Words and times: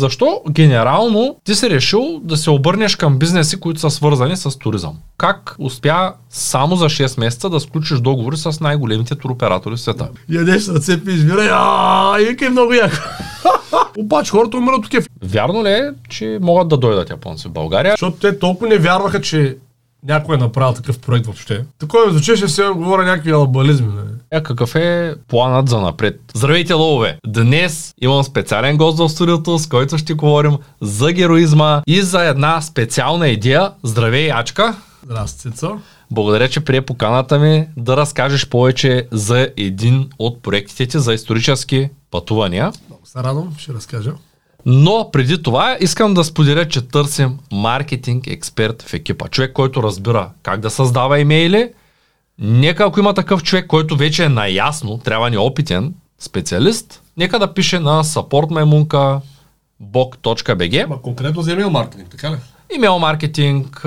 защо 0.00 0.42
генерално 0.50 1.36
ти 1.44 1.54
си 1.54 1.70
решил 1.70 2.20
да 2.22 2.36
се 2.36 2.50
обърнеш 2.50 2.96
към 2.96 3.18
бизнеси, 3.18 3.60
които 3.60 3.80
са 3.80 3.90
свързани 3.90 4.36
с 4.36 4.58
туризъм? 4.58 4.94
Как 5.18 5.56
успя 5.58 6.12
само 6.30 6.76
за 6.76 6.84
6 6.84 7.20
месеца 7.20 7.50
да 7.50 7.60
сключиш 7.60 7.98
договори 7.98 8.36
с 8.36 8.60
най-големите 8.60 9.14
туроператори 9.14 9.76
в 9.76 9.80
света? 9.80 10.08
Ядеш 10.28 10.68
ръце, 10.68 11.04
пиш 11.04 11.20
бира, 11.24 11.48
а, 11.52 12.20
и 12.20 12.48
много 12.48 12.74
яко. 12.74 12.96
Обаче 13.98 14.30
хората 14.30 14.56
умират 14.56 14.78
от 14.78 14.88
кеф. 14.88 15.06
Вярно 15.22 15.64
ли 15.64 15.70
е, 15.70 15.90
че 16.08 16.38
могат 16.42 16.68
да 16.68 16.76
дойдат 16.76 17.10
японци 17.10 17.48
в 17.48 17.52
България? 17.52 17.92
Защото 17.92 18.16
те 18.16 18.38
толкова 18.38 18.68
не 18.68 18.78
вярваха, 18.78 19.20
че 19.20 19.56
някой 20.06 20.36
е 20.36 20.38
направил 20.38 20.74
такъв 20.74 20.98
проект 20.98 21.26
въобще. 21.26 21.64
Такова 21.78 22.10
звучеше, 22.10 22.48
се 22.48 22.62
говоря 22.62 23.04
някакви 23.04 23.30
алабализми. 23.30 23.86
Не? 23.86 24.09
Е, 24.32 24.42
какъв 24.42 24.74
е 24.74 25.14
планът 25.28 25.68
за 25.68 25.80
напред? 25.80 26.20
Здравейте, 26.34 26.72
ловове! 26.72 27.18
Днес 27.26 27.94
имам 28.00 28.24
специален 28.24 28.76
гост 28.76 28.98
в 28.98 29.08
студиото, 29.08 29.58
с 29.58 29.66
който 29.66 29.98
ще 29.98 30.14
говорим 30.14 30.56
за 30.80 31.12
героизма 31.12 31.82
и 31.86 32.02
за 32.02 32.24
една 32.24 32.60
специална 32.60 33.28
идея. 33.28 33.72
Здравей, 33.82 34.32
Ачка! 34.32 34.76
Здрасти, 35.04 35.50
Цецо. 35.50 35.78
Благодаря, 36.10 36.48
че 36.48 36.60
прие 36.60 36.80
поканата 36.80 37.38
ми 37.38 37.66
да 37.76 37.96
разкажеш 37.96 38.48
повече 38.48 39.08
за 39.12 39.48
един 39.56 40.10
от 40.18 40.42
проектите 40.42 40.86
ти 40.86 40.98
за 40.98 41.14
исторически 41.14 41.88
пътувания. 42.10 42.72
Много 42.88 43.06
се 43.06 43.18
радвам, 43.18 43.54
ще 43.58 43.72
разкажа. 43.72 44.12
Но 44.66 45.08
преди 45.12 45.42
това 45.42 45.76
искам 45.80 46.14
да 46.14 46.24
споделя, 46.24 46.68
че 46.68 46.88
търсим 46.88 47.38
маркетинг 47.52 48.26
експерт 48.26 48.82
в 48.82 48.94
екипа. 48.94 49.28
Човек, 49.28 49.52
който 49.52 49.82
разбира 49.82 50.30
как 50.42 50.60
да 50.60 50.70
създава 50.70 51.18
имейли. 51.18 51.70
Нека 52.40 52.84
ако 52.84 53.00
има 53.00 53.14
такъв 53.14 53.42
човек, 53.42 53.66
който 53.66 53.96
вече 53.96 54.24
е 54.24 54.28
наясно, 54.28 54.98
трябва 54.98 55.30
ни 55.30 55.38
опитен 55.38 55.94
специалист, 56.18 57.02
нека 57.16 57.38
да 57.38 57.54
пише 57.54 57.78
на 57.78 58.04
supportmemunka.bog.bg 58.04 60.86
Ма 60.86 61.02
конкретно 61.02 61.42
за 61.42 61.52
имейл 61.52 61.70
маркетинг, 61.70 62.10
така 62.10 62.30
ли? 62.30 62.36
Имейл 62.74 62.98
маркетинг, 62.98 63.84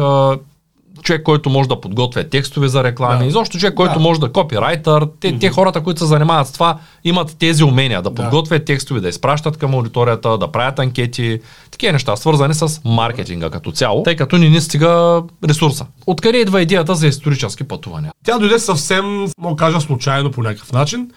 човек, 1.02 1.24
който 1.24 1.50
може 1.50 1.70
да 1.70 1.82
подготвя 1.82 2.24
текстове 2.24 2.68
за 2.68 2.84
реклами, 2.84 3.14
Да. 3.18 3.20
да. 3.24 3.26
изобщо 3.26 3.58
човек, 3.58 3.74
който 3.74 3.94
Да. 3.94 4.00
може 4.00 4.20
да 4.20 4.32
копирайтър. 4.32 5.08
Те, 5.20 5.40
те 5.40 5.50
хората, 5.50 5.82
които 5.84 6.00
се 6.00 6.06
занимават 6.06 6.48
с 6.48 6.52
това, 6.52 6.78
имат 7.04 7.36
тези 7.40 7.64
умения 7.64 8.02
да 8.02 8.10
Да. 8.10 8.16
подготвят 8.16 8.66
текстове, 8.66 9.00
да 9.00 9.10
изпращат 9.10 9.58
към 9.58 9.74
аудиторията, 9.74 10.38
да 10.38 10.48
правят 10.48 10.80
анкети, 10.80 11.40
такива 11.72 11.94
неща, 11.94 12.16
свързани 12.16 12.54
с 12.54 12.82
маркетинга 12.86 13.50
като 13.50 13.72
цяло, 13.72 14.04
тъй 14.04 14.16
като 14.16 14.38
ни 14.38 14.50
не 14.50 14.62
стига 14.62 15.24
ресурса. 15.50 15.86
Откъде 16.08 16.38
идва 16.38 16.62
идеята 16.62 16.96
за 16.96 17.08
исторически 17.08 17.64
пътувания? 17.64 18.12
Тя 18.26 18.40
дойде 18.40 18.60
съвсем, 18.60 19.06
мога 19.38 19.56
да 19.56 19.56
кажа, 19.56 19.82
случайно 19.82 20.32
по 20.32 20.42
някакъв 20.44 20.72
начин. 20.72 21.12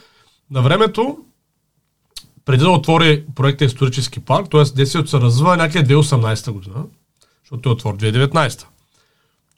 На 0.51 0.63
времето, 0.63 1.17
преди 2.45 2.65
да 2.65 2.71
отвори 2.71 3.25
проекта 3.35 3.65
Исторически 3.65 4.21
парк, 4.21 4.47
т.е. 4.51 4.63
действието 4.77 5.11
се 5.11 5.17
развива 5.21 5.57
някъде 5.57 5.95
2018 5.95 6.51
година, 6.51 6.75
защото 7.45 7.63
той 7.63 7.73
отвори 7.73 7.97
2019. 7.97 8.65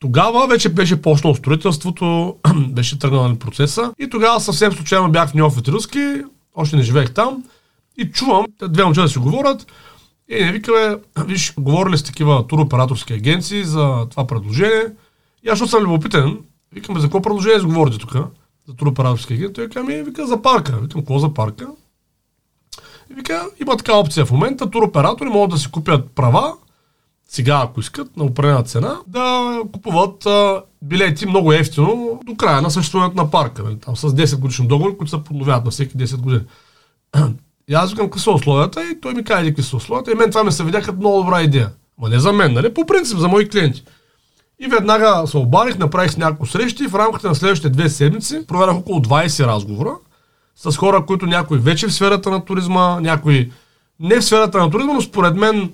Тогава 0.01 0.47
вече 0.47 0.69
беше 0.69 1.03
почнало 1.03 1.35
строителството, 1.35 2.37
беше 2.69 2.99
тръгнал 2.99 3.29
на 3.29 3.37
процеса 3.37 3.93
и 3.99 4.11
тогава 4.11 4.41
съвсем 4.41 4.73
случайно 4.73 5.11
бях 5.11 5.31
в 5.31 5.35
Неофит 5.35 5.69
Руски, 5.69 6.23
още 6.55 6.77
не 6.77 6.83
живеех 6.83 7.15
там 7.15 7.45
и 7.97 8.11
чувам 8.11 8.47
две 8.69 8.85
момчета 8.85 9.03
да 9.03 9.09
си 9.09 9.19
говорят 9.19 9.67
и 10.29 10.45
не 10.45 10.53
викаме, 10.53 10.97
виж, 11.27 11.55
говорили 11.59 11.99
с 11.99 12.03
такива 12.03 12.47
туроператорски 12.47 13.13
агенции 13.13 13.65
за 13.65 14.07
това 14.11 14.27
предложение 14.27 14.85
и 15.45 15.49
аз, 15.49 15.59
защото 15.59 15.71
съм 15.71 15.83
любопитен, 15.83 16.39
викам, 16.73 16.95
бе, 16.95 17.01
за 17.01 17.07
какво 17.07 17.23
предложение 17.23 17.61
говорите 17.61 17.99
тук? 17.99 18.13
За 18.69 18.75
туроператорски 18.77 19.35
агент. 19.35 19.55
Той 19.73 19.83
ми, 19.83 20.03
вика, 20.03 20.27
за 20.27 20.43
парка. 20.43 20.79
Викам, 20.83 21.01
какво 21.01 21.19
за 21.19 21.35
парка? 21.35 21.67
И 23.11 23.15
вика, 23.15 23.47
има 23.61 23.77
така 23.77 23.95
опция 23.95 24.27
в 24.27 24.31
момента, 24.31 24.71
туроператори 24.71 25.29
могат 25.29 25.51
да 25.51 25.59
си 25.59 25.71
купят 25.71 26.11
права, 26.11 26.55
сега 27.29 27.61
ако 27.65 27.81
искат, 27.81 28.17
на 28.17 28.25
определена 28.25 28.63
цена, 28.63 28.99
да 29.07 29.57
купуват 29.73 30.27
а, 30.27 30.63
билети 30.83 31.27
много 31.27 31.53
ефтино 31.53 32.21
до 32.27 32.37
края 32.37 32.63
на 32.63 32.71
съществуването 32.71 33.17
на 33.17 33.31
парка. 33.31 33.63
Нали? 33.63 33.79
Там 33.79 33.97
с 33.97 34.09
10 34.09 34.39
годишни 34.39 34.69
договори, 34.69 34.97
които 34.97 35.11
се 35.11 35.25
подновяват 35.25 35.65
на 35.65 35.71
всеки 35.71 35.97
10 35.97 36.17
години. 36.17 36.43
И 37.69 37.75
аз 37.75 37.91
викам 37.91 38.07
какви 38.07 38.21
са 38.21 38.31
условията 38.31 38.85
и 38.85 39.01
той 39.01 39.15
ми 39.15 39.25
каза 39.25 39.45
какви 39.45 39.63
са 39.63 39.77
условията. 39.77 40.13
И 40.13 40.15
мен 40.15 40.31
това 40.31 40.45
ми 40.45 40.53
се 40.53 40.65
видя 40.65 40.83
като 40.83 40.99
много 40.99 41.19
добра 41.19 41.43
идея. 41.43 41.71
Ма 41.99 42.09
не 42.09 42.19
за 42.19 42.33
мен, 42.33 42.53
нали? 42.53 42.75
По 42.75 42.87
принцип, 42.87 43.19
за 43.19 43.29
мои 43.29 43.49
клиенти. 43.49 43.85
И 44.61 44.67
веднага 44.67 45.27
се 45.27 45.37
обадих, 45.37 45.79
направих 45.79 46.17
няколко 46.17 46.47
срещи 46.47 46.85
и 46.85 46.89
в 46.89 46.95
рамките 46.95 47.29
на 47.29 47.35
следващите 47.35 47.71
две 47.71 47.89
седмици 47.89 48.47
проведах 48.47 48.77
около 48.77 49.01
20 49.01 49.47
разговора 49.47 49.93
с 50.57 50.77
хора, 50.77 51.07
които 51.07 51.27
някои 51.27 51.59
вече 51.59 51.87
в 51.87 51.95
сферата 51.95 52.31
на 52.31 52.45
туризма, 52.45 53.01
някои 53.01 53.53
не 54.01 54.17
в 54.17 54.25
сферата 54.25 54.59
на 54.59 54.71
туризма, 54.71 54.93
но 54.93 55.01
според 55.01 55.37
мен 55.37 55.73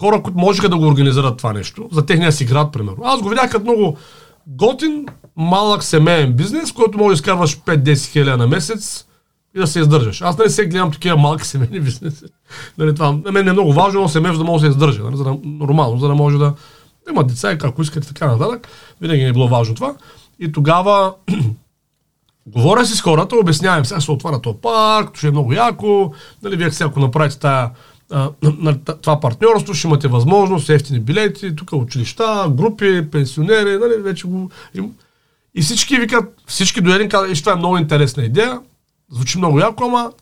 хора, 0.00 0.22
които 0.22 0.38
можеха 0.38 0.68
да 0.68 0.76
го 0.76 0.86
организират 0.86 1.36
това 1.36 1.52
нещо, 1.52 1.88
за 1.92 2.06
техния 2.06 2.32
си 2.32 2.44
град, 2.44 2.72
примерно. 2.72 2.98
Аз 3.04 3.20
го 3.20 3.28
видях 3.28 3.50
като 3.50 3.64
много 3.64 3.96
готин, 4.46 5.06
малък 5.36 5.84
семейен 5.84 6.32
бизнес, 6.32 6.72
който 6.72 6.98
може 6.98 7.08
да 7.08 7.14
изкарваш 7.14 7.58
5-10 7.58 8.06
хиляди 8.06 8.38
на 8.38 8.46
месец 8.46 9.06
и 9.56 9.58
да 9.58 9.66
се 9.66 9.80
издържаш. 9.80 10.22
Аз 10.22 10.38
не 10.38 10.48
се 10.48 10.66
гледам 10.66 10.92
такива 10.92 11.16
малки 11.16 11.46
семейни 11.46 11.80
бизнеси. 11.84 12.24
Нали, 12.78 12.94
това, 12.94 13.12
на 13.12 13.32
мен 13.32 13.48
е 13.48 13.52
много 13.52 13.72
важно, 13.72 14.00
но 14.00 14.08
семейство 14.08 14.44
да 14.44 14.50
може 14.50 14.64
да 14.64 14.66
се 14.66 14.70
издържа. 14.70 15.02
Нали, 15.02 15.16
за 15.16 15.24
да, 15.24 15.36
нормално, 15.44 15.98
за 15.98 16.08
да 16.08 16.14
може 16.14 16.38
да 16.38 16.54
има 17.10 17.24
деца 17.24 17.52
и 17.52 17.56
ако 17.62 17.82
искате 17.82 18.08
така 18.08 18.26
нататък. 18.26 18.68
Винаги 19.00 19.22
ми 19.22 19.28
е 19.28 19.32
било 19.32 19.48
важно 19.48 19.74
това. 19.74 19.94
И 20.40 20.52
тогава 20.52 21.14
говоря 22.46 22.86
си 22.86 22.96
с 22.96 23.00
хората, 23.00 23.36
обяснявам, 23.36 23.84
сега 23.84 24.00
се 24.00 24.12
отваря 24.12 24.40
този 24.40 24.56
парк, 24.62 25.16
ще 25.16 25.26
е 25.26 25.30
много 25.30 25.52
яко, 25.52 26.12
нали, 26.42 26.56
вие 26.56 26.70
сега 26.70 26.90
ако 26.90 27.00
направите 27.00 27.38
тая, 27.38 27.70
а, 28.12 28.30
нали, 28.42 28.78
т- 28.84 28.98
това 28.98 29.20
партньорство, 29.20 29.74
ще 29.74 29.86
имате 29.86 30.08
възможност, 30.08 30.70
ефтини 30.70 31.00
билети, 31.00 31.56
тук 31.56 31.72
училища, 31.72 32.46
групи, 32.50 33.10
пенсионери, 33.10 33.78
нали, 33.78 34.02
вече 34.02 34.26
го... 34.26 34.50
И, 34.74 34.82
и 35.54 35.62
всички 35.62 35.96
викат, 35.96 36.24
всички 36.46 36.80
до 36.80 36.94
един 36.94 37.08
казват, 37.08 37.30
«Виж, 37.30 37.40
това 37.40 37.52
е 37.52 37.56
много 37.56 37.78
интересна 37.78 38.24
идея, 38.24 38.60
звучи 39.10 39.38
много 39.38 39.58
яко, 39.58 39.84
ама 39.84 40.12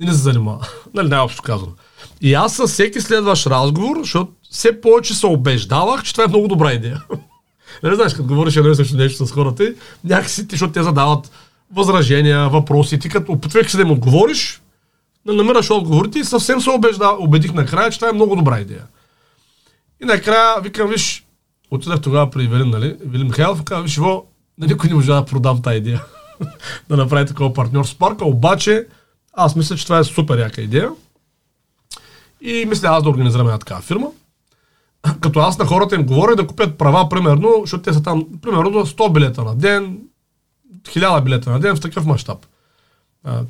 не 0.00 0.12
се 0.12 0.18
занимава. 0.18 0.68
нали, 0.94 1.08
най-общо 1.08 1.42
казано. 1.42 1.72
И 2.20 2.34
аз 2.34 2.56
със 2.56 2.72
всеки 2.72 3.00
следващ 3.00 3.46
разговор, 3.46 3.96
защото 4.00 4.32
все 4.50 4.80
повече 4.80 5.14
се 5.14 5.26
убеждавах, 5.26 6.02
че 6.02 6.12
това 6.12 6.24
е 6.24 6.28
много 6.28 6.48
добра 6.48 6.72
идея. 6.72 7.02
Не 7.82 7.94
знаеш, 7.94 8.14
като 8.14 8.28
говориш 8.28 8.56
едно 8.56 8.70
и 8.70 8.74
също 8.74 8.96
нещо 8.96 9.26
с 9.26 9.32
хората, 9.32 9.72
някакси, 10.04 10.46
защото 10.50 10.72
те 10.72 10.82
задават 10.82 11.30
възражения, 11.74 12.48
въпроси, 12.48 12.98
ти 12.98 13.08
като 13.08 13.32
опитвайки 13.32 13.70
се 13.70 13.76
да 13.76 13.82
им 13.82 13.90
отговориш, 13.90 14.62
да 15.26 15.32
намираш 15.32 15.70
отговорите 15.70 16.18
и 16.18 16.24
съвсем 16.24 16.60
се 16.60 16.70
убежда, 16.70 17.16
убедих 17.18 17.54
накрая, 17.54 17.90
че 17.90 17.98
това 17.98 18.08
е 18.08 18.12
много 18.12 18.36
добра 18.36 18.60
идея. 18.60 18.82
И 20.02 20.04
накрая 20.04 20.60
викам, 20.60 20.88
виж, 20.88 21.26
отидах 21.70 22.00
тогава 22.00 22.30
при 22.30 22.46
Велин, 22.46 22.70
нали, 22.70 22.96
Велин 23.06 23.26
Михайлов, 23.26 23.64
казва, 23.64 23.82
виж, 23.82 23.96
Иво, 23.96 24.26
на 24.58 24.66
никой 24.66 24.88
не 24.88 24.94
може 24.94 25.06
да 25.06 25.24
продам 25.24 25.62
тази 25.62 25.76
идея. 25.76 26.04
да 26.88 26.96
направи 26.96 27.26
такова 27.26 27.54
партньор 27.54 27.84
с 27.84 27.94
парка, 27.94 28.24
обаче 28.24 28.86
аз 29.32 29.56
мисля, 29.56 29.76
че 29.76 29.84
това 29.84 29.98
е 29.98 30.04
супер 30.04 30.38
яка 30.38 30.62
идея. 30.62 30.90
И 32.40 32.64
мисля 32.68 32.88
аз 32.88 33.02
да 33.02 33.10
организираме 33.10 33.48
една 33.48 33.58
такава 33.58 33.80
фирма. 33.80 34.10
Като 35.20 35.40
аз 35.40 35.58
на 35.58 35.66
хората 35.66 35.94
им 35.94 36.06
говоря 36.06 36.36
да 36.36 36.46
купят 36.46 36.78
права, 36.78 37.08
примерно, 37.08 37.52
защото 37.60 37.82
те 37.82 37.92
са 37.92 38.02
там, 38.02 38.26
примерно, 38.42 38.70
до 38.70 38.86
100 38.86 39.12
билета 39.12 39.44
на 39.44 39.54
ден, 39.54 39.98
1000 40.82 41.22
билета 41.22 41.50
на 41.50 41.60
ден 41.60 41.76
в 41.76 41.80
такъв 41.80 42.06
мащаб. 42.06 42.46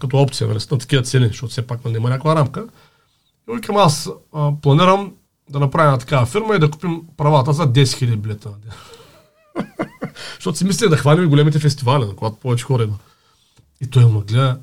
Като 0.01 0.17
опция, 0.17 0.49
нали, 0.49 0.59
на 0.71 0.79
такива 0.79 1.03
цени, 1.03 1.27
защото 1.27 1.51
все 1.51 1.67
пак 1.67 1.85
няма 1.85 2.09
някаква 2.09 2.37
рамка. 2.37 2.67
И 3.51 3.55
викам, 3.55 3.77
аз 3.77 4.11
а, 4.35 4.53
планирам 4.63 5.13
да 5.51 5.59
направя 5.59 5.85
една 5.85 5.99
такава 5.99 6.27
фирма 6.27 6.57
и 6.57 6.59
да 6.59 6.71
купим 6.71 7.03
правата 7.17 7.53
за 7.53 7.73
10 7.73 7.83
000 7.83 8.17
билета 8.17 8.49
на 8.49 8.57
защото 10.35 10.59
си 10.59 10.65
мисля 10.65 10.89
да 10.89 10.97
хванем 10.97 11.25
и 11.25 11.29
големите 11.29 11.59
фестивали, 11.59 12.05
на 12.05 12.17
когато 12.17 12.37
повече 12.37 12.65
хора 12.65 12.83
има. 12.83 12.99
И 13.81 13.87
той 13.87 14.05
ме 14.05 14.21
гледа 14.21 14.59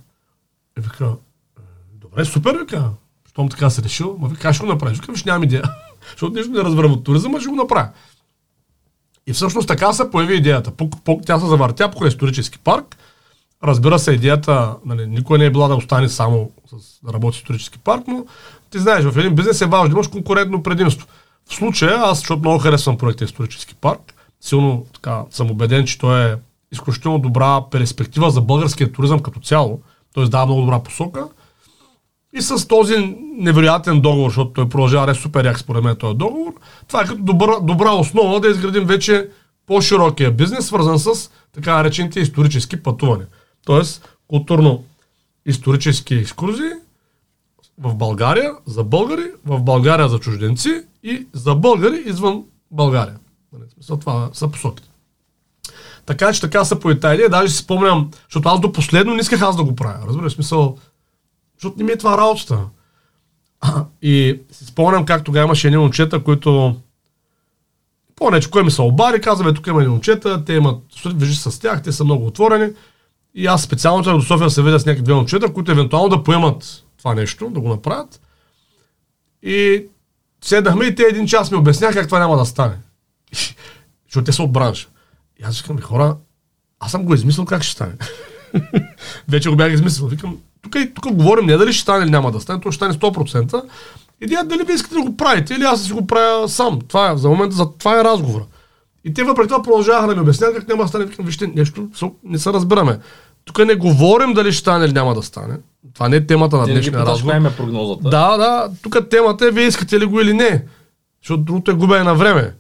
и 0.78 0.82
вика, 0.82 1.06
«Е, 1.06 1.62
добре, 1.94 2.26
супер, 2.26 2.58
вика, 2.60 2.90
щом 3.30 3.50
така 3.50 3.70
се 3.70 3.84
решил, 3.84 4.18
ма 4.20 4.28
вика, 4.28 4.42
как 4.42 4.56
ще 4.56 4.66
го 4.66 4.72
направиш? 4.72 4.98
Викам, 4.98 5.14
виж, 5.14 5.24
нямам 5.24 5.44
идея. 5.44 5.64
Защото 6.12 6.34
нищо 6.34 6.52
не 6.52 6.60
разбирам 6.60 6.92
от 6.92 7.04
туризъм, 7.04 7.36
а 7.36 7.40
ще 7.40 7.50
го 7.50 7.56
направя. 7.56 7.90
И 9.28 9.34
всъщност 9.34 9.68
така 9.68 9.94
се 9.94 10.12
появи 10.12 10.36
идеята. 10.36 10.72
По, 10.72 10.90
по, 10.90 11.22
тя 11.26 11.40
се 11.40 11.46
завъртя 11.46 11.92
по 11.92 12.06
исторически 12.06 12.60
парк. 12.60 12.98
Разбира 13.64 14.00
се, 14.00 14.12
идеята 14.12 14.76
нали, 14.86 15.08
никой 15.08 15.38
не 15.38 15.46
е 15.46 15.52
била 15.52 15.68
да 15.68 15.76
остане 15.76 16.10
само 16.10 16.52
с, 16.68 17.00
да 17.04 17.14
работи 17.14 17.38
исторически 17.38 17.80
парк, 17.80 18.04
но 18.08 18.26
ти 18.70 18.80
знаеш, 18.80 19.06
в 19.06 19.18
един 19.18 19.36
бизнес 19.36 19.62
е 19.62 19.66
важно 19.66 19.90
да 19.90 19.94
имаш 19.94 20.08
конкурентно 20.08 20.64
предимство. 20.64 21.08
В 21.50 21.54
случая, 21.54 21.98
аз, 21.98 22.18
защото 22.18 22.40
много 22.40 22.60
харесвам 22.60 22.98
проекта 22.98 23.24
Исторически 23.24 23.76
парк, 23.76 24.14
силно 24.42 24.86
така, 24.94 25.24
съм 25.30 25.52
убеден, 25.52 25.86
че 25.86 26.00
той 26.00 26.32
е 26.32 26.36
изключително 26.72 27.20
добра 27.20 27.62
перспектива 27.72 28.32
за 28.32 28.42
българския 28.42 28.92
туризъм 28.92 29.20
като 29.20 29.40
цяло. 29.40 29.82
Той 30.14 30.30
дава 30.30 30.46
много 30.46 30.62
добра 30.62 30.80
посока. 30.80 31.28
И 32.34 32.42
с 32.42 32.68
този 32.68 33.18
невероятен 33.38 34.02
договор, 34.02 34.30
защото 34.30 34.54
той 34.54 34.70
продължава 34.70 35.12
е 35.12 35.16
супер 35.16 35.46
як 35.46 35.60
според 35.60 35.84
мен 35.84 35.96
този 35.96 36.18
договор, 36.18 36.54
това 36.88 37.02
е 37.02 37.06
като 37.06 37.22
добра, 37.22 37.60
добра 37.60 37.92
основа 37.92 38.40
да 38.40 38.50
изградим 38.50 38.86
вече 38.86 39.30
по-широкия 39.68 40.32
бизнес, 40.32 40.66
свързан 40.66 41.00
с 41.00 41.30
така 41.54 41.76
наречените 41.76 42.20
исторически 42.20 42.84
пътувания. 42.84 43.28
Тоест, 43.66 44.10
културно-исторически 44.28 46.20
екскурзии, 46.20 46.72
в 47.78 47.96
България 47.96 48.54
за 48.66 48.84
българи, 48.84 49.32
в 49.46 49.62
България 49.62 50.10
за 50.10 50.20
чужденци 50.20 50.84
и 51.04 51.28
за 51.34 51.56
българи 51.56 52.04
извън 52.06 52.44
България. 52.72 53.20
Нали, 53.54 53.64
смисъл, 53.74 53.98
това 53.98 54.30
са 54.34 54.48
посоките. 54.48 54.90
Така 56.06 56.34
че 56.34 56.42
така 56.42 56.66
са 56.66 56.80
по 56.80 56.92
идея. 56.92 57.30
Даже 57.30 57.54
си 57.54 57.58
спомням, 57.58 58.12
защото 58.24 58.50
аз 58.50 58.60
до 58.60 58.72
последно 58.72 59.14
не 59.14 59.22
исках 59.22 59.42
аз 59.42 59.58
да 59.58 59.64
го 59.64 59.76
правя. 59.76 60.08
Разбираш, 60.08 60.34
смисъл, 60.34 60.78
защото 61.58 61.78
не 61.78 61.84
ми 61.84 61.92
е 61.92 61.98
това 61.98 62.18
работата. 62.18 62.60
И 64.02 64.40
си 64.52 64.66
спомням 64.66 65.06
как 65.06 65.24
тогава 65.24 65.46
имаше 65.46 65.68
едни 65.68 65.78
момчета, 65.78 66.24
които 66.24 66.76
по-нече, 68.16 68.50
кой 68.50 68.64
ми 68.64 68.72
се 68.72 68.82
обади, 68.82 69.22
каза, 69.22 69.54
тук 69.54 69.68
има 69.68 69.82
едни 69.82 69.92
момчета, 69.92 70.46
те 70.46 70.54
имат, 70.54 70.84
вижи 71.06 71.36
с 71.36 71.60
тях, 71.60 71.84
те 71.84 71.92
са 71.92 72.04
много 72.04 72.26
отворени. 72.26 72.74
И 73.36 73.48
аз 73.48 73.64
специално 73.64 74.04
трябва 74.04 74.20
до 74.20 74.26
София 74.26 74.46
да 74.46 74.52
се 74.52 74.64
видя 74.64 74.80
с 74.80 74.86
някакви 74.86 75.04
две 75.04 75.14
момчета, 75.14 75.54
които 75.54 75.72
евентуално 75.72 76.10
да 76.10 76.24
поемат 76.24 76.84
това 76.98 77.16
нещо, 77.16 77.50
да 77.50 77.60
го 77.60 77.70
направят. 77.70 78.22
И 79.44 79.86
седнахме 80.44 80.86
и 80.86 80.96
те 80.96 81.04
един 81.04 81.28
час 81.28 81.52
ми 81.52 81.58
обясняха 81.58 81.94
как 81.94 82.08
това 82.08 82.20
няма 82.20 82.38
да 82.38 82.46
стане. 82.46 82.76
Защото 84.08 84.26
те 84.26 84.32
са 84.32 84.44
от 84.44 84.52
бранша. 84.52 84.88
И 85.40 85.44
аз 85.44 85.62
викам, 85.62 85.82
хора, 85.82 86.18
аз 86.80 86.92
съм 86.92 87.04
го 87.04 87.14
измислил 87.14 87.46
как 87.46 87.64
ще 87.64 87.72
стане. 87.72 87.94
Вече 89.30 89.50
го 89.50 89.56
бях 89.56 89.74
измислил. 89.74 90.08
Викам, 90.08 90.38
тук, 90.62 90.76
тук 90.96 91.14
говорим 91.14 91.46
не 91.46 91.58
дали 91.58 91.74
ще 91.74 91.82
стане 91.82 92.04
или 92.04 92.12
няма 92.12 92.32
да 92.32 92.40
стане, 92.40 92.62
то 92.62 92.72
ще 92.72 92.76
стане 92.76 92.94
100%. 92.94 93.64
Идеята 94.22 94.48
дали 94.48 94.64
ви 94.64 94.74
искате 94.74 94.96
да 94.96 95.02
го 95.02 95.18
правите 95.18 95.54
или 95.54 95.64
аз 95.64 95.84
си 95.84 95.94
го 95.94 96.08
правя 96.08 96.50
сам. 96.50 96.80
Това 96.88 97.12
е, 97.12 97.18
за 97.18 97.30
момента 97.30 97.56
за 97.56 97.72
това 97.72 98.00
е 98.00 98.04
разговора. 98.04 98.46
И 99.04 99.14
те 99.14 99.24
въпреки 99.24 99.48
това 99.48 99.64
продължаваха 99.64 100.08
да 100.08 100.16
ми 100.16 100.22
обясняват 100.22 100.56
как 100.56 100.68
няма 100.68 100.84
да 100.84 100.90
стане. 100.90 101.06
Викам, 101.06 101.26
вижте, 101.26 101.48
нещо 101.48 101.90
не 102.24 102.40
се 102.40 102.54
разбираме. 102.54 103.00
Тук 103.46 103.66
не 103.66 103.76
говорим 103.76 104.34
дали 104.34 104.52
ще 104.52 104.60
стане 104.60 104.86
или 104.86 104.94
няма 104.94 105.16
да 105.16 105.24
стане. 105.24 105.58
Това 105.94 106.10
не 106.10 106.16
е 106.16 106.26
темата 106.26 106.58
на 106.58 106.66
днешния 106.66 107.06
разговор. 107.06 107.34
е 107.34 107.56
прогнозата. 107.58 108.10
Да, 108.10 108.38
да. 108.38 108.70
Тук 108.82 109.10
темата 109.10 109.48
е 109.48 109.52
вие 109.52 109.68
искате 109.68 110.00
ли 110.00 110.06
го 110.06 110.22
или 110.22 110.34
не. 110.34 110.66
Защото 111.22 111.44
другото 111.44 111.72
е 111.72 111.74
губене 111.74 112.04
на 112.04 112.16
време. 112.16 112.54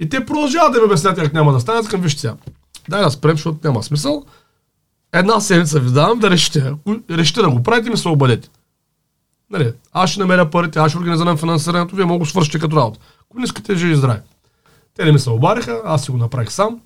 И 0.00 0.08
те 0.08 0.26
продължават 0.26 0.72
да 0.72 0.78
ми 0.78 0.84
обяснят 0.84 1.16
как 1.16 1.32
няма 1.32 1.52
да 1.52 1.60
стане. 1.60 1.78
Аз 1.78 1.88
към 1.88 2.00
вижте 2.00 2.20
сега. 2.20 2.34
Дай 2.88 3.02
да 3.02 3.10
спрем, 3.10 3.36
защото 3.36 3.58
няма 3.64 3.82
смисъл. 3.82 4.24
Една 5.12 5.40
седмица 5.40 5.80
ви 5.80 5.90
давам 5.90 6.18
да 6.18 6.30
решите. 6.30 6.58
Ако 6.58 6.96
решите 7.10 7.40
да 7.42 7.50
го 7.50 7.62
правите, 7.62 7.90
ми 7.90 7.96
се 7.96 8.08
обадете. 8.08 8.48
Нали, 9.50 9.72
аз 9.92 10.10
ще 10.10 10.20
намеря 10.20 10.50
парите, 10.50 10.78
аз 10.78 10.90
ще 10.90 10.98
организирам 10.98 11.36
финансирането, 11.36 11.96
вие 11.96 12.04
мога 12.04 12.24
да 12.24 12.30
свършите 12.30 12.58
като 12.58 12.76
работа. 12.76 13.00
Ако 13.20 13.38
не 13.38 13.44
искате, 13.44 13.76
живи 13.76 13.94
здрави. 13.96 14.20
Те 14.96 15.04
не 15.04 15.12
ми 15.12 15.18
се 15.18 15.30
обадиха, 15.30 15.80
аз 15.84 16.04
си 16.04 16.10
го 16.10 16.16
направих 16.16 16.52
сам. 16.52 16.80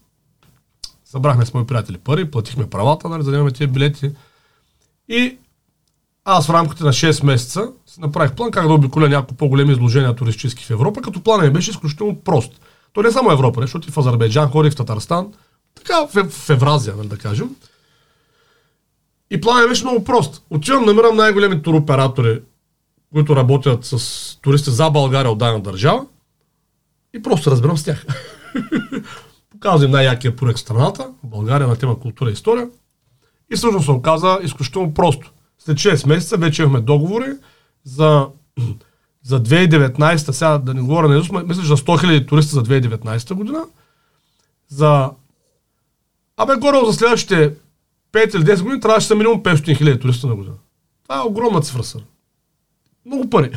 Събрахме 1.10 1.46
с 1.46 1.54
мои 1.54 1.66
приятели 1.66 1.98
пари, 1.98 2.30
платихме 2.30 2.70
правата, 2.70 3.08
нали, 3.08 3.22
за 3.22 3.30
да 3.30 3.36
имаме 3.36 3.50
тези 3.50 3.66
билети. 3.66 4.10
И 5.08 5.38
аз 6.24 6.46
в 6.46 6.50
рамките 6.50 6.84
на 6.84 6.92
6 6.92 7.24
месеца 7.24 7.72
си 7.86 8.00
направих 8.00 8.32
план 8.32 8.50
как 8.50 8.66
да 8.66 8.74
обиколя 8.74 9.08
няколко 9.08 9.34
по-големи 9.34 9.72
изложения 9.72 10.16
туристически 10.16 10.64
в 10.64 10.70
Европа, 10.70 11.02
като 11.02 11.20
плана 11.20 11.44
ми 11.44 11.50
беше 11.50 11.70
изключително 11.70 12.20
прост. 12.20 12.60
То 12.92 13.02
не 13.02 13.08
е 13.08 13.12
само 13.12 13.32
Европа, 13.32 13.60
защото 13.60 13.88
и 13.88 13.92
в 13.92 13.98
Азербайджан, 13.98 14.50
хори 14.50 14.70
в 14.70 14.76
Татарстан, 14.76 15.32
така 15.74 16.06
в, 16.06 16.30
в 16.30 16.50
Евразия, 16.50 16.96
нали, 16.96 17.08
да 17.08 17.18
кажем. 17.18 17.56
И 19.30 19.40
планът 19.40 19.68
беше 19.68 19.84
много 19.84 20.04
прост. 20.04 20.42
Отивам, 20.50 20.84
намирам 20.84 21.16
най-големи 21.16 21.62
туроператори, 21.62 22.42
които 23.12 23.36
работят 23.36 23.84
с 23.84 24.38
туристи 24.42 24.70
за 24.70 24.90
България 24.90 25.30
от 25.30 25.38
дадена 25.38 25.60
държава 25.60 26.06
и 27.14 27.22
просто 27.22 27.50
разбирам 27.50 27.78
с 27.78 27.84
тях. 27.84 28.06
Показвам 29.60 29.90
най-якия 29.90 30.36
проект 30.36 30.58
в 30.58 30.60
страната, 30.62 31.10
България 31.22 31.68
на 31.68 31.76
тема 31.76 32.00
култура 32.00 32.30
и 32.30 32.32
история. 32.32 32.68
И 33.52 33.56
всъщност 33.56 33.84
се 33.84 33.90
оказа 33.90 34.38
изключително 34.42 34.94
просто. 34.94 35.32
След 35.58 35.76
6 35.76 36.06
месеца 36.08 36.36
вече 36.36 36.62
имахме 36.62 36.80
договори 36.80 37.26
за, 37.84 38.28
за 39.22 39.42
2019, 39.42 40.16
сега 40.16 40.58
да 40.58 40.74
не 40.74 40.82
говоря 40.82 41.08
на 41.08 41.42
мисля, 41.42 41.62
за 41.62 41.76
100 41.76 41.84
000 41.84 42.28
туристи 42.28 42.54
за 42.54 42.62
2019 42.62 43.34
година. 43.34 43.64
За... 44.68 45.10
Абе, 46.36 46.56
горе 46.56 46.78
за 46.86 46.92
следващите 46.92 47.54
5 48.12 48.36
или 48.36 48.44
10 48.44 48.62
години 48.62 48.80
трябваше 48.80 49.04
да 49.04 49.08
са 49.08 49.14
минимум 49.14 49.42
500 49.42 49.76
хиляди 49.76 50.00
туриста 50.00 50.26
на 50.26 50.34
година. 50.34 50.54
Това 51.02 51.18
е 51.18 51.26
огромна 51.26 51.60
цифра, 51.60 51.84
сър. 51.84 52.02
Много 53.06 53.30
пари. 53.30 53.50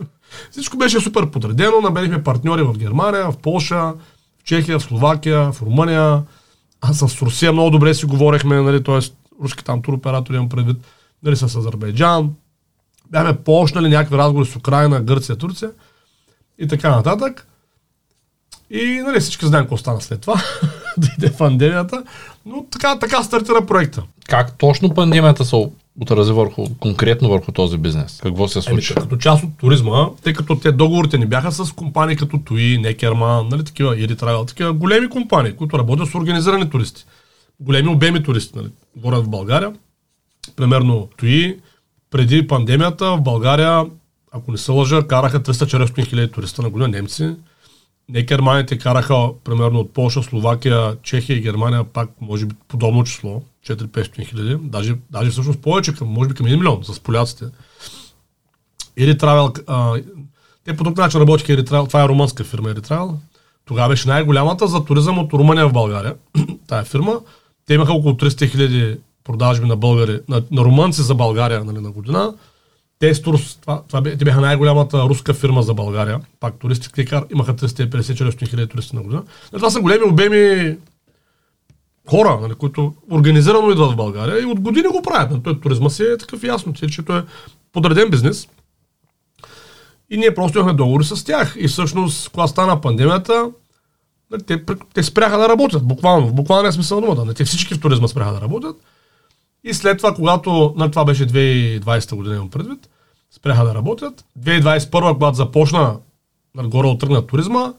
Всичко 0.50 0.76
беше 0.76 1.00
супер 1.00 1.30
подредено, 1.30 1.80
набелихме 1.80 2.22
партньори 2.22 2.62
в 2.62 2.78
Германия, 2.78 3.30
в 3.30 3.36
Полша, 3.36 3.94
в 4.17 4.17
Чехия, 4.48 4.78
в 4.78 4.82
Словакия, 4.82 5.52
в 5.52 5.62
Румъния. 5.62 6.22
А 6.80 6.92
с 6.92 7.22
Русия 7.22 7.52
много 7.52 7.70
добре 7.70 7.94
си 7.94 8.06
говорихме, 8.06 8.62
нали, 8.62 8.84
т.е. 8.84 8.98
руски 9.42 9.64
там 9.64 9.82
туроператори 9.82 10.36
имам 10.36 10.48
предвид, 10.48 10.76
нали, 11.22 11.36
с 11.36 11.42
Азербайджан. 11.42 12.30
Бяхме 13.10 13.36
почнали 13.36 13.88
някакви 13.88 14.18
разговори 14.18 14.48
с 14.48 14.56
Украина, 14.56 15.00
Гърция, 15.00 15.36
Турция 15.36 15.70
и 16.58 16.68
така 16.68 16.90
нататък. 16.90 17.46
И 18.70 19.00
нали, 19.04 19.20
всички 19.20 19.46
знаем 19.46 19.64
какво 19.64 19.76
стана 19.76 20.00
след 20.00 20.20
това. 20.20 20.42
Дойде 20.96 21.36
пандемията. 21.36 22.04
Но 22.46 22.64
така, 22.64 22.98
така 22.98 23.22
стартира 23.22 23.66
проекта. 23.66 24.02
Как 24.28 24.58
точно 24.58 24.94
пандемията 24.94 25.44
се 25.44 25.56
отрази 26.00 26.32
върху, 26.32 26.66
конкретно 26.80 27.28
върху 27.28 27.52
този 27.52 27.78
бизнес? 27.78 28.20
Какво 28.22 28.48
се 28.48 28.62
случи? 28.62 28.92
Еми, 28.92 29.02
като 29.02 29.16
част 29.16 29.44
от 29.44 29.50
туризма, 29.58 30.08
тъй 30.22 30.32
като 30.32 30.56
те 30.56 30.72
договорите 30.72 31.18
ни 31.18 31.26
бяха 31.26 31.52
с 31.52 31.72
компании 31.72 32.16
като 32.16 32.38
Туи, 32.38 32.78
Некерман, 32.78 33.48
нали, 33.48 33.64
такива, 33.64 34.00
Ири 34.00 34.16
Travel, 34.16 34.48
такива 34.48 34.72
големи 34.72 35.08
компании, 35.08 35.52
които 35.52 35.78
работят 35.78 36.08
с 36.08 36.14
организирани 36.14 36.70
туристи. 36.70 37.04
Големи 37.60 37.88
обеми 37.88 38.22
туристи, 38.22 38.52
нали, 38.56 38.68
говорят 38.96 39.24
в 39.24 39.28
България. 39.28 39.72
Примерно 40.56 41.08
Туи, 41.16 41.58
преди 42.10 42.46
пандемията 42.46 43.16
в 43.16 43.20
България, 43.20 43.84
ако 44.32 44.52
не 44.52 44.58
се 44.58 44.72
лъжа, 44.72 45.06
караха 45.06 45.40
300-400 45.40 46.06
хиляди 46.06 46.32
туриста 46.32 46.62
на 46.62 46.70
година 46.70 46.88
немци. 46.88 47.34
Не 48.08 48.22
германите 48.22 48.78
караха 48.78 49.28
примерно 49.44 49.78
от 49.78 49.92
Польша, 49.92 50.22
Словакия, 50.22 50.96
Чехия 51.02 51.36
и 51.36 51.40
Германия 51.40 51.84
пак 51.84 52.10
може 52.20 52.46
би 52.46 52.54
подобно 52.68 53.04
число, 53.04 53.42
4-500 53.66 54.26
хиляди, 54.26 54.56
даже, 54.62 54.96
даже 55.10 55.30
всъщност 55.30 55.62
повече, 55.62 55.94
към, 55.94 56.08
може 56.08 56.28
би 56.28 56.34
към 56.34 56.46
1 56.46 56.56
милион 56.56 56.84
с 56.84 57.00
поляците. 57.00 57.44
Или 58.96 59.14
Travel, 59.14 60.04
те 60.64 60.76
по 60.76 60.84
друг 60.84 60.96
начин 60.96 61.20
работиха 61.20 61.52
Или 61.52 61.64
Travel, 61.64 61.88
това 61.88 62.04
е 62.04 62.08
румънска 62.08 62.44
фирма 62.44 62.70
Или 62.70 62.80
Travel. 62.80 63.14
Тогава 63.64 63.88
беше 63.88 64.08
най-голямата 64.08 64.66
за 64.66 64.84
туризъм 64.84 65.18
от 65.18 65.32
Румъния 65.32 65.68
в 65.68 65.72
България, 65.72 66.14
тая 66.66 66.84
фирма. 66.84 67.20
Те 67.66 67.74
имаха 67.74 67.92
около 67.92 68.14
300 68.14 68.50
хиляди 68.50 68.96
продажби 69.24 69.66
на 69.66 69.76
българи, 69.76 70.20
на, 70.28 70.42
на 70.50 70.64
румънци 70.64 71.02
за 71.02 71.14
България 71.14 71.64
нали, 71.64 71.78
на 71.78 71.90
година. 71.90 72.34
Тестурс, 72.98 73.56
това, 73.56 73.82
това 73.88 74.02
те 74.02 74.16
бяха 74.16 74.40
най-голямата 74.40 75.02
руска 75.02 75.34
фирма 75.34 75.62
за 75.62 75.74
България. 75.74 76.20
Пак 76.40 76.54
туристи, 76.58 76.92
те 76.92 77.04
кар, 77.04 77.24
имаха 77.32 77.54
350-400 77.54 78.48
хиляди 78.48 78.68
туристи 78.68 78.96
на 78.96 79.02
година. 79.02 79.22
Но 79.52 79.58
това 79.58 79.70
са 79.70 79.80
големи 79.80 80.04
обеми 80.04 80.76
хора, 82.10 82.38
нали, 82.42 82.54
които 82.54 82.94
организирано 83.10 83.70
идват 83.70 83.92
в 83.92 83.96
България 83.96 84.42
и 84.42 84.44
от 84.44 84.60
години 84.60 84.88
го 84.88 85.02
правят. 85.02 85.30
Нали, 85.30 85.42
той 85.42 85.60
туризма 85.60 85.90
си 85.90 86.02
е 86.02 86.18
такъв 86.18 86.44
ясно, 86.44 86.72
че 86.72 87.02
той 87.02 87.18
е 87.18 87.22
подреден 87.72 88.10
бизнес. 88.10 88.48
И 90.10 90.16
ние 90.16 90.34
просто 90.34 90.58
имахме 90.58 90.76
договори 90.76 91.04
с 91.04 91.24
тях. 91.24 91.56
И 91.58 91.68
всъщност, 91.68 92.28
когато 92.28 92.50
стана 92.50 92.80
пандемията, 92.80 93.50
нали, 94.30 94.42
те, 94.42 94.64
те 94.94 95.02
спряха 95.02 95.38
да 95.38 95.48
работят, 95.48 95.88
буквално, 95.88 96.26
в 96.26 96.34
буквалния 96.34 96.72
смисъл 96.72 97.00
на 97.00 97.06
думата. 97.06 97.24
Нали, 97.24 97.34
те 97.34 97.44
всички 97.44 97.74
в 97.74 97.80
туризма 97.80 98.08
спряха 98.08 98.32
да 98.32 98.40
работят. 98.40 98.76
И 99.68 99.74
след 99.74 99.98
това, 99.98 100.14
когато, 100.14 100.74
на 100.76 100.90
това 100.90 101.04
беше 101.04 101.26
2020 101.26 102.14
година, 102.14 102.34
имам 102.34 102.50
предвид, 102.50 102.88
спряха 103.30 103.64
да 103.64 103.74
работят. 103.74 104.24
2021, 104.40 105.12
когато 105.12 105.36
започна 105.36 105.96
нагоре 106.54 106.86
от 106.86 107.00
тръгна 107.00 107.26
туризма, 107.26 107.72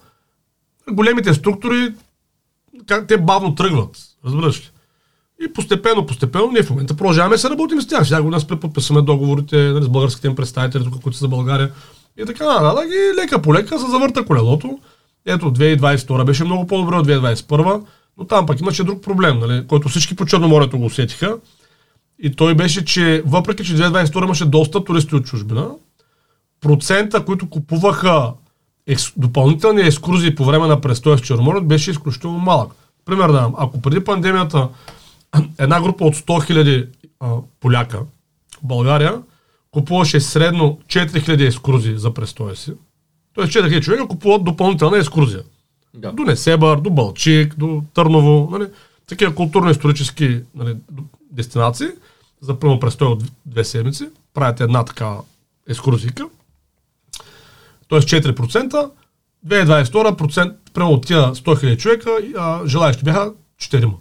големите 0.91 1.33
структури, 1.33 1.93
как 2.87 3.07
те 3.07 3.17
бавно 3.17 3.55
тръгват, 3.55 3.97
разбираш 4.25 4.59
ли? 4.59 4.69
И 5.45 5.53
постепенно, 5.53 6.05
постепенно, 6.05 6.51
ние 6.51 6.63
в 6.63 6.69
момента 6.69 6.97
продължаваме 6.97 7.35
да 7.35 7.39
се 7.39 7.49
работим 7.49 7.81
с 7.81 7.87
тях. 7.87 8.03
Всяка 8.03 8.23
година 8.23 8.59
подписваме 8.61 9.01
договорите 9.01 9.57
нали, 9.57 9.83
с 9.83 9.89
българските 9.89 10.27
им 10.27 10.35
представители, 10.35 10.83
тук, 10.83 11.01
които 11.01 11.17
са 11.17 11.21
за 11.21 11.27
България. 11.27 11.71
И 12.17 12.25
така 12.25 12.45
нататък. 12.45 12.89
И 12.89 13.21
лека 13.21 13.41
по 13.41 13.53
лека 13.53 13.79
се 13.79 13.85
завърта 13.87 14.25
колелото. 14.25 14.79
Ето, 15.25 15.45
2022 15.45 16.23
беше 16.23 16.43
много 16.43 16.67
по-добре 16.67 16.95
от 16.95 17.07
2021, 17.07 17.81
но 18.17 18.25
там 18.25 18.45
пък 18.45 18.59
имаше 18.59 18.83
друг 18.83 19.03
проблем, 19.03 19.39
нали, 19.39 19.67
който 19.67 19.89
всички 19.89 20.15
по 20.15 20.25
Черноморието 20.25 20.77
го 20.77 20.85
усетиха. 20.85 21.37
И 22.19 22.35
той 22.35 22.55
беше, 22.55 22.85
че 22.85 23.23
въпреки, 23.25 23.63
че 23.63 23.75
2022 23.75 24.23
имаше 24.23 24.45
доста 24.45 24.83
туристи 24.83 25.15
от 25.15 25.25
чужбина, 25.25 25.69
процента, 26.61 27.25
които 27.25 27.49
купуваха 27.49 28.33
екс, 28.87 29.11
допълнителни 29.17 29.81
екскурзии 29.81 30.35
по 30.35 30.45
време 30.45 30.67
на 30.67 30.81
престоя 30.81 31.17
в 31.17 31.21
Черноморието 31.21 31.67
беше 31.67 31.91
изключително 31.91 32.37
малък. 32.37 32.71
Пример 33.05 33.31
да 33.31 33.51
ако 33.57 33.81
преди 33.81 34.03
пандемията 34.03 34.69
една 35.57 35.81
група 35.81 36.05
от 36.05 36.15
100 36.15 36.87
000 37.21 37.43
поляка 37.59 37.99
в 37.99 38.63
България 38.63 39.21
купуваше 39.71 40.19
средно 40.19 40.79
4000 40.87 41.47
екскурзии 41.47 41.97
за 41.97 42.13
престоя 42.13 42.55
си, 42.55 42.71
т.е. 43.35 43.45
4000 43.45 43.81
човека 43.81 44.07
купуват 44.07 44.43
допълнителна 44.43 44.97
екскурзия. 44.97 45.41
Да. 45.93 46.11
До 46.11 46.23
Несебър, 46.23 46.77
до 46.77 46.89
Балчик, 46.89 47.55
до 47.57 47.83
Търново, 47.93 48.49
нали, 48.51 48.65
такива 49.07 49.35
културно-исторически 49.35 50.41
нали, 50.55 50.75
дестинации– 51.31 51.87
за 52.41 52.59
пълно 52.59 52.79
престой 52.79 53.07
от 53.07 53.23
две 53.45 53.63
седмици, 53.63 54.09
правите 54.33 54.63
една 54.63 54.85
така 54.85 55.17
екскурзийка. 55.69 56.25
Тоест 57.87 58.09
4%. 58.09 58.89
2022 59.47 60.15
процент, 60.15 60.53
прямо 60.73 60.91
от 60.91 61.05
тия 61.05 61.21
100 61.21 61.35
000 61.35 61.77
човека, 61.77 62.09
а, 62.37 62.67
желаящи 62.67 63.03
бяха 63.03 63.33
4 63.61 63.91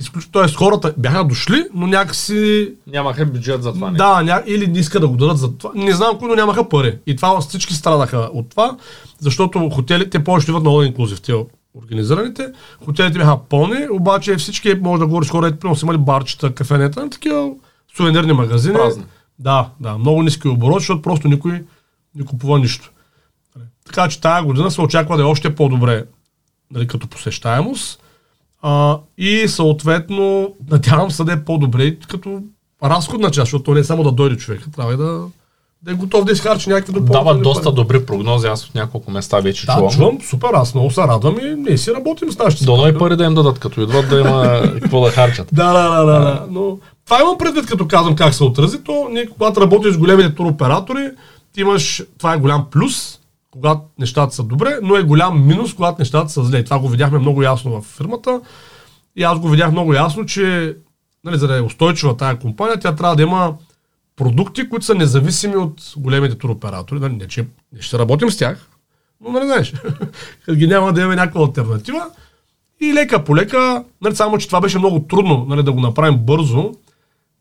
Изключ... 0.00 0.28
Тоест 0.32 0.56
хората 0.56 0.94
бяха 0.96 1.24
дошли, 1.24 1.64
но 1.74 1.86
някакси... 1.86 2.72
Нямаха 2.86 3.26
бюджет 3.26 3.62
за 3.62 3.72
това. 3.72 3.90
Не. 3.90 3.96
Да, 3.96 4.22
ня... 4.22 4.42
или 4.46 4.66
не 4.66 4.78
искат 4.78 5.02
да 5.02 5.08
го 5.08 5.16
дадат 5.16 5.38
за 5.38 5.52
това. 5.56 5.70
Не 5.74 5.92
знам 5.92 6.18
кои, 6.18 6.28
но 6.28 6.34
нямаха 6.34 6.68
пари. 6.68 6.98
И 7.06 7.16
това 7.16 7.40
всички 7.40 7.74
страдаха 7.74 8.30
от 8.32 8.50
това, 8.50 8.76
защото 9.18 9.70
хотелите 9.70 10.24
повече 10.24 10.50
идват 10.50 10.64
на 10.64 10.70
All 10.70 10.94
Inclusive, 10.96 11.22
те 11.24 11.32
организираните. 11.76 12.52
Хотелите 12.84 13.18
бяха 13.18 13.38
пълни, 13.48 13.88
обаче 13.90 14.36
всички, 14.36 14.74
може 14.74 15.00
да 15.00 15.06
говориш 15.06 15.30
хората, 15.30 15.58
примерно 15.58 15.76
са 15.76 15.86
имали 15.86 15.98
барчета, 15.98 16.54
кафенета, 16.54 17.10
такива 17.10 17.50
сувенирни 17.96 18.32
магазини. 18.32 18.74
Празни. 18.74 19.04
Да, 19.38 19.70
да, 19.80 19.98
много 19.98 20.22
ниски 20.22 20.48
оборот, 20.48 20.78
защото 20.78 21.02
просто 21.02 21.28
никой 21.28 21.64
не 22.14 22.24
купува 22.24 22.58
нищо. 22.58 22.90
Така 23.86 24.08
че 24.08 24.20
тази 24.20 24.46
година 24.46 24.70
се 24.70 24.80
очаква 24.80 25.16
да 25.16 25.22
е 25.22 25.26
още 25.26 25.54
по-добре 25.54 26.04
нали, 26.70 26.86
като 26.86 27.06
посещаемост. 27.06 28.02
А, 28.62 28.98
и 29.18 29.48
съответно, 29.48 30.54
надявам 30.70 31.10
се 31.10 31.24
да 31.24 31.32
е 31.32 31.44
по-добре 31.44 31.84
и 31.84 31.98
като 31.98 32.42
разходна 32.82 33.30
част, 33.30 33.46
защото 33.46 33.64
то 33.64 33.74
не 33.74 33.80
е 33.80 33.84
само 33.84 34.02
да 34.02 34.12
дойде 34.12 34.36
човек, 34.36 34.66
трябва 34.76 34.94
и 34.94 34.96
да, 34.96 35.26
да 35.86 35.92
е 35.92 35.94
готов 35.94 36.24
да 36.24 36.32
изхарчи 36.32 36.70
някакви 36.70 36.92
допълнителни 36.92 37.24
Дава 37.24 37.38
доста 37.42 37.64
пари. 37.64 37.74
добри 37.74 38.06
прогнози, 38.06 38.46
аз 38.46 38.66
от 38.66 38.74
няколко 38.74 39.10
места 39.10 39.40
вече 39.40 39.66
Да, 39.66 39.74
чувам. 39.74 39.90
чувам, 39.90 40.18
супер, 40.22 40.48
аз 40.52 40.74
много 40.74 40.90
се 40.90 41.00
радвам 41.00 41.36
и 41.42 41.54
ние 41.54 41.78
си 41.78 41.94
работим 41.94 42.32
с 42.32 42.38
нашите 42.38 42.64
Доно 42.64 42.88
и 42.88 42.98
пари 42.98 43.16
да 43.16 43.24
им 43.24 43.34
дадат, 43.34 43.58
като 43.58 43.80
идват 43.80 44.08
да 44.08 44.20
има 44.20 44.62
какво 44.82 45.00
да 45.00 45.10
харчат. 45.10 45.48
Да, 45.52 45.72
да, 45.72 45.90
да, 45.90 46.04
да, 46.04 46.20
да. 46.20 46.46
Но 46.50 46.78
това 47.04 47.20
имам 47.20 47.38
предвид, 47.38 47.66
като 47.66 47.88
казвам 47.88 48.16
как 48.16 48.34
се 48.34 48.44
отрази, 48.44 48.84
то 48.84 49.08
ние, 49.10 49.26
когато 49.26 49.60
работиш 49.60 49.94
с 49.94 49.98
големите 49.98 50.34
туроператори, 50.34 51.10
ти 51.52 51.60
имаш, 51.60 52.02
това 52.18 52.34
е 52.34 52.38
голям 52.38 52.66
плюс, 52.70 53.18
когато 53.50 53.80
нещата 53.98 54.34
са 54.34 54.42
добре, 54.42 54.78
но 54.82 54.96
е 54.96 55.02
голям 55.02 55.46
минус, 55.46 55.74
когато 55.74 55.96
нещата 55.98 56.28
са 56.28 56.44
зле. 56.44 56.64
Това 56.64 56.78
го 56.78 56.88
видяхме 56.88 57.18
много 57.18 57.42
ясно 57.42 57.80
в 57.80 57.84
фирмата. 57.96 58.40
И 59.16 59.22
аз 59.22 59.38
го 59.38 59.48
видях 59.48 59.72
много 59.72 59.94
ясно, 59.94 60.26
че 60.26 60.76
нали, 61.24 61.38
за 61.38 61.48
да 61.48 61.58
е 61.58 61.60
устойчива 61.60 62.16
тая 62.16 62.38
компания, 62.38 62.80
тя 62.80 62.94
трябва 62.94 63.16
да 63.16 63.22
има 63.22 63.54
продукти, 64.16 64.68
които 64.68 64.84
са 64.84 64.94
независими 64.94 65.56
от 65.56 65.92
големите 65.96 66.38
туроператори. 66.38 67.00
Нали, 67.00 67.16
не, 67.16 67.28
че 67.28 67.46
не 67.72 67.82
ще 67.82 67.98
работим 67.98 68.30
с 68.30 68.36
тях, 68.36 68.68
но 69.20 69.30
нали 69.30 69.44
знаеш, 69.44 69.74
ги 70.54 70.66
няма 70.66 70.92
да 70.92 71.00
имаме 71.00 71.16
някаква 71.16 71.40
альтернатива. 71.40 72.06
И 72.80 72.94
лека 72.94 73.24
по 73.24 73.36
лека, 73.36 73.84
нали, 74.02 74.16
само 74.16 74.38
че 74.38 74.46
това 74.46 74.60
беше 74.60 74.78
много 74.78 75.00
трудно 75.00 75.46
нали, 75.48 75.62
да 75.62 75.72
го 75.72 75.80
направим 75.80 76.18
бързо. 76.18 76.72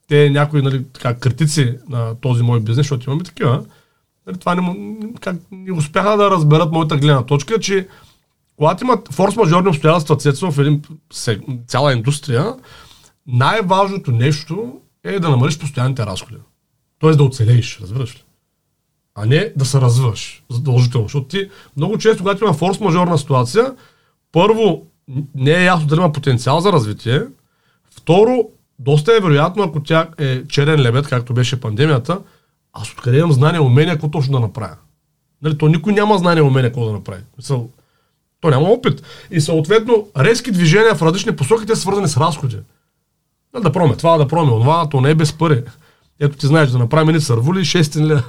Те 0.07 0.29
някои 0.29 0.61
нали, 0.61 0.83
така, 0.83 1.15
критици 1.15 1.77
на 1.89 2.15
този 2.15 2.43
мой 2.43 2.59
бизнес, 2.59 2.77
защото 2.77 3.09
имаме 3.09 3.23
такива, 3.23 3.65
нали, 4.27 4.37
това 4.37 4.55
не, 4.55 4.97
как, 5.21 5.35
не 5.51 5.73
успяха 5.73 6.17
да 6.17 6.31
разберат 6.31 6.71
моята 6.71 6.97
гледна 6.97 7.23
точка, 7.23 7.59
че 7.59 7.87
когато 8.57 8.83
имат 8.83 9.09
форс-мажорни 9.09 9.69
обстоятелства 9.69 10.17
цецо 10.17 10.51
в 10.51 10.59
един, 10.59 10.81
цяла 11.67 11.93
индустрия, 11.93 12.55
най-важното 13.27 14.11
нещо 14.11 14.81
е 15.03 15.19
да 15.19 15.29
намалиш 15.29 15.59
постоянните 15.59 16.05
разходи. 16.05 16.37
Тоест 16.99 17.17
да 17.17 17.23
оцелееш, 17.23 17.79
разбираш 17.81 18.15
ли? 18.15 18.23
А 19.15 19.25
не 19.25 19.51
да 19.55 19.65
се 19.65 19.81
развиваш 19.81 20.43
задължително. 20.49 21.05
Защото 21.05 21.27
ти 21.27 21.49
много 21.77 21.97
често, 21.97 22.23
когато 22.23 22.43
има 22.43 22.53
форс-мажорна 22.53 23.15
ситуация, 23.15 23.75
първо, 24.31 24.85
не 25.35 25.51
е 25.51 25.63
ясно 25.63 25.87
дали 25.87 25.99
има 25.99 26.11
потенциал 26.11 26.59
за 26.59 26.71
развитие. 26.71 27.21
Второ, 27.89 28.49
доста 28.79 29.13
е 29.13 29.19
вероятно, 29.19 29.63
ако 29.63 29.83
тя 29.83 30.09
е 30.17 30.47
черен 30.47 30.81
лебед, 30.81 31.07
както 31.07 31.33
беше 31.33 31.59
пандемията, 31.59 32.19
аз 32.73 32.91
откъде 32.91 33.17
имам 33.17 33.31
знания, 33.31 33.63
умения, 33.63 33.93
какво 33.93 34.11
точно 34.11 34.33
да 34.33 34.39
направя. 34.39 34.75
Нали, 35.41 35.57
то 35.57 35.67
никой 35.67 35.93
няма 35.93 36.17
знание, 36.17 36.43
умения, 36.43 36.69
какво 36.69 36.85
да 36.85 36.91
направи. 36.91 37.21
Мисъл, 37.37 37.69
то 38.41 38.49
няма 38.49 38.69
опит. 38.69 39.03
И 39.31 39.41
съответно, 39.41 40.07
резки 40.17 40.51
движения 40.51 40.95
в 40.95 41.01
различни 41.01 41.35
посоки, 41.35 41.65
те 41.65 41.75
са 41.75 41.81
свързани 41.81 42.07
с 42.07 42.17
разходи. 42.17 42.57
Нали, 43.53 43.63
да 43.63 43.71
пробваме 43.71 43.97
това, 43.97 44.17
да 44.17 44.27
пробваме 44.27 44.63
това, 44.63 44.89
то 44.89 45.01
не 45.01 45.09
е 45.09 45.15
без 45.15 45.33
пари. 45.33 45.63
Ето 46.19 46.37
ти 46.37 46.47
знаеш, 46.47 46.69
да 46.69 46.77
направим 46.77 47.15
ни 47.15 47.21
сървули, 47.21 47.59
6 47.59 47.99
лева. 48.05 48.23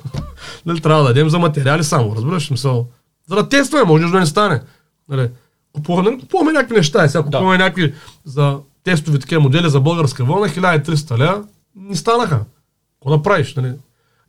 нали, 0.67 0.81
трябва 0.81 1.03
да 1.03 1.09
дадем 1.09 1.29
за 1.31 1.39
материали 1.39 1.85
само, 1.85 2.17
разбираш 2.17 2.51
мисъл. 2.51 2.87
За 3.29 3.35
да 3.37 3.49
тестваме, 3.49 3.85
може 3.85 4.07
да 4.07 4.21
не 4.21 4.27
стане. 4.27 4.61
Нали, 5.09 5.29
купуваме, 5.73 6.11
нали, 6.11 6.21
купуваме 6.21 6.53
някакви 6.53 6.77
неща, 6.77 7.09
сега 7.09 7.23
купуваме 7.25 7.59
някакви 7.59 7.95
за 8.25 8.59
тестови 8.85 9.19
такива 9.19 9.41
модели 9.41 9.71
за 9.71 9.81
българска 9.81 10.25
вълна, 10.25 10.49
1300 10.49 11.19
лева, 11.19 11.43
не 11.77 11.97
станаха. 11.97 12.41
Какво 13.01 13.17
да 13.17 13.23
правиш? 13.23 13.55
Нали? 13.55 13.73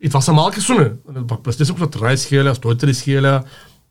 И 0.00 0.08
това 0.08 0.20
са 0.20 0.32
малки 0.32 0.60
суми. 0.60 0.86
Нали, 1.12 1.26
пак 1.26 1.38
ако 1.38 1.52
са 1.52 1.64
13 1.64 2.28
хиляди, 2.28 2.48
130 2.60 3.00
хиляди, 3.02 3.44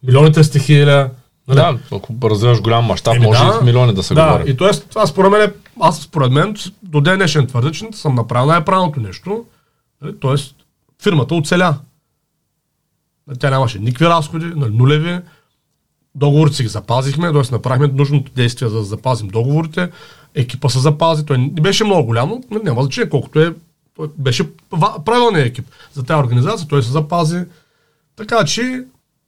милиони 0.03 0.31
300 0.33 0.59
хиляди. 0.61 1.09
Нали? 1.47 1.57
Да, 1.59 1.77
ако 1.91 2.29
развиваш 2.29 2.61
голям 2.61 2.85
мащаб, 2.85 3.15
Еми 3.15 3.25
може 3.25 3.39
да. 3.43 3.59
и 3.61 3.65
милиони 3.65 3.93
да 3.93 4.03
се 4.03 4.13
да, 4.13 4.25
говори. 4.31 4.51
и 4.51 4.57
т.е. 4.57 4.71
това 4.71 5.07
според 5.07 5.31
мен, 5.31 5.41
е- 5.41 5.53
аз 5.81 5.99
според 6.01 6.31
мен 6.31 6.55
до 6.83 7.01
ден 7.01 7.15
днешен 7.17 7.47
твърдя, 7.47 7.71
че 7.71 7.85
съм 7.91 8.15
направил 8.15 8.45
най-правилното 8.47 8.99
нещо. 8.99 9.45
Нали? 10.01 10.19
Т.е. 10.19 10.35
фирмата 11.03 11.35
оцеля. 11.35 11.77
Тя 13.39 13.49
нямаше 13.49 13.79
никакви 13.79 14.05
разходи, 14.05 14.45
нали, 14.45 14.73
нулеви. 14.73 15.19
Договорите 16.15 16.55
си 16.55 16.63
ги 16.63 16.69
запазихме, 16.69 17.31
т.е. 17.33 17.51
направихме 17.51 17.87
нужното 17.87 18.31
действие 18.31 18.69
за 18.69 18.77
да 18.77 18.83
запазим 18.83 19.27
договорите. 19.27 19.91
Екипа 20.35 20.69
се 20.69 20.79
запази, 20.79 21.25
той 21.25 21.37
не 21.37 21.61
беше 21.61 21.83
много 21.83 22.05
голям, 22.05 22.29
но 22.29 22.41
нали, 22.51 22.63
няма 22.63 22.81
значение 22.81 23.09
колкото 23.09 23.39
е. 23.39 23.55
Беше 24.17 24.49
правилният 25.05 25.47
екип 25.47 25.65
за 25.93 26.03
тази 26.03 26.19
организация, 26.19 26.67
той 26.67 26.83
се 26.83 26.91
запази. 26.91 27.45
Така 28.15 28.45
че 28.45 28.85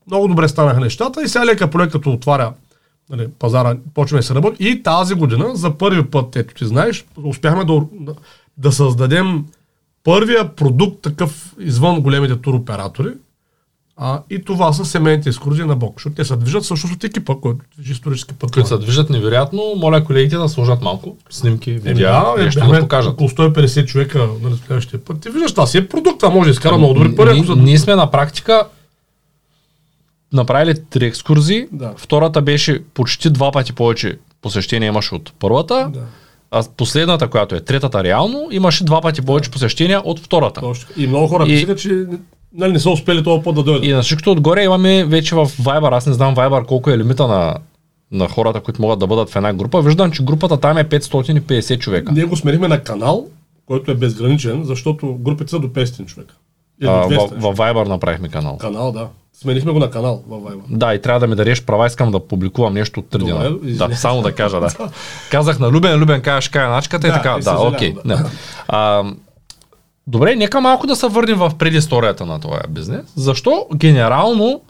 много 0.07 0.27
добре 0.27 0.47
станаха 0.47 0.79
нещата 0.79 1.23
и 1.23 1.27
сега 1.27 1.45
лека 1.45 1.69
по 1.69 1.79
лека, 1.79 1.91
като 1.91 2.11
отваря 2.11 2.53
нали, 3.09 3.27
пазара, 3.39 3.77
почваме 3.93 4.19
да 4.19 4.27
се 4.27 4.35
работи. 4.35 4.69
И 4.69 4.83
тази 4.83 5.13
година, 5.13 5.55
за 5.55 5.77
първи 5.77 6.09
път, 6.09 6.35
ето 6.35 6.53
ти 6.53 6.65
знаеш, 6.65 7.05
успяхме 7.23 7.65
да, 7.65 7.81
да 8.57 8.71
създадем 8.71 9.45
първия 10.03 10.55
продукт 10.55 11.01
такъв 11.01 11.55
извън 11.59 12.01
големите 12.01 12.35
туроператори. 12.35 13.09
А, 14.01 14.21
и 14.29 14.43
това 14.43 14.73
са 14.73 14.85
семейните 14.85 15.29
екскурзии 15.29 15.65
на 15.65 15.75
Бог, 15.75 15.93
защото 15.95 16.15
те 16.15 16.25
се 16.25 16.35
движат 16.35 16.63
всъщност 16.63 16.95
от 16.95 17.03
екипа, 17.03 17.35
който 17.41 17.59
движи 17.75 17.91
исторически 17.91 18.33
път. 18.33 18.51
Които 18.51 18.69
се 18.69 18.77
движат 18.77 19.09
невероятно, 19.09 19.73
моля 19.77 20.03
колегите 20.03 20.37
да 20.37 20.49
сложат 20.49 20.81
малко 20.81 21.17
снимки, 21.29 21.71
Еми 21.71 21.79
видеа, 21.79 22.11
да, 22.11 22.43
нещо 22.43 22.59
бяхме 22.59 22.75
да 22.75 22.81
покажат. 22.81 23.13
Около 23.13 23.29
150 23.29 23.85
човека 23.85 24.19
на 24.19 24.55
следващия 24.57 25.05
път. 25.05 25.21
Ти 25.21 25.29
виждаш, 25.29 25.51
това 25.51 25.67
си 25.67 25.77
е 25.77 25.87
продукт, 25.87 26.19
това 26.19 26.33
може 26.33 26.47
да 26.47 26.51
изкара 26.51 26.77
много 26.77 26.93
добри 26.93 27.15
пари. 27.15 27.41
Ние, 27.55 27.77
сме 27.77 27.95
на 27.95 28.11
практика 28.11 28.67
направили 30.33 30.75
три 30.89 31.05
екскурзии. 31.05 31.67
Да. 31.71 31.93
Втората 31.97 32.41
беше 32.41 32.83
почти 32.93 33.29
два 33.29 33.51
пъти 33.51 33.73
повече 33.73 34.17
посещения 34.41 34.87
имаше 34.87 35.15
от 35.15 35.33
първата. 35.39 35.89
Да. 35.93 36.05
А 36.51 36.63
последната, 36.77 37.27
която 37.27 37.55
е 37.55 37.59
третата 37.59 38.03
реално, 38.03 38.47
имаше 38.51 38.83
два 38.83 39.01
пъти 39.01 39.21
повече 39.21 39.51
посещения 39.51 40.01
от 40.05 40.19
втората. 40.19 40.61
И 40.97 41.07
много 41.07 41.27
хора 41.27 41.43
И- 41.43 41.47
писаха, 41.47 41.75
че 41.75 42.05
нали, 42.53 42.73
не 42.73 42.79
са 42.79 42.89
успели 42.89 43.23
този 43.23 43.43
път 43.43 43.55
да 43.55 43.63
дойдат. 43.63 43.85
И 43.85 43.91
на 43.91 44.01
всичкото 44.01 44.31
отгоре 44.31 44.63
имаме 44.63 45.05
вече 45.05 45.35
в 45.35 45.45
Viber, 45.45 45.97
аз 45.97 46.05
не 46.05 46.13
знам 46.13 46.35
Viber 46.35 46.65
колко 46.65 46.89
е 46.89 46.97
лимита 46.97 47.27
на, 47.27 47.55
на 48.11 48.27
хората, 48.27 48.61
които 48.61 48.81
могат 48.81 48.99
да 48.99 49.07
бъдат 49.07 49.29
в 49.29 49.35
една 49.35 49.53
група. 49.53 49.81
Виждам, 49.81 50.11
че 50.11 50.23
групата 50.23 50.57
там 50.57 50.77
е 50.77 50.83
550 50.83 51.79
човека. 51.79 52.11
Ние 52.11 52.23
го 52.23 52.35
сменихме 52.35 52.67
на 52.67 52.79
канал, 52.79 53.27
който 53.65 53.91
е 53.91 53.95
безграничен, 53.95 54.63
защото 54.63 55.13
групите 55.13 55.49
са 55.49 55.59
до 55.59 55.67
500 55.67 56.05
човека. 56.05 56.33
Или 56.81 56.89
А, 56.89 56.93
в, 56.93 57.09
200. 57.09 57.17
в 57.33 57.55
Viber 57.55 57.87
направихме 57.87 58.29
канал. 58.29 58.57
Канал, 58.57 58.91
да. 58.91 59.07
Сменихме 59.41 59.71
го 59.71 59.79
на 59.79 59.89
канал 59.89 60.23
във 60.27 60.41
Viber. 60.41 60.61
Да, 60.69 60.93
и 60.93 61.01
трябва 61.01 61.19
да 61.19 61.27
ми 61.27 61.35
дареш 61.35 61.63
права, 61.63 61.87
искам 61.87 62.11
да 62.11 62.19
публикувам 62.19 62.73
нещо 62.73 62.99
от 62.99 63.05
3 63.05 63.17
Добре, 63.17 63.33
дена. 63.33 63.55
извинявай. 63.63 63.87
Да, 63.89 63.95
само 63.95 64.21
да 64.21 64.31
кажа, 64.31 64.59
да. 64.59 64.69
Казах 65.31 65.59
на 65.59 65.71
Любен, 65.71 65.99
Любен 65.99 66.21
кажа, 66.21 66.41
ще 66.41 66.51
кажа 66.51 66.69
начката 66.69 67.07
и 67.07 67.09
Да, 67.09 67.15
така. 67.15 67.35
и 67.39 67.43
Да, 67.43 67.59
окей. 67.59 67.93
да. 67.93 68.15
не. 68.15 68.23
А, 68.67 69.03
добре, 70.07 70.35
нека 70.35 70.61
малко 70.61 70.87
да 70.87 70.95
се 70.95 71.07
върнем 71.07 71.37
в 71.37 71.51
предисторията 71.59 72.25
на 72.25 72.39
този 72.39 72.53
бизнес. 72.69 73.01
Защо 73.15 73.65
генерално 73.75 74.61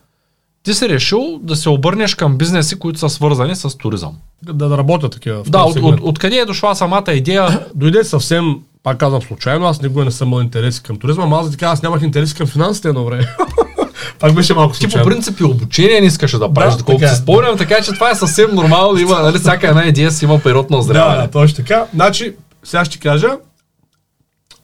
ти 0.63 0.73
си 0.73 0.89
решил 0.89 1.39
да 1.41 1.55
се 1.55 1.69
обърнеш 1.69 2.15
към 2.15 2.37
бизнеси, 2.37 2.79
които 2.79 2.99
са 2.99 3.09
свързани 3.09 3.55
с 3.55 3.77
туризъм? 3.77 4.13
Да, 4.43 4.53
да 4.53 4.77
работя 4.77 5.09
такива. 5.09 5.43
в 5.43 5.49
Да, 5.49 5.63
от, 5.63 5.75
от, 5.77 5.99
откъде 6.01 6.35
е 6.35 6.45
дошла 6.45 6.75
самата 6.75 7.11
идея? 7.13 7.65
Дойде 7.75 8.03
съвсем, 8.03 8.55
пак 8.83 8.97
казвам 8.97 9.21
случайно, 9.21 9.65
аз 9.65 9.81
никога 9.81 10.05
не 10.05 10.11
съм 10.11 10.27
имал 10.27 10.41
интереси 10.41 10.83
към 10.83 10.97
туризма, 10.97 11.23
ама 11.23 11.37
аз 11.39 11.49
да 11.49 11.57
кажа, 11.57 11.71
аз 11.71 11.81
нямах 11.83 12.01
интереси 12.01 12.35
към 12.35 12.47
финансите 12.47 12.87
едно 12.89 13.05
време. 13.05 13.27
пак 14.13 14.33
беше 14.33 14.53
малко 14.53 14.73
Ти 14.73 14.77
по 14.77 14.81
случайно. 14.81 15.05
принцип 15.05 15.39
и 15.39 15.43
обучение 15.43 16.01
не 16.01 16.07
искаше 16.07 16.37
да 16.37 16.53
правиш, 16.53 16.73
Да, 16.73 16.77
доколкото 16.77 17.05
е. 17.05 17.09
си 17.09 17.15
спомням, 17.15 17.57
така 17.57 17.81
че 17.81 17.91
това 17.91 18.11
е 18.11 18.15
съвсем 18.15 18.55
нормално. 18.55 18.99
Има, 18.99 19.19
нали, 19.19 19.39
всяка 19.39 19.67
една 19.67 19.85
идея 19.85 20.11
си 20.11 20.25
има 20.25 20.39
период 20.39 20.69
на 20.69 20.75
Да, 20.75 20.79
озряване. 20.79 21.21
да, 21.21 21.31
точно 21.31 21.55
така. 21.55 21.85
Значи, 21.93 22.35
сега 22.63 22.85
ще 22.85 22.99
кажа, 22.99 23.29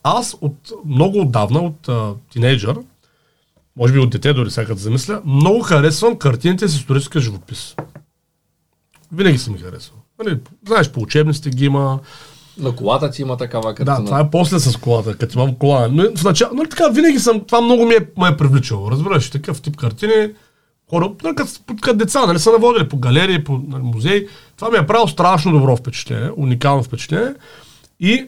аз 0.04 0.36
от 0.42 0.56
много 0.86 1.22
отдавна, 1.22 1.60
от 1.60 1.90
а, 1.90 2.10
тинейджър, 2.32 2.76
може 3.78 3.94
би 3.94 4.00
от 4.00 4.10
дете 4.10 4.34
дори 4.34 4.52
сега 4.52 4.68
като 4.68 4.80
замисля, 4.80 5.22
много 5.26 5.62
харесвам 5.62 6.16
картините 6.16 6.68
с 6.68 6.76
историческия 6.76 7.22
живопис. 7.22 7.76
Винаги 9.12 9.38
съм 9.38 9.54
ги 9.54 9.64
харесвал. 9.64 10.00
Нали, 10.24 10.38
знаеш, 10.68 10.90
по 10.90 11.02
учебниците 11.02 11.50
ги 11.50 11.66
има, 11.66 12.00
На 12.58 12.76
колата 12.76 13.12
ти 13.12 13.22
има 13.22 13.38
такава 13.38 13.76
картина. 13.76 13.98
Да, 13.98 14.06
това 14.06 14.20
е 14.20 14.30
после 14.30 14.60
с 14.60 14.78
колата, 14.78 15.18
като 15.18 15.40
имам 15.40 15.56
кола. 15.56 15.88
Но 15.92 16.04
в 16.18 16.24
начало, 16.24 16.52
но 16.56 16.64
така, 16.64 16.90
винаги 16.90 17.20
съм, 17.20 17.40
това 17.40 17.62
много 17.62 17.86
ми 17.86 17.94
е, 17.94 18.08
ме 18.18 18.28
е 18.28 18.38
привличало. 18.38 18.92
Разбираш, 18.92 19.30
такъв 19.30 19.62
тип 19.62 19.78
картини, 19.78 20.30
хора, 20.90 21.12
като, 21.36 21.52
като 21.82 21.98
деца, 21.98 22.26
нали, 22.26 22.40
са 22.40 22.52
наводили 22.52 22.90
по 22.90 22.98
галерии, 22.98 23.44
по 23.44 23.62
нали, 23.68 23.84
музеи. 23.84 24.28
Това 24.58 24.70
ми 24.70 24.78
е 24.78 24.88
правило 24.88 25.08
страшно 25.08 25.52
добро 25.52 25.78
впечатление, 25.78 26.32
уникално 26.38 26.84
впечатление. 26.84 27.34
И, 28.00 28.26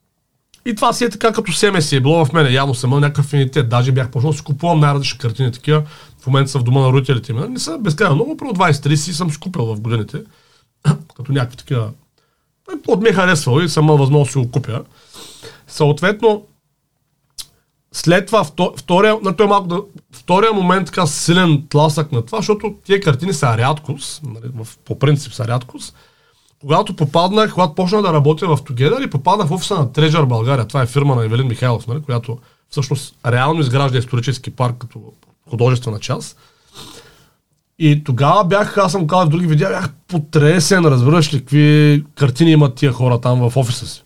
и 0.66 0.74
това 0.74 0.92
си 0.92 1.04
е 1.04 1.10
така 1.10 1.32
като 1.32 1.52
семе 1.52 1.82
си 1.82 1.96
е 1.96 2.00
било 2.00 2.24
в 2.24 2.32
мене. 2.32 2.52
Явно 2.52 2.74
съм 2.74 2.90
имал 2.90 3.00
някакъв 3.00 3.26
афинитет. 3.26 3.68
Даже 3.68 3.92
бях 3.92 4.10
почнал 4.10 4.32
да 4.32 4.38
си 4.38 4.44
купувам 4.44 4.80
най-различни 4.80 5.18
картини 5.18 5.52
такива. 5.52 5.82
В 6.20 6.26
момента 6.26 6.50
са 6.50 6.58
в 6.58 6.62
дома 6.62 6.80
на 6.80 6.92
родителите 6.92 7.32
ми. 7.32 7.48
Не 7.48 7.58
са 7.58 7.78
безкрайно 7.78 8.14
много, 8.14 8.36
про 8.36 8.46
20-30 8.46 8.94
съм 8.94 9.30
си 9.30 9.40
купил 9.40 9.66
в 9.66 9.80
годините. 9.80 10.22
като 11.16 11.32
някакви 11.32 11.56
такива 11.56 11.90
от 12.86 13.02
ми 13.02 13.08
е 13.08 13.64
и 13.64 13.68
съм 13.68 13.86
възможност 13.86 14.32
си 14.32 14.38
го 14.38 14.50
купя. 14.50 14.84
Съответно, 15.66 16.44
след 17.92 18.26
това, 18.26 18.44
втория, 18.76 19.16
на 19.22 19.36
той 19.36 19.46
малко 19.46 19.86
втория 20.12 20.52
момент 20.52 20.86
така 20.86 21.06
силен 21.06 21.66
тласък 21.68 22.12
на 22.12 22.26
това, 22.26 22.38
защото 22.38 22.74
тия 22.84 23.00
картини 23.00 23.32
са 23.32 23.58
рядкост, 23.58 24.22
нали, 24.22 24.52
по 24.84 24.98
принцип 24.98 25.32
са 25.32 25.48
рядкост. 25.48 25.94
Когато 26.60 26.96
попаднах, 26.96 27.52
когато 27.54 27.74
почнах 27.74 28.02
да 28.02 28.12
работя 28.12 28.46
в 28.46 28.62
Together 28.62 29.04
и 29.04 29.10
попаднах 29.10 29.48
в 29.48 29.52
офиса 29.52 29.74
на 29.74 29.86
Treasure 29.86 30.26
България, 30.26 30.66
това 30.66 30.82
е 30.82 30.86
фирма 30.86 31.14
на 31.14 31.24
Евелин 31.24 31.46
Михайлов, 31.46 31.86
нали, 31.86 32.02
която 32.02 32.38
всъщност 32.70 33.14
реално 33.26 33.60
изгражда 33.60 33.98
исторически 33.98 34.50
парк 34.50 34.76
като 34.78 35.00
художествена 35.50 36.00
част. 36.00 36.38
И 37.78 38.04
тогава 38.04 38.44
бях, 38.44 38.78
аз 38.78 38.92
съм 38.92 39.06
казал 39.06 39.26
в 39.26 39.28
други 39.28 39.46
видеа, 39.46 39.68
бях 39.68 39.90
потресен, 40.08 40.84
разбираш 40.84 41.34
ли, 41.34 41.38
какви 41.38 42.04
картини 42.14 42.50
имат 42.50 42.74
тия 42.74 42.92
хора 42.92 43.20
там 43.20 43.50
в 43.50 43.56
офиса 43.56 43.86
си. 43.86 44.04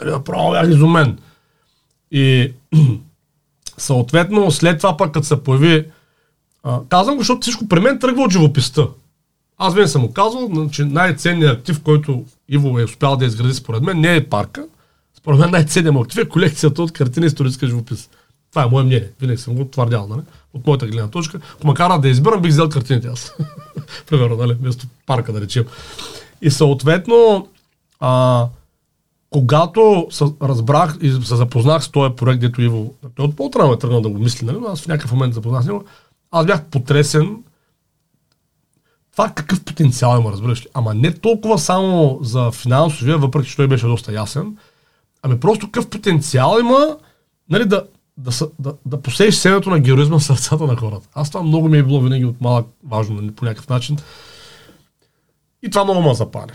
Нали, 0.00 0.10
направо 0.10 0.50
бях 0.50 0.68
изумен. 0.68 1.18
И 2.10 2.52
съответно, 3.78 4.50
след 4.50 4.78
това 4.78 4.96
пък, 4.96 5.12
като 5.12 5.26
се 5.26 5.42
появи, 5.42 5.86
казвам 6.88 7.16
го, 7.16 7.20
защото 7.20 7.40
всичко 7.40 7.68
при 7.68 7.80
мен 7.80 7.98
тръгва 7.98 8.22
от 8.22 8.32
живописта. 8.32 8.88
Аз 9.58 9.74
винаги 9.74 9.90
съм 9.90 10.02
му 10.02 10.12
казвал, 10.12 10.68
че 10.70 10.84
най-ценният 10.84 11.58
актив, 11.58 11.82
който 11.82 12.24
Иво 12.48 12.78
е 12.78 12.84
успял 12.84 13.16
да 13.16 13.24
изгради 13.24 13.54
според 13.54 13.82
мен, 13.82 14.00
не 14.00 14.16
е 14.16 14.28
парка. 14.28 14.66
Според 15.18 15.40
мен 15.40 15.50
най-ценният 15.50 15.96
актив 15.96 16.24
е 16.24 16.28
колекцията 16.28 16.82
от 16.82 16.92
картина 16.92 17.26
историческа 17.26 17.66
живопис. 17.66 18.08
Това 18.52 18.62
е 18.62 18.66
мое 18.66 18.84
мнение. 18.84 19.10
Винаги 19.20 19.38
съм 19.38 19.54
го 19.54 19.64
твърдял, 19.64 20.06
нали? 20.06 20.20
От 20.54 20.66
моята 20.66 20.86
гледна 20.86 21.08
точка. 21.08 21.40
Ако 21.54 21.66
ме 21.66 21.74
кара 21.74 21.98
да 21.98 22.08
избирам, 22.08 22.42
бих 22.42 22.50
взел 22.50 22.68
картините 22.68 23.08
аз. 23.08 23.34
Примерно, 24.06 24.36
нали? 24.36 24.54
Вместо 24.54 24.86
парка, 25.06 25.32
да 25.32 25.40
речем. 25.40 25.64
И 26.42 26.50
съответно, 26.50 27.48
а, 28.00 28.46
когато 29.30 30.08
разбрах 30.42 30.96
и 31.00 31.10
се 31.10 31.36
запознах 31.36 31.84
с 31.84 31.88
този 31.88 32.14
проект, 32.14 32.40
дето 32.40 32.62
Иво, 32.62 32.94
той 33.14 33.24
от 33.24 33.36
по-отрано 33.36 33.72
е 33.72 33.78
тръгнал 33.78 34.00
да 34.00 34.08
го 34.08 34.18
мисли, 34.18 34.46
нали? 34.46 34.58
аз 34.68 34.80
в 34.80 34.88
някакъв 34.88 35.12
момент 35.12 35.34
запознах 35.34 35.62
с 35.62 35.66
него, 35.66 35.84
аз 36.30 36.46
бях 36.46 36.64
потресен 36.64 37.36
това 39.12 39.28
какъв 39.28 39.64
потенциал 39.64 40.18
има, 40.20 40.32
разбираш 40.32 40.62
ли? 40.62 40.66
Ама 40.74 40.94
не 40.94 41.14
толкова 41.14 41.58
само 41.58 42.18
за 42.22 42.50
финансовия, 42.50 43.18
въпреки 43.18 43.48
че 43.48 43.56
той 43.56 43.68
беше 43.68 43.86
доста 43.86 44.12
ясен, 44.12 44.56
ами 45.22 45.40
просто 45.40 45.66
какъв 45.66 45.90
потенциал 45.90 46.56
има 46.60 46.96
нали, 47.50 47.64
да, 47.64 47.84
да, 48.16 48.30
да, 48.58 48.74
да 48.86 49.02
посееш 49.02 49.34
семето 49.34 49.70
на 49.70 49.80
героизма 49.80 50.18
в 50.18 50.24
сърцата 50.24 50.66
на 50.66 50.76
хората. 50.76 51.08
Аз 51.14 51.30
това 51.30 51.42
много 51.42 51.68
ми 51.68 51.78
е 51.78 51.82
било 51.82 52.00
винаги 52.00 52.24
от 52.24 52.40
малък 52.40 52.66
важно 52.84 53.14
нали, 53.14 53.30
по 53.30 53.44
някакъв 53.44 53.68
начин. 53.68 53.96
И 55.62 55.70
това 55.70 55.84
много 55.84 56.02
ме 56.02 56.14
запаля. 56.14 56.52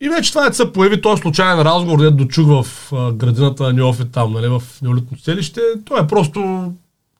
И 0.00 0.08
вече 0.08 0.30
това 0.30 0.46
е 0.46 0.52
се 0.52 0.72
появи 0.72 1.00
този 1.00 1.22
случайен 1.22 1.62
разговор, 1.62 1.98
дето 1.98 2.16
дочух 2.16 2.46
в 2.46 2.92
а, 2.92 3.12
градината 3.12 3.62
на 3.62 3.72
Неофит 3.72 4.12
там, 4.12 4.32
нали, 4.32 4.48
в 4.48 4.62
неолитно 4.82 5.18
селище. 5.18 5.60
Той 5.84 6.00
е 6.00 6.06
просто... 6.06 6.72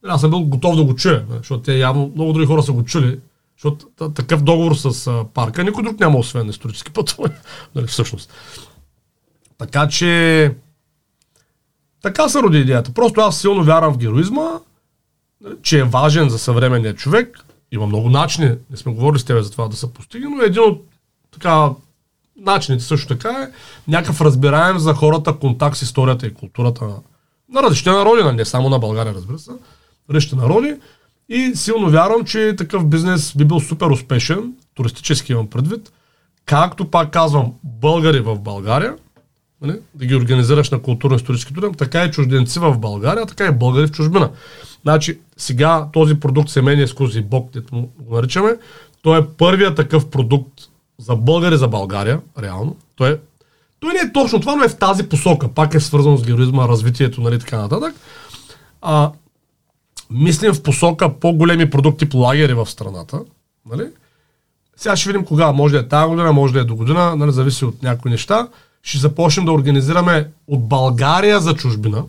Аз 0.06 0.20
съм 0.20 0.30
бил 0.30 0.40
готов 0.40 0.76
да 0.76 0.84
го 0.84 0.94
чуя, 0.94 1.24
нали, 1.28 1.38
защото 1.38 1.62
те 1.62 1.78
явно 1.78 2.12
много 2.14 2.32
други 2.32 2.46
хора 2.46 2.62
са 2.62 2.72
го 2.72 2.84
чули. 2.84 3.20
Защото 3.56 3.86
такъв 4.14 4.42
договор 4.42 4.74
с 4.74 5.06
а, 5.06 5.24
парка 5.34 5.64
никой 5.64 5.82
друг 5.82 6.00
няма, 6.00 6.18
освен 6.18 6.48
исторически 6.48 6.92
пътуване. 6.92 7.34
нали, 7.74 7.86
всъщност. 7.86 8.32
Така 9.58 9.88
че... 9.88 10.54
Така 12.02 12.28
се 12.28 12.42
роди 12.42 12.58
идеята. 12.58 12.92
Просто 12.92 13.20
аз 13.20 13.40
силно 13.40 13.64
вярвам 13.64 13.94
в 13.94 13.98
героизма, 13.98 14.50
нали, 15.40 15.54
че 15.62 15.78
е 15.78 15.84
важен 15.84 16.28
за 16.28 16.38
съвременния 16.38 16.94
човек. 16.94 17.38
Има 17.72 17.86
много 17.86 18.10
начини, 18.10 18.54
не 18.70 18.76
сме 18.76 18.92
говорили 18.92 19.20
с 19.20 19.24
тебе 19.24 19.42
за 19.42 19.50
това 19.50 19.68
да 19.68 19.76
се 19.76 19.92
постигне, 19.92 20.28
но 20.36 20.42
един 20.42 20.62
от 20.62 20.84
така 21.32 21.70
начините 22.36 22.84
също 22.84 23.08
така 23.08 23.30
е 23.30 23.48
някакъв 23.88 24.20
разбираем 24.20 24.78
за 24.78 24.94
хората 24.94 25.32
контакт 25.32 25.76
с 25.76 25.82
историята 25.82 26.26
и 26.26 26.34
културата 26.34 26.84
на, 26.84 26.96
на 27.52 27.62
различните 27.62 27.90
народи, 27.90 28.36
не 28.36 28.44
само 28.44 28.68
на 28.68 28.78
България, 28.78 29.14
разбира 29.14 29.38
се, 29.38 29.50
различните 30.10 30.36
народи. 30.36 30.74
И 31.28 31.52
силно 31.54 31.90
вярвам, 31.90 32.24
че 32.24 32.54
такъв 32.58 32.86
бизнес 32.86 33.36
би 33.36 33.44
бил 33.44 33.60
супер 33.60 33.86
успешен, 33.86 34.52
туристически 34.74 35.32
имам 35.32 35.50
предвид, 35.50 35.92
както 36.44 36.90
пак 36.90 37.10
казвам, 37.10 37.52
българи 37.64 38.20
в 38.20 38.38
България, 38.38 38.96
нали, 39.62 39.78
да 39.94 40.06
ги 40.06 40.14
организираш 40.14 40.70
на 40.70 40.78
културно-исторически 40.78 41.54
туризъм, 41.54 41.74
така 41.74 42.04
и 42.04 42.10
чужденци 42.10 42.58
в 42.58 42.78
България, 42.78 43.26
така 43.26 43.46
и 43.46 43.52
българи 43.52 43.86
в 43.86 43.90
чужбина. 43.90 44.30
Значи, 44.82 45.18
сега 45.36 45.88
този 45.92 46.20
продукт 46.20 46.48
семейния 46.48 46.84
ексклюзив 46.84 47.24
бок, 47.24 47.50
дето 47.52 47.88
го 48.00 48.14
наричаме, 48.14 48.56
той 49.02 49.18
е 49.18 49.26
първият 49.38 49.76
такъв 49.76 50.10
продукт 50.10 50.52
за 50.98 51.16
българи 51.16 51.56
за 51.56 51.68
България, 51.68 52.20
реално. 52.42 52.76
Той, 52.96 53.12
е, 53.12 53.16
той 53.80 53.92
не 53.92 54.00
е 54.00 54.12
точно 54.12 54.40
това, 54.40 54.56
но 54.56 54.64
е 54.64 54.68
в 54.68 54.76
тази 54.76 55.08
посока. 55.08 55.48
Пак 55.48 55.74
е 55.74 55.80
свързано 55.80 56.16
с 56.16 56.24
героизма, 56.24 56.68
развитието, 56.68 57.20
нали, 57.20 57.38
така 57.38 57.58
нататък. 57.58 57.94
А, 58.82 59.12
мислим 60.10 60.54
в 60.54 60.62
посока 60.62 61.14
по-големи 61.14 61.70
продукти 61.70 62.08
по 62.08 62.18
лагери 62.18 62.54
в 62.54 62.66
страната. 62.66 63.20
Нали? 63.70 63.84
Сега 64.76 64.96
ще 64.96 65.08
видим 65.08 65.24
кога. 65.24 65.52
Може 65.52 65.74
да 65.74 65.80
е 65.80 65.88
тази 65.88 66.08
година, 66.08 66.32
може 66.32 66.52
да 66.52 66.60
е 66.60 66.64
до 66.64 66.76
година, 66.76 67.16
нали, 67.16 67.32
зависи 67.32 67.64
от 67.64 67.82
някои 67.82 68.10
неща. 68.10 68.48
Ще 68.86 68.98
започнем 68.98 69.46
да 69.46 69.52
организираме 69.52 70.30
от 70.46 70.68
България 70.68 71.40
за 71.40 71.54
чужбина 71.54 72.04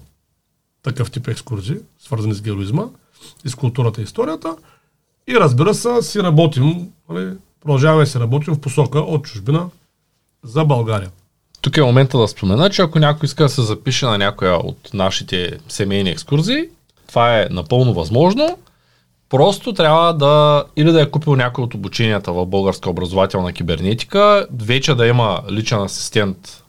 такъв 0.83 1.11
тип 1.11 1.27
екскурзии, 1.27 1.75
свързани 1.99 2.33
с 2.33 2.41
героизма 2.41 2.83
и 3.45 3.49
с 3.49 3.55
културата 3.55 4.01
и 4.01 4.03
историята. 4.03 4.55
И 5.27 5.35
разбира 5.35 5.73
се, 5.73 6.01
си 6.01 6.23
работим 6.23 6.89
нали, 7.09 7.33
продължаваме 7.61 8.05
се 8.05 8.19
работим 8.19 8.53
в 8.53 8.61
посока 8.61 8.99
от 8.99 9.25
чужбина 9.25 9.69
за 10.43 10.65
България. 10.65 11.11
Тук 11.61 11.77
е 11.77 11.81
момента 11.81 12.17
да 12.17 12.27
спомена, 12.27 12.69
че 12.69 12.81
ако 12.81 12.99
някой 12.99 13.25
иска 13.25 13.43
да 13.43 13.49
се 13.49 13.61
запише 13.61 14.05
на 14.05 14.17
някоя 14.17 14.57
от 14.57 14.89
нашите 14.93 15.59
семейни 15.67 16.09
екскурзии, 16.09 16.69
това 17.07 17.39
е 17.39 17.47
напълно 17.51 17.93
възможно. 17.93 18.57
Просто 19.29 19.73
трябва 19.73 20.13
да 20.13 20.65
или 20.75 20.91
да 20.91 21.01
е 21.01 21.11
купил 21.11 21.35
някой 21.35 21.63
от 21.63 21.73
обученията 21.73 22.31
в 22.33 22.45
българска 22.45 22.89
образователна 22.89 23.53
кибернетика, 23.53 24.47
вече 24.59 24.95
да 24.95 25.07
има 25.07 25.41
личен 25.51 25.81
асистент, 25.81 26.63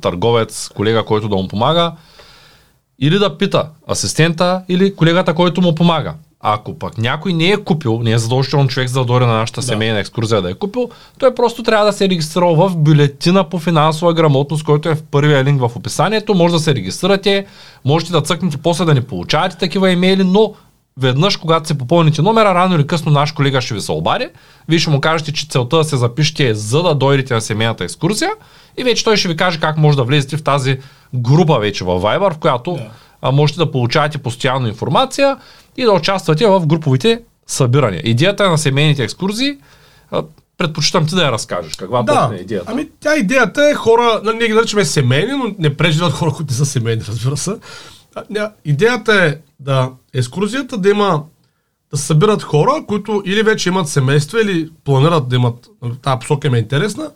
търговец, 0.00 0.68
колега, 0.68 1.04
който 1.04 1.28
да 1.28 1.36
му 1.36 1.48
помага, 1.48 1.92
или 2.98 3.18
да 3.18 3.38
пита 3.38 3.68
асистента 3.90 4.62
или 4.68 4.96
колегата, 4.96 5.34
който 5.34 5.60
му 5.60 5.74
помага. 5.74 6.14
Ако 6.44 6.78
пък 6.78 6.98
някой 6.98 7.32
не 7.32 7.50
е 7.50 7.56
купил, 7.56 8.00
не 8.02 8.12
е 8.12 8.18
задължително 8.18 8.68
човек 8.68 8.88
за 8.88 9.00
да 9.00 9.06
дойде 9.06 9.26
на 9.26 9.32
нашата 9.32 9.60
да. 9.60 9.66
семейна 9.66 9.98
екскурзия 9.98 10.42
да 10.42 10.50
е 10.50 10.54
купил, 10.54 10.90
той 11.18 11.34
просто 11.34 11.62
трябва 11.62 11.86
да 11.86 11.92
се 11.92 12.08
регистрира 12.08 12.46
в 12.46 12.76
бюлетина 12.76 13.48
по 13.48 13.58
финансова 13.58 14.14
грамотност, 14.14 14.64
който 14.64 14.88
е 14.88 14.94
в 14.94 15.02
първия 15.02 15.44
линк 15.44 15.60
в 15.60 15.76
описанието. 15.76 16.34
Може 16.34 16.54
да 16.54 16.60
се 16.60 16.74
регистрирате, 16.74 17.46
можете 17.84 18.12
да 18.12 18.20
цъкнете 18.20 18.56
после 18.56 18.84
да 18.84 18.94
не 18.94 19.00
получавате 19.00 19.56
такива 19.56 19.90
имейли, 19.90 20.24
но 20.24 20.54
веднъж, 20.96 21.36
когато 21.36 21.68
се 21.68 21.78
попълните 21.78 22.22
номера, 22.22 22.54
рано 22.54 22.74
или 22.74 22.86
късно 22.86 23.12
наш 23.12 23.32
колега 23.32 23.60
ще 23.60 23.74
ви 23.74 23.80
се 23.80 23.92
обади. 23.92 24.28
Вие 24.68 24.78
ще 24.78 24.90
му 24.90 25.00
кажете, 25.00 25.32
че 25.32 25.46
целта 25.48 25.76
да 25.76 25.84
се 25.84 25.96
запишете 25.96 26.48
е 26.48 26.54
за 26.54 26.82
да 26.82 26.94
дойдете 26.94 27.34
на 27.34 27.40
семейната 27.40 27.84
екскурзия 27.84 28.30
и 28.76 28.84
вече 28.84 29.04
той 29.04 29.16
ще 29.16 29.28
ви 29.28 29.36
каже 29.36 29.60
как 29.60 29.76
може 29.76 29.96
да 29.96 30.04
влезете 30.04 30.36
в 30.36 30.42
тази 30.42 30.78
група 31.14 31.58
вече 31.58 31.84
във 31.84 32.02
Viber, 32.02 32.34
в 32.34 32.38
която 32.38 32.78
да. 33.22 33.32
можете 33.32 33.58
да 33.58 33.70
получавате 33.70 34.18
постоянно 34.18 34.68
информация 34.68 35.36
и 35.76 35.84
да 35.84 35.92
участвате 35.92 36.46
в 36.46 36.66
груповите 36.66 37.20
събирания. 37.46 38.02
Идеята 38.04 38.50
на 38.50 38.58
семейните 38.58 39.02
екскурзии, 39.02 39.56
предпочитам 40.58 41.06
ти 41.06 41.14
да 41.14 41.24
я 41.24 41.32
разкажеш. 41.32 41.74
Каква 41.74 42.02
да. 42.02 42.30
е 42.38 42.40
идеята? 42.40 42.72
Ами 42.72 42.88
тя 43.00 43.16
идеята 43.16 43.70
е 43.70 43.74
хора, 43.74 44.20
нали, 44.24 44.36
ние 44.36 44.46
ги 44.46 44.52
наричаме 44.52 44.84
семейни, 44.84 45.32
но 45.32 45.54
не 45.58 45.76
преживяват 45.76 46.14
хора, 46.14 46.30
които 46.30 46.52
не 46.52 46.56
са 46.56 46.66
семейни, 46.66 47.02
разбира 47.08 47.36
се. 47.36 47.52
Идеята 48.64 49.24
е 49.24 49.38
да 49.60 49.90
екскурзията 50.14 50.78
да 50.78 50.90
има 50.90 51.24
да 51.90 51.98
се 51.98 52.06
събират 52.06 52.42
хора, 52.42 52.84
които 52.88 53.22
или 53.26 53.42
вече 53.42 53.68
имат 53.68 53.88
семейство, 53.88 54.38
или 54.38 54.70
планират 54.84 55.28
да 55.28 55.36
имат, 55.36 55.68
тази 56.02 56.18
посока 56.18 56.48
им 56.48 56.54
е 56.54 56.58
интересна. 56.58 57.10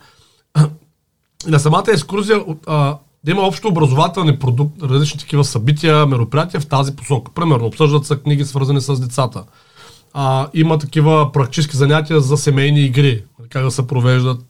На 1.47 1.61
самата 1.61 1.85
екскурзия 1.89 2.45
а, 2.67 2.99
да 3.25 3.31
има 3.31 3.43
общо 3.43 3.69
образователни 3.69 4.39
продукти, 4.39 4.81
различни 4.83 5.21
такива 5.21 5.45
събития, 5.45 6.07
мероприятия 6.07 6.61
в 6.61 6.67
тази 6.67 6.97
посока. 6.97 7.33
Примерно, 7.35 7.67
обсъждат 7.67 8.07
се 8.07 8.17
книги 8.17 8.45
свързани 8.45 8.81
с 8.81 9.01
децата. 9.01 9.45
А, 10.13 10.49
има 10.55 10.79
такива 10.79 11.33
практически 11.33 11.77
занятия 11.77 12.21
за 12.21 12.37
семейни 12.37 12.81
игри, 12.81 13.25
как 13.51 13.65
да 13.65 13.71
се 13.71 13.87
провеждат. 13.87 14.41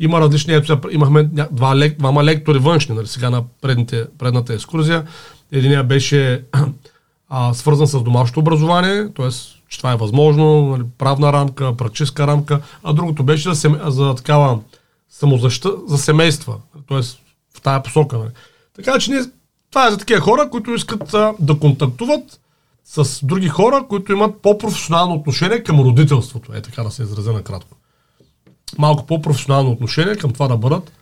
Има 0.00 0.20
различни, 0.20 0.54
ето 0.54 0.80
имахме 0.90 1.30
два, 1.50 1.88
двама 1.98 2.24
лектори 2.24 2.58
външни, 2.58 2.94
нали, 2.94 3.06
сега 3.06 3.30
на 3.30 3.42
предната 4.18 4.54
екскурзия. 4.54 5.04
Единия 5.54 5.84
беше 5.84 6.44
а, 7.28 7.54
свързан 7.54 7.86
с 7.86 8.02
домашното 8.02 8.40
образование, 8.40 9.08
т.е. 9.16 9.28
че 9.68 9.78
това 9.78 9.92
е 9.92 9.96
възможно, 9.96 10.66
нали, 10.66 10.82
правна 10.98 11.32
рамка, 11.32 11.76
практическа 11.76 12.26
рамка, 12.26 12.60
а 12.82 12.92
другото 12.92 13.24
беше 13.24 13.48
за, 13.48 13.54
сем... 13.54 13.80
за 13.86 14.14
такава 14.14 14.60
самозащита 15.10 15.72
за 15.86 15.98
семейства, 15.98 16.56
т.е. 16.88 17.02
в 17.56 17.60
тая 17.62 17.82
посока. 17.82 18.18
Нали. 18.18 18.30
Така 18.76 18.98
че 18.98 19.10
ние, 19.10 19.22
това 19.70 19.86
е 19.86 19.90
за 19.90 19.98
такива 19.98 20.20
хора, 20.20 20.50
които 20.50 20.70
искат 20.70 21.14
а, 21.14 21.34
да 21.40 21.58
контактуват 21.58 22.40
с 22.84 23.26
други 23.26 23.48
хора, 23.48 23.84
които 23.88 24.12
имат 24.12 24.42
по-професионално 24.42 25.14
отношение 25.14 25.62
към 25.62 25.80
родителството. 25.80 26.54
Е 26.54 26.62
така 26.62 26.82
да 26.82 26.90
се 26.90 27.02
изразя 27.02 27.32
накратко. 27.32 27.76
Малко 28.78 29.06
по-професионално 29.06 29.70
отношение 29.70 30.16
към 30.16 30.32
това 30.32 30.48
да 30.48 30.56
бъдат 30.56 30.92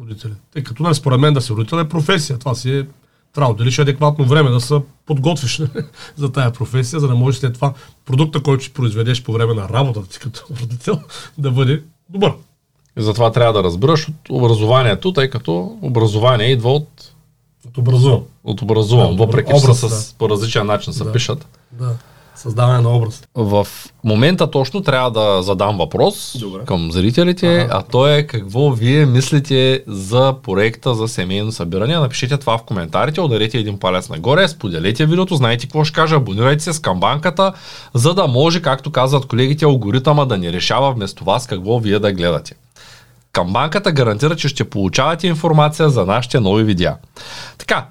родители. 0.00 0.32
Тъй 0.52 0.62
като, 0.62 0.82
нали, 0.82 0.94
според 0.94 1.20
мен, 1.20 1.34
да 1.34 1.40
си 1.40 1.52
родител 1.52 1.76
е 1.76 1.88
професия. 1.88 2.38
Това 2.38 2.54
си 2.54 2.70
е 2.78 2.86
трябва 3.34 3.48
да 3.48 3.54
отделиш 3.54 3.78
адекватно 3.78 4.24
време 4.24 4.50
да 4.50 4.60
се 4.60 4.74
подготвиш 5.06 5.62
за 6.16 6.32
тая 6.32 6.52
професия, 6.52 7.00
за 7.00 7.08
да 7.08 7.14
можеш 7.14 7.40
след 7.40 7.54
това 7.54 7.72
продукта, 8.04 8.42
който 8.42 8.64
ще 8.64 8.72
произведеш 8.74 9.22
по 9.22 9.32
време 9.32 9.54
на 9.54 9.68
работата 9.68 10.08
ти 10.08 10.18
като 10.18 10.44
родител, 10.60 11.00
да 11.38 11.50
бъде 11.50 11.82
добър. 12.08 12.32
И 12.98 13.02
затова 13.02 13.32
трябва 13.32 13.52
да 13.52 13.62
разбираш 13.62 14.08
от 14.08 14.14
образованието, 14.30 15.12
тъй 15.12 15.30
като 15.30 15.78
образование 15.82 16.50
идва 16.50 16.72
от, 16.72 17.12
От 17.68 17.78
образуван. 17.78 18.20
от 18.44 18.62
образуван, 18.62 19.16
Да, 19.16 19.24
въпреки 19.24 19.52
образ, 19.54 19.80
че 19.80 19.88
с, 19.88 20.12
да. 20.12 20.18
по 20.18 20.28
различен 20.28 20.66
начин 20.66 20.92
се 20.92 21.04
Да. 21.04 21.12
пишат. 21.12 21.46
Да. 21.72 21.94
Създаване 22.42 22.80
на 22.80 22.96
образ. 22.96 23.22
В 23.34 23.66
момента 24.04 24.50
точно 24.50 24.80
трябва 24.82 25.10
да 25.10 25.42
задам 25.42 25.78
въпрос 25.78 26.36
Добре. 26.40 26.64
към 26.64 26.92
зрителите, 26.92 27.56
Ага. 27.60 27.68
а 27.72 27.82
то 27.82 28.08
е 28.08 28.22
какво 28.22 28.70
вие 28.70 29.06
мислите 29.06 29.82
за 29.86 30.34
проекта 30.42 30.94
за 30.94 31.08
семейно 31.08 31.52
събиране. 31.52 31.96
Напишете 31.96 32.36
това 32.36 32.58
в 32.58 32.62
коментарите, 32.62 33.20
ударете 33.20 33.58
един 33.58 33.78
палец 33.78 34.08
нагоре, 34.08 34.48
споделете 34.48 35.06
видеото, 35.06 35.34
знаете 35.34 35.66
какво 35.66 35.84
ще 35.84 35.94
кажа, 35.94 36.16
абонирайте 36.16 36.64
се 36.64 36.72
с 36.72 36.78
камбанката, 36.78 37.52
за 37.94 38.14
да 38.14 38.26
може, 38.26 38.62
както 38.62 38.92
казват 38.92 39.26
колегите, 39.26 39.64
алгоритъма 39.64 40.24
да 40.24 40.38
ни 40.38 40.52
решава 40.52 40.92
вместо 40.92 41.24
вас 41.24 41.46
какво 41.46 41.78
вие 41.78 41.98
да 41.98 42.12
гледате. 42.12 42.54
Камбанката 43.32 43.92
гарантира, 43.92 44.36
че 44.36 44.48
ще 44.48 44.70
получавате 44.70 45.26
информация 45.26 45.90
за 45.90 46.06
нашите 46.06 46.40
нови 46.40 46.64
видеа. 46.64 46.96
Така, 47.58 47.86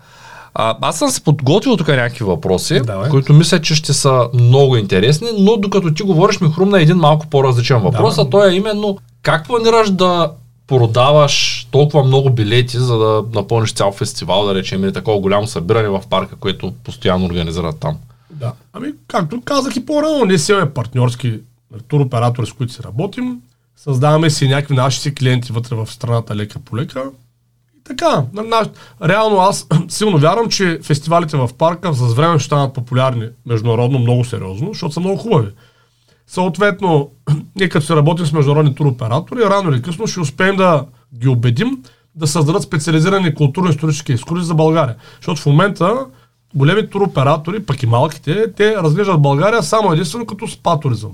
а, 0.54 0.78
аз 0.82 1.00
съм 1.00 1.10
се 1.10 1.24
подготвил 1.24 1.78
тук 1.78 1.88
някакви 1.88 2.24
въпроси, 2.24 2.80
Давай. 2.80 3.10
които 3.10 3.34
мисля, 3.34 3.62
че 3.62 3.76
ще 3.76 3.94
са 3.94 4.30
много 4.34 4.78
интересни, 4.78 5.28
но 5.40 5.58
докато 5.58 5.94
ти 5.94 6.04
говориш 6.04 6.42
ми 6.42 6.52
хрумна 6.52 6.82
един 6.82 6.98
малко 6.98 7.28
по-различен 7.28 7.80
въпрос, 7.80 8.16
Да. 8.16 8.22
а 8.22 8.30
той 8.30 8.52
е 8.52 8.56
именно 8.56 8.98
как 9.22 9.48
планираш 9.48 9.90
да 9.90 10.32
продаваш 10.68 11.68
толкова 11.72 12.04
много 12.04 12.30
билети, 12.30 12.78
за 12.78 12.98
да 12.98 13.24
напълниш 13.34 13.74
цял 13.74 13.92
фестивал, 13.92 14.46
да 14.46 14.56
речем, 14.56 14.84
или 14.84 14.94
такова 14.94 15.20
голямо 15.20 15.48
събиране 15.48 15.90
в 15.90 16.02
парка, 16.10 16.36
което 16.36 16.74
постоянно 16.84 17.26
организират 17.26 17.80
там. 17.80 17.98
Да. 18.30 18.54
Ами, 18.74 18.88
както 19.08 19.42
казах 19.46 19.76
и 19.76 19.86
по-рано, 19.86 20.26
ние 20.26 20.38
си 20.38 20.52
имаме 20.52 20.74
партньорски 20.74 21.40
нали, 21.72 21.82
туроператори, 21.88 22.46
с 22.48 22.54
които 22.54 22.74
си 22.74 22.84
работим. 22.84 23.42
Създаваме 23.78 24.30
си 24.30 24.48
някакви 24.48 24.76
наши 24.76 25.00
си 25.00 25.16
клиенти 25.16 25.52
вътре 25.52 25.76
в 25.76 25.88
страната 25.92 26.36
лека 26.36 26.60
по 26.60 26.78
лека. 26.78 27.04
Така, 27.84 28.24
на, 28.34 28.66
реално 29.04 29.38
аз 29.38 29.68
силно 29.88 30.18
вярвам, 30.18 30.50
че 30.50 30.80
фестивалите 30.84 31.38
в 31.38 31.50
парка 31.58 31.94
с 31.94 32.14
време 32.14 32.40
ще 32.40 32.46
станат 32.46 32.74
популярни 32.74 33.30
международно 33.46 34.00
много 34.00 34.26
сериозно, 34.26 34.68
защото 34.74 34.94
са 34.94 35.00
много 35.00 35.18
хубави. 35.18 35.50
Съответно, 36.28 37.10
ние 37.56 37.70
като 37.70 37.86
се 37.86 37.96
работим 37.96 38.26
с 38.26 38.34
международни 38.34 38.76
туроператори, 38.76 39.40
рано 39.42 39.72
или 39.72 39.82
късно 39.82 40.08
ще 40.08 40.20
успеем 40.20 40.56
да 40.56 40.86
ги 41.16 41.28
убедим 41.28 41.84
да 42.16 42.28
създадат 42.28 42.64
специализирани 42.64 43.36
културно-исторически 43.36 44.14
екскурзии 44.14 44.48
за 44.48 44.54
България. 44.54 44.96
Защото 45.16 45.42
в 45.42 45.46
момента 45.46 46.06
големите 46.56 46.90
туроператори, 46.90 47.66
пък 47.66 47.84
и 47.84 47.86
малките, 47.86 48.54
те 48.54 48.76
разглеждат 48.76 49.22
България 49.22 49.64
само 49.64 49.94
единствено 49.94 50.26
като 50.26 50.48
спа 50.48 50.80
туризъм. 50.80 51.12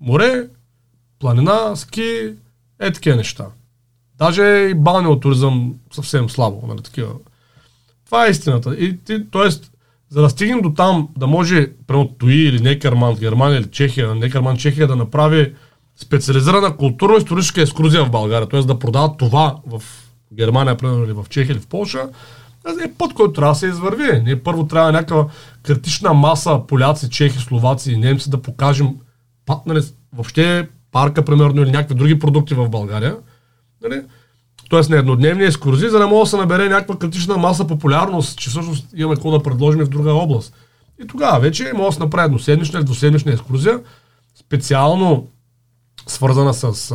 Море, 0.00 0.48
планина, 1.18 1.76
ски, 1.76 2.34
е 2.80 2.92
такива 2.92 3.16
неща. 3.16 3.46
Даже 4.22 4.68
и 4.70 4.74
балнео 4.74 5.20
туризъм 5.20 5.74
съвсем 5.92 6.30
слабо. 6.30 6.66
Нали, 6.66 6.82
такива. 6.82 7.10
Това 8.06 8.26
е 8.26 8.30
истината. 8.30 8.74
И, 8.74 8.98
ти, 9.04 9.30
тоест, 9.30 9.70
за 10.10 10.22
да 10.22 10.30
стигнем 10.30 10.60
до 10.60 10.74
там, 10.74 11.08
да 11.18 11.26
може, 11.26 11.68
примерно 11.86 12.08
Туи 12.08 12.34
или 12.34 12.60
Некерман 12.60 13.14
Германия 13.14 13.60
или 13.60 13.70
Чехия, 13.70 14.14
Некерман 14.14 14.56
Чехия 14.56 14.86
да 14.86 14.96
направи 14.96 15.54
специализирана 15.96 16.76
културно-историческа 16.76 17.62
екскурзия 17.62 18.04
в 18.04 18.10
България, 18.10 18.48
т.е. 18.48 18.60
да 18.60 18.78
продават 18.78 19.18
това 19.18 19.56
в 19.66 19.82
Германия, 20.34 20.76
примерно, 20.76 21.04
или 21.04 21.12
в 21.12 21.26
Чехия 21.28 21.52
или 21.52 21.60
в 21.60 21.66
Польша, 21.66 22.08
е 22.84 22.92
път, 22.98 23.14
който 23.14 23.32
трябва 23.32 23.52
да 23.52 23.58
се 23.58 23.66
извърви. 23.66 24.22
Ние 24.24 24.42
първо 24.42 24.66
трябва 24.66 24.92
някаква 24.92 25.26
критична 25.62 26.14
маса 26.14 26.60
поляци, 26.68 27.10
чехи, 27.10 27.38
словаци 27.38 27.92
и 27.92 27.96
немци 27.96 28.30
да 28.30 28.42
покажем 28.42 28.96
пат, 29.46 29.66
нали, 29.66 29.80
въобще 30.12 30.68
парка, 30.92 31.24
примерно, 31.24 31.62
или 31.62 31.70
някакви 31.70 31.94
други 31.94 32.18
продукти 32.18 32.54
в 32.54 32.68
България. 32.68 33.16
Нали? 33.82 34.02
Тоест 34.68 34.90
на 34.90 34.96
еднодневни 34.96 35.44
екскурзии, 35.44 35.88
за 35.88 35.98
да 35.98 36.06
може 36.06 36.26
да 36.26 36.30
се 36.30 36.36
набере 36.36 36.68
някаква 36.68 36.98
критична 36.98 37.36
маса 37.36 37.66
популярност, 37.66 38.38
че 38.38 38.50
всъщност 38.50 38.86
имаме 38.96 39.14
какво 39.14 39.30
да 39.30 39.42
предложим 39.42 39.80
и 39.80 39.84
в 39.84 39.88
друга 39.88 40.12
област. 40.12 40.54
И 41.04 41.06
тогава 41.06 41.40
вече 41.40 41.72
може 41.74 41.86
да 41.86 41.92
се 41.92 42.00
направи 42.00 42.26
едноседмична 42.26 42.78
или 42.78 42.84
двуседмична 42.84 43.32
екскурзия, 43.32 43.80
специално 44.34 45.28
свързана 46.06 46.54
с 46.54 46.94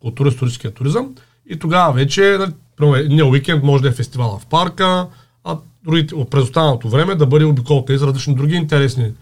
културо-историческия 0.00 0.74
туризъм. 0.74 1.14
И 1.46 1.58
тогава 1.58 1.92
вече, 1.92 2.36
нали, 2.38 2.52
примерно, 2.76 2.96
едния 2.96 3.26
уикенд 3.26 3.64
може 3.64 3.82
да 3.82 3.88
е 3.88 3.92
фестивала 3.92 4.38
в 4.38 4.46
парка, 4.46 5.06
а 5.44 5.58
другите, 5.84 6.14
през 6.30 6.42
останалото 6.42 6.88
време 6.88 7.14
да 7.14 7.26
бъде 7.26 7.44
обиколка 7.44 7.94
из 7.94 8.02
различни 8.02 8.34
други 8.34 8.54
интересни 8.54 9.12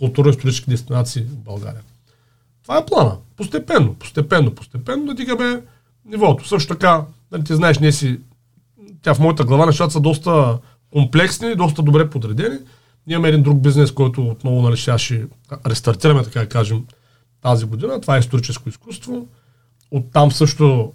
културно-исторически 0.00 0.70
дестинации 0.70 1.22
в 1.22 1.36
България. 1.36 1.82
Това 2.62 2.78
е 2.78 2.86
плана. 2.86 3.16
Постепенно, 3.36 3.94
постепенно, 3.94 4.54
постепенно 4.54 5.06
да 5.06 5.14
дигаме 5.14 5.60
нивото. 6.08 6.48
Също 6.48 6.74
така, 6.74 7.04
нали, 7.32 7.44
ти 7.44 7.54
знаеш, 7.54 7.78
ние 7.78 7.92
си, 7.92 8.20
тя 9.02 9.14
в 9.14 9.18
моята 9.18 9.44
глава 9.44 9.66
нещата 9.66 9.90
са 9.90 10.00
доста 10.00 10.58
комплексни, 10.92 11.54
доста 11.54 11.82
добре 11.82 12.10
подредени. 12.10 12.58
Ние 13.06 13.14
имаме 13.14 13.28
един 13.28 13.42
друг 13.42 13.60
бизнес, 13.60 13.92
който 13.92 14.26
отново 14.26 14.62
нали, 14.62 14.76
ще 14.76 15.26
рестартираме, 15.66 16.22
така 16.22 16.40
да 16.40 16.48
кажем, 16.48 16.84
тази 17.40 17.64
година. 17.64 18.00
Това 18.00 18.16
е 18.16 18.20
историческо 18.20 18.68
изкуство. 18.68 19.26
Оттам 19.90 20.32
също, 20.32 20.92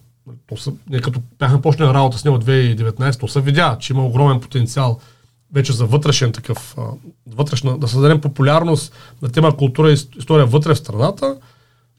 то 0.47 0.57
са, 0.57 0.71
ние 0.89 1.01
като 1.01 1.21
бяхме 1.39 1.61
почнали 1.61 1.93
работа 1.93 2.17
с 2.17 2.25
него 2.25 2.37
от 2.37 2.45
2019, 2.45 3.19
то 3.19 3.27
се 3.27 3.41
видя, 3.41 3.77
че 3.79 3.93
има 3.93 4.05
огромен 4.05 4.39
потенциал 4.39 4.99
вече 5.53 5.73
за 5.73 5.85
вътрешен 5.85 6.31
такъв, 6.31 6.75
вътрешна, 7.27 7.77
да 7.77 7.87
създадем 7.87 8.21
популярност 8.21 8.93
на 9.21 9.29
тема 9.29 9.57
култура 9.57 9.91
и 9.91 9.97
ис- 9.97 10.19
история 10.19 10.45
вътре 10.45 10.73
в 10.73 10.77
страната. 10.77 11.37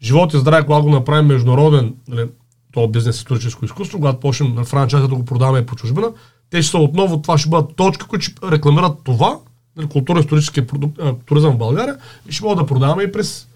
Живот 0.03 0.35
и 0.35 0.39
здраве, 0.39 0.65
когато 0.67 0.85
го 0.85 0.91
направим 0.91 1.27
международен, 1.27 1.95
нали, 2.09 2.29
то 2.75 2.89
бизнес 2.89 3.17
историческо 3.17 3.65
изкуство, 3.65 3.99
когато 3.99 4.21
почнем 4.21 4.55
на 4.55 4.65
франчайза 4.65 5.09
да 5.09 5.15
го 5.15 5.25
продаваме 5.25 5.67
по 5.67 5.77
чужбина, 5.77 6.09
те 6.51 6.63
ще 6.63 6.71
са 6.71 6.79
отново, 6.79 7.23
това 7.23 7.39
ще 7.39 7.49
бъдат 7.49 7.77
точки, 7.77 8.07
които 8.07 8.25
ще 8.25 8.51
рекламират 8.51 8.99
това, 9.05 9.39
нали, 9.77 9.87
културно-исторически 9.87 10.67
продукт, 10.67 10.99
а, 11.01 11.15
туризъм 11.27 11.55
в 11.55 11.59
България 11.59 11.97
и 12.29 12.33
ще 12.33 12.45
могат 12.45 12.59
да 12.59 12.67
продаваме 12.67 13.03
и 13.03 13.13
през, 13.13 13.49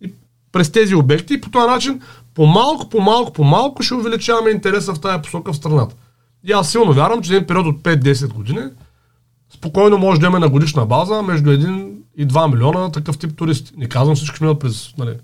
и 0.00 0.12
през 0.52 0.72
тези 0.72 0.94
обекти 0.94 1.34
и 1.34 1.40
по 1.40 1.50
този 1.50 1.66
начин 1.66 2.00
по-малко, 2.34 2.88
по-малко, 2.88 3.32
по-малко 3.32 3.82
ще 3.82 3.94
увеличаваме 3.94 4.50
интереса 4.50 4.94
в 4.94 5.00
тази 5.00 5.22
посока 5.22 5.52
в 5.52 5.56
страната. 5.56 5.94
И 6.44 6.52
аз 6.52 6.70
силно 6.70 6.92
вярвам, 6.92 7.22
че 7.22 7.34
един 7.34 7.46
период 7.46 7.66
от 7.66 7.82
5-10 7.82 8.32
години 8.32 8.62
спокойно 9.54 9.98
може 9.98 10.20
да 10.20 10.26
имаме 10.26 10.38
на 10.38 10.48
годишна 10.48 10.86
база 10.86 11.22
между 11.22 11.50
1 11.50 11.92
и 12.16 12.26
2 12.26 12.52
милиона 12.52 12.92
такъв 12.92 13.18
тип 13.18 13.36
туристи. 13.36 13.72
Не 13.76 13.88
казвам 13.88 14.16
всички 14.16 14.42
минат 14.42 14.60
през 14.60 14.94
нали, 14.98 15.14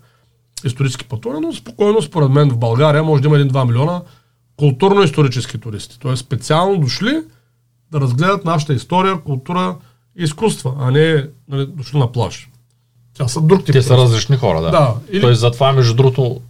исторически 0.67 1.05
пътувания, 1.05 1.41
но 1.41 1.53
спокойно 1.53 2.03
според 2.03 2.31
мен 2.31 2.51
в 2.51 2.59
България 2.59 3.03
може 3.03 3.23
да 3.23 3.29
има 3.29 3.37
1-2 3.37 3.67
милиона 3.67 4.01
културно-исторически 4.57 5.61
туристи. 5.61 5.99
Тоест 5.99 6.21
специално 6.25 6.79
дошли 6.79 7.21
да 7.93 8.01
разгледат 8.01 8.45
нашата 8.45 8.75
история, 8.75 9.21
култура 9.21 9.77
и 10.19 10.23
изкуства, 10.23 10.75
а 10.81 10.91
не 10.91 11.27
нали, 11.49 11.67
дошли 11.67 11.99
на 11.99 12.13
плаж. 12.13 12.49
Тя 13.15 13.29
са 13.29 13.41
друг 13.41 13.65
тип. 13.65 13.73
Те 13.73 13.83
са 13.83 13.97
различни 13.97 14.37
хора, 14.37 14.61
да. 14.61 14.71
Да, 14.71 14.95
или- 15.11 15.21
Тоест 15.21 15.41
затова, 15.41 15.73
между 15.73 15.95
другото, 15.95 16.41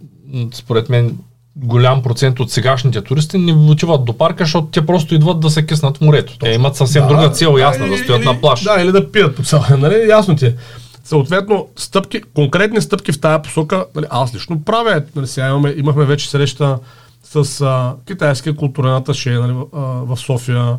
според 0.53 0.89
мен, 0.89 1.17
голям 1.55 2.03
процент 2.03 2.39
от 2.39 2.51
сегашните 2.51 3.01
туристи 3.01 3.37
не 3.37 3.71
отиват 3.71 4.05
до 4.05 4.17
парка, 4.17 4.43
защото 4.43 4.67
те 4.67 4.85
просто 4.85 5.15
идват 5.15 5.39
да 5.39 5.49
се 5.49 5.65
киснат 5.65 5.97
в 5.97 6.01
морето. 6.01 6.37
Те 6.37 6.49
имат 6.49 6.75
съвсем 6.75 7.07
друга 7.07 7.29
цел, 7.29 7.57
ясна, 7.59 7.87
да 7.87 7.97
стоят 7.97 8.21
или- 8.21 8.29
на 8.29 8.41
плаж. 8.41 8.63
Да, 8.63 8.81
или 8.81 8.91
да 8.91 9.11
пият 9.11 9.35
по 9.35 9.77
нали? 9.77 10.09
Ясно 10.09 10.35
ти 10.35 10.45
е. 10.45 10.55
Съответно, 11.03 11.67
стъпки, 11.75 12.21
конкретни 12.21 12.81
стъпки 12.81 13.11
в 13.11 13.19
тая 13.19 13.41
посока, 13.41 13.85
нали, 13.95 14.05
аз 14.09 14.35
лично 14.35 14.63
правя. 14.63 15.03
Нали, 15.15 15.27
сега 15.27 15.49
имаме, 15.49 15.73
имахме 15.77 16.05
вече 16.05 16.29
среща 16.29 16.79
с 17.23 17.61
а, 17.61 17.95
китайския 18.07 18.55
културен 18.55 18.93
аташе 18.93 19.31
нали, 19.31 19.53
а, 19.73 19.79
в 19.79 20.17
София 20.17 20.77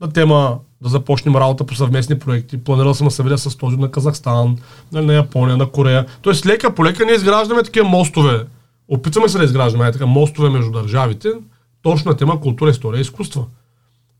на 0.00 0.12
тема 0.12 0.58
да 0.82 0.88
започнем 0.88 1.36
работа 1.36 1.66
по 1.66 1.74
съвместни 1.74 2.18
проекти. 2.18 2.64
Планирал 2.64 2.94
съм 2.94 3.06
да 3.06 3.10
се 3.10 3.22
видя 3.22 3.38
с 3.38 3.56
този 3.56 3.76
на 3.76 3.90
Казахстан, 3.90 4.56
нали, 4.92 5.06
на 5.06 5.14
Япония, 5.14 5.56
на 5.56 5.70
Корея. 5.70 6.06
Тоест 6.22 6.46
лека 6.46 6.74
по 6.74 6.84
лека 6.84 7.04
ние 7.04 7.14
изграждаме 7.14 7.62
такива 7.62 7.88
мостове. 7.88 8.44
Опитваме 8.88 9.28
се 9.28 9.38
да 9.38 9.44
изграждаме 9.44 9.88
е, 9.88 9.92
така, 9.92 10.06
мостове 10.06 10.50
между 10.50 10.70
държавите, 10.70 11.28
точно 11.82 12.10
на 12.10 12.16
тема 12.16 12.40
култура, 12.40 12.70
история 12.70 12.98
и 12.98 13.02
изкуство. 13.02 13.46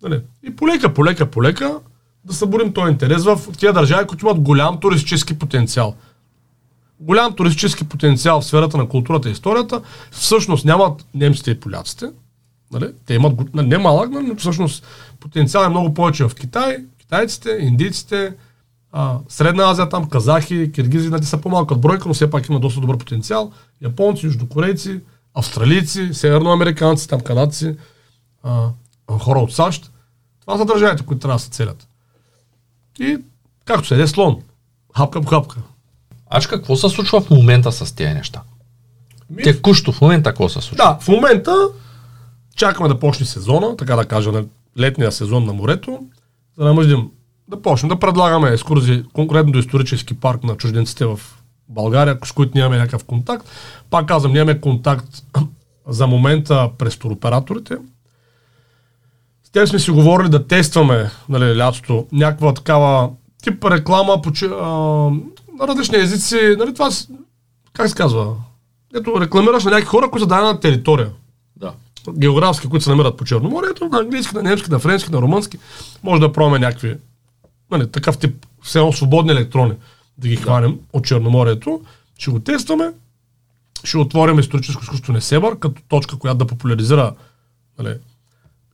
Нали? 0.02 0.20
И 0.42 0.56
полека, 0.56 0.94
полека, 0.94 1.26
полека 1.26 1.78
да 2.26 2.34
събудим 2.34 2.72
този 2.72 2.92
интерес 2.92 3.24
в 3.24 3.40
тия 3.58 3.72
държави, 3.72 4.06
които 4.06 4.26
имат 4.26 4.40
голям 4.40 4.80
туристически 4.80 5.38
потенциал. 5.38 5.94
Голям 7.00 7.34
туристически 7.34 7.84
потенциал 7.88 8.40
в 8.40 8.44
сферата 8.44 8.76
на 8.76 8.88
културата 8.88 9.28
и 9.28 9.32
историята 9.32 9.80
всъщност 10.10 10.64
нямат 10.64 11.06
немците 11.14 11.50
и 11.50 11.60
поляците. 11.60 12.06
Нали? 12.72 12.92
Те 13.06 13.14
имат 13.14 13.54
не 13.54 13.78
малък, 13.78 14.10
но 14.10 14.36
всъщност 14.36 14.86
потенциал 15.20 15.64
е 15.64 15.68
много 15.68 15.94
повече 15.94 16.24
в 16.24 16.34
Китай, 16.34 16.76
китайците, 16.98 17.58
индийците, 17.60 18.34
а, 18.92 19.18
Средна 19.28 19.70
Азия, 19.70 19.88
там 19.88 20.08
казахи, 20.08 20.72
киргизи, 20.72 21.10
нали, 21.10 21.24
са 21.24 21.40
по-малко 21.40 21.74
от 21.74 21.80
бройка, 21.80 22.08
но 22.08 22.14
все 22.14 22.30
пак 22.30 22.48
има 22.48 22.60
доста 22.60 22.80
добър 22.80 22.98
потенциал. 22.98 23.52
Японци, 23.82 24.26
южнокорейци, 24.26 25.00
австралийци, 25.34 26.14
северноамериканци, 26.14 27.08
там 27.08 27.20
канадци, 27.20 27.76
а, 28.42 28.68
хора 29.10 29.38
от 29.38 29.52
САЩ. 29.52 29.92
Това 30.40 30.58
са 30.58 30.64
държавите, 30.64 31.06
които 31.06 31.20
трябва 31.20 31.36
да 31.36 31.42
се 31.42 31.50
целят. 31.50 31.88
И 33.00 33.18
както 33.64 33.88
се 33.88 34.02
е 34.02 34.06
слон, 34.06 34.42
хапка 34.96 35.20
по 35.20 35.28
хапка. 35.28 35.56
Ач 36.30 36.46
какво 36.46 36.76
се 36.76 36.88
случва 36.88 37.20
в 37.20 37.30
момента 37.30 37.72
с 37.72 37.94
тези 37.94 38.14
неща? 38.14 38.42
Ми... 39.30 39.42
Текущо 39.42 39.92
в 39.92 40.00
момента 40.00 40.30
какво 40.30 40.48
се 40.48 40.60
случва? 40.60 40.76
Да, 40.76 40.98
в 41.00 41.08
момента 41.08 41.68
чакаме 42.56 42.88
да 42.88 42.98
почне 42.98 43.26
сезона, 43.26 43.76
така 43.76 43.96
да 43.96 44.04
кажа, 44.04 44.32
на 44.32 44.44
летния 44.78 45.12
сезон 45.12 45.44
на 45.44 45.52
морето, 45.52 45.98
за 46.58 46.64
да 46.64 46.74
можем 46.74 47.10
да 47.48 47.62
почнем 47.62 47.88
да 47.88 47.98
предлагаме 47.98 48.50
екскурзии 48.50 49.04
конкретно 49.12 49.52
до 49.52 49.58
исторически 49.58 50.14
парк 50.14 50.44
на 50.44 50.56
чужденците 50.56 51.06
в 51.06 51.20
България, 51.68 52.18
с 52.24 52.32
които 52.32 52.58
нямаме 52.58 52.78
някакъв 52.78 53.04
контакт. 53.04 53.48
Пак 53.90 54.06
казвам, 54.06 54.32
нямаме 54.32 54.60
контакт 54.60 55.08
за 55.88 56.06
момента 56.06 56.70
през 56.78 56.96
туроператорите. 56.96 57.76
С 59.46 59.50
тях 59.50 59.68
сме 59.68 59.78
си 59.78 59.90
говорили 59.90 60.28
да 60.28 60.46
тестваме 60.46 61.10
нали, 61.28 61.58
лятото 61.58 62.06
някаква 62.12 62.54
такава 62.54 63.10
тип 63.42 63.64
реклама 63.64 64.22
по, 64.22 64.30
а, 64.44 64.48
на 65.58 65.68
различни 65.68 65.98
езици. 65.98 66.56
Нали, 66.58 66.74
това, 66.74 66.90
как 67.72 67.88
се 67.88 67.94
казва? 67.94 68.34
Ето, 68.94 69.20
рекламираш 69.20 69.64
на 69.64 69.70
някакви 69.70 69.88
хора, 69.88 70.10
които 70.10 70.24
са 70.24 70.28
дадена 70.28 70.60
територия. 70.60 71.10
Да. 71.56 71.72
Географски, 72.10 72.68
които 72.68 72.84
се 72.84 72.90
намират 72.90 73.16
по 73.16 73.24
Черноморието, 73.24 73.88
на 73.88 73.98
английски, 73.98 74.36
на 74.36 74.42
немски, 74.42 74.70
на 74.70 74.78
френски, 74.78 75.12
на 75.12 75.22
румънски. 75.22 75.58
Може 76.02 76.20
да 76.20 76.32
пробваме 76.32 76.58
някакви 76.58 76.96
нали, 77.70 77.90
такъв 77.90 78.18
тип 78.18 78.46
все 78.62 78.78
едно 78.78 78.92
свободни 78.92 79.32
електрони 79.32 79.74
да 80.18 80.28
ги 80.28 80.36
да. 80.36 80.42
хванем 80.42 80.78
от 80.92 81.04
Черноморието. 81.04 81.80
Ще 82.18 82.30
го 82.30 82.40
тестваме. 82.40 82.92
Ще 83.84 83.98
отворим 83.98 84.38
историческо 84.38 84.82
изкуство 84.82 85.12
Несебър, 85.12 85.58
като 85.58 85.82
точка, 85.88 86.18
която 86.18 86.38
да 86.38 86.46
популяризира 86.46 87.12
нали, 87.78 87.94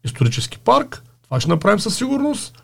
исторически 0.04 0.58
парк. 0.58 1.02
Това 1.24 1.40
ще 1.40 1.50
направим 1.50 1.80
със 1.80 1.96
сигурност. 1.96 2.62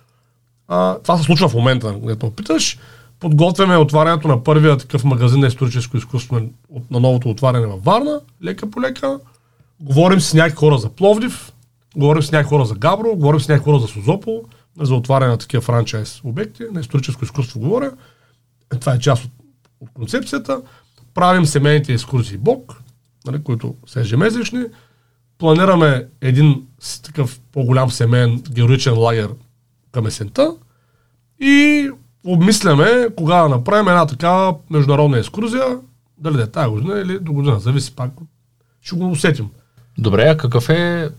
А, 0.69 0.99
това 0.99 1.19
се 1.19 1.25
случва 1.25 1.49
в 1.49 1.55
момента, 1.55 2.01
където 2.01 2.27
ме 2.27 2.33
питаш. 2.33 2.79
Подготвяме 3.21 3.77
отварянето 3.77 4.29
на 4.29 4.45
първия 4.45 4.77
такъв 4.77 5.05
магазин 5.05 5.41
на 5.41 5.47
историческо 5.47 5.97
изкуство 5.97 6.35
на, 6.35 6.47
на 6.91 7.01
новото 7.01 7.31
отваряне 7.31 7.67
във 7.67 7.85
Варна, 7.85 8.21
лека 8.45 8.71
по 8.71 8.81
лека. 8.81 9.19
Говорим 9.81 10.21
с 10.21 10.35
някакви 10.35 10.57
хора 10.57 10.79
за 10.79 10.89
Пловдив, 10.89 11.53
говорим 11.97 12.23
с 12.23 12.33
някакви 12.33 12.49
хора 12.49 12.65
за 12.65 12.75
Габро, 12.75 13.17
говорим 13.17 13.41
с 13.41 13.49
някакви 13.49 13.65
хора 13.65 13.81
за 13.81 13.89
Созопол, 13.89 14.45
за 14.81 14.95
отваряне 14.95 15.31
на 15.31 15.39
такива 15.39 15.61
франчайз 15.61 16.21
обекти, 16.25 16.63
на 16.73 16.81
историческо 16.81 17.25
изкуство 17.25 17.61
говоря. 17.61 17.93
Това 18.81 18.95
е 18.95 18.99
част 18.99 19.25
от, 19.25 19.31
от 19.81 19.89
концепцията. 19.95 20.63
Правим 21.15 21.47
семейните 21.47 21.93
екскурзии 21.93 22.39
Бог, 22.39 22.83
нали, 23.27 23.43
които 23.43 23.75
са 23.87 24.01
ежемесечни. 24.01 24.65
Планираме 25.39 26.07
един 26.21 26.63
такъв 27.03 27.41
по-голям 27.53 27.91
семейен 27.91 28.43
героичен 28.51 28.99
лагер 28.99 29.29
към 29.93 30.07
есента 30.07 30.55
и 31.41 31.89
обмисляме 32.27 33.09
кога 33.17 33.43
да 33.43 33.49
направим 33.49 33.89
една 33.89 34.07
такава 34.07 34.55
международна 34.71 35.19
екскурзия, 35.19 35.65
дали 36.19 36.37
да 36.37 36.43
е 36.43 36.47
тази 36.47 36.69
година 36.69 37.01
или 37.01 37.19
до 37.19 37.33
година, 37.33 37.61
зависи 37.61 37.97
пак. 37.97 38.11
Ще 38.83 38.97
го 38.97 39.11
усетим. 39.11 39.49
Добре, 39.99 40.23
а 40.29 40.37
какъв 40.37 40.69
е 40.69 41.11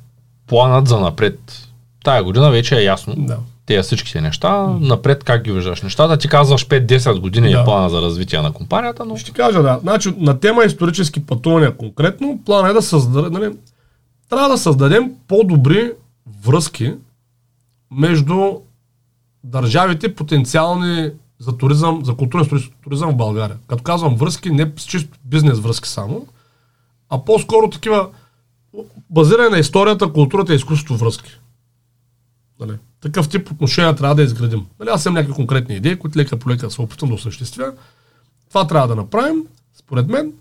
планът 0.47 0.87
за 0.87 0.99
напред? 0.99 1.67
Тая 2.03 2.23
година 2.23 2.51
вече 2.51 2.77
е 2.77 2.83
ясно. 2.83 3.15
Да. 3.17 3.37
Тези 3.65 3.83
всичките 3.83 4.21
неща. 4.21 4.47
Mm. 4.47 4.87
Напред 4.87 5.23
как 5.23 5.43
ги 5.43 5.51
виждаш 5.51 5.81
нещата? 5.81 6.17
Ти 6.17 6.27
казваш 6.27 6.67
5-10 6.67 7.19
години 7.19 7.51
да. 7.51 7.59
е 7.59 7.63
плана 7.63 7.89
за 7.89 8.01
развитие 8.01 8.41
на 8.41 8.53
компанията, 8.53 9.05
но... 9.05 9.17
Ще 9.17 9.31
кажа, 9.31 9.61
да. 9.61 9.79
Значи, 9.81 10.13
на 10.17 10.39
тема 10.39 10.63
исторически 10.63 11.25
пътувания 11.25 11.77
конкретно, 11.77 12.39
плана 12.45 12.69
е 12.69 12.73
да 12.73 12.81
създадем, 12.81 13.33
нали, 13.33 13.53
трябва 14.29 14.49
да 14.49 14.57
създадем 14.57 15.15
по-добри 15.27 15.91
връзки 16.45 16.93
между 17.91 18.51
държавите 19.43 20.15
потенциални 20.15 21.11
за 21.39 21.57
туризъм, 21.57 22.05
за 22.05 22.15
културен 22.15 22.63
туризъм 22.83 23.11
в 23.11 23.17
България. 23.17 23.57
Като 23.67 23.83
казвам 23.83 24.15
връзки, 24.15 24.51
не 24.51 24.75
чисто 24.75 25.17
бизнес 25.25 25.59
връзки 25.59 25.89
само, 25.89 26.27
а 27.09 27.25
по-скоро 27.25 27.69
такива 27.69 28.09
базиране 29.09 29.49
на 29.49 29.57
историята, 29.57 30.13
културата 30.13 30.53
и 30.53 30.55
изкуството 30.55 30.97
връзки. 30.97 31.39
Нали? 32.59 32.77
Такъв 33.01 33.29
тип 33.29 33.51
отношения 33.51 33.95
трябва 33.95 34.15
да 34.15 34.23
изградим. 34.23 34.65
Нали? 34.79 34.89
Аз 34.89 35.05
имам 35.05 35.13
някакви 35.13 35.35
конкретни 35.35 35.75
идеи, 35.75 35.99
които 35.99 36.19
лека 36.19 36.39
по 36.39 36.49
лека 36.49 36.71
се 36.71 36.81
опитвам 36.81 37.09
да 37.09 37.15
осъществя. 37.15 37.73
Това 38.49 38.67
трябва 38.67 38.87
да 38.87 38.95
направим, 38.95 39.43
според 39.73 40.07
мен. 40.07 40.33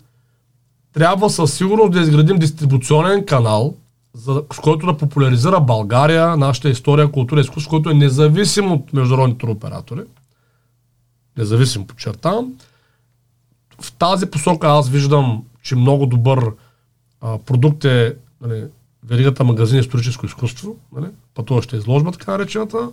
Трябва 0.99 1.29
със 1.29 1.53
сигурност 1.53 1.91
да 1.91 1.99
изградим 1.99 2.37
дистрибуционен 2.37 3.25
канал, 3.25 3.75
за, 4.13 4.43
с 4.53 4.59
който 4.59 4.85
да 4.85 4.97
популяризира 4.97 5.59
България, 5.59 6.37
нашата 6.37 6.69
история, 6.69 7.11
култура 7.11 7.39
и 7.39 7.41
изкуство, 7.41 7.69
който 7.69 7.89
е 7.89 7.93
независим 7.93 8.71
от 8.71 8.93
международните 8.93 9.39
туроператори. 9.39 10.01
Независим, 11.37 11.87
подчертавам. 11.87 12.53
В 13.81 13.91
тази 13.91 14.25
посока 14.25 14.67
аз 14.67 14.89
виждам, 14.89 15.43
че 15.61 15.75
много 15.75 16.05
добър 16.05 16.51
а, 17.21 17.37
продукт 17.37 17.85
е 17.85 18.15
нали, 18.41 18.63
веригата 19.03 19.43
магазин 19.43 19.79
историческо 19.79 20.25
изкуство, 20.25 20.75
нали? 20.95 21.07
пътуваща 21.35 21.77
изложба, 21.77 22.11
така 22.11 22.31
наречената. 22.31 22.89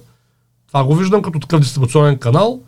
Това 0.68 0.84
го 0.84 0.94
виждам 0.94 1.22
като 1.22 1.38
такъв 1.38 1.60
дистрибуционен 1.60 2.18
канал. 2.18 2.60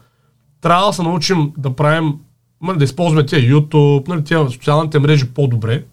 Трябва 0.61 0.87
да 0.87 0.93
се 0.93 1.03
научим 1.03 1.53
да 1.59 1.77
правим, 1.77 2.15
да 2.63 2.85
използваме 2.85 3.27
тия 3.27 3.41
YouTube, 3.41 4.09
нали, 4.09 4.25
тия 4.25 4.51
социалните 4.51 4.99
мрежи 4.99 5.29
по-добре 5.29 5.85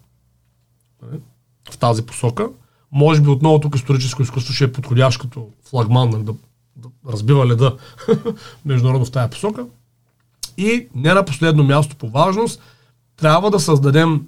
нали, 1.02 1.20
в 1.70 1.78
тази 1.78 2.06
посока. 2.06 2.48
Може 2.92 3.20
би 3.20 3.28
отново 3.28 3.60
тук 3.60 3.76
историческо 3.76 4.22
изкуство 4.22 4.54
ще 4.54 4.64
е 4.64 4.72
подходящ 4.72 5.20
като 5.20 5.48
флагман 5.64 6.10
нали, 6.10 6.24
да, 6.24 6.34
да 6.76 6.88
разбива 7.12 7.46
леда 7.46 7.76
международно 8.64 9.06
в 9.06 9.10
тази 9.10 9.30
посока. 9.30 9.66
И 10.56 10.88
не 10.94 11.14
на 11.14 11.24
последно 11.24 11.64
място 11.64 11.96
по 11.96 12.10
важност, 12.10 12.62
трябва 13.16 13.50
да 13.50 13.60
създадем 13.60 14.26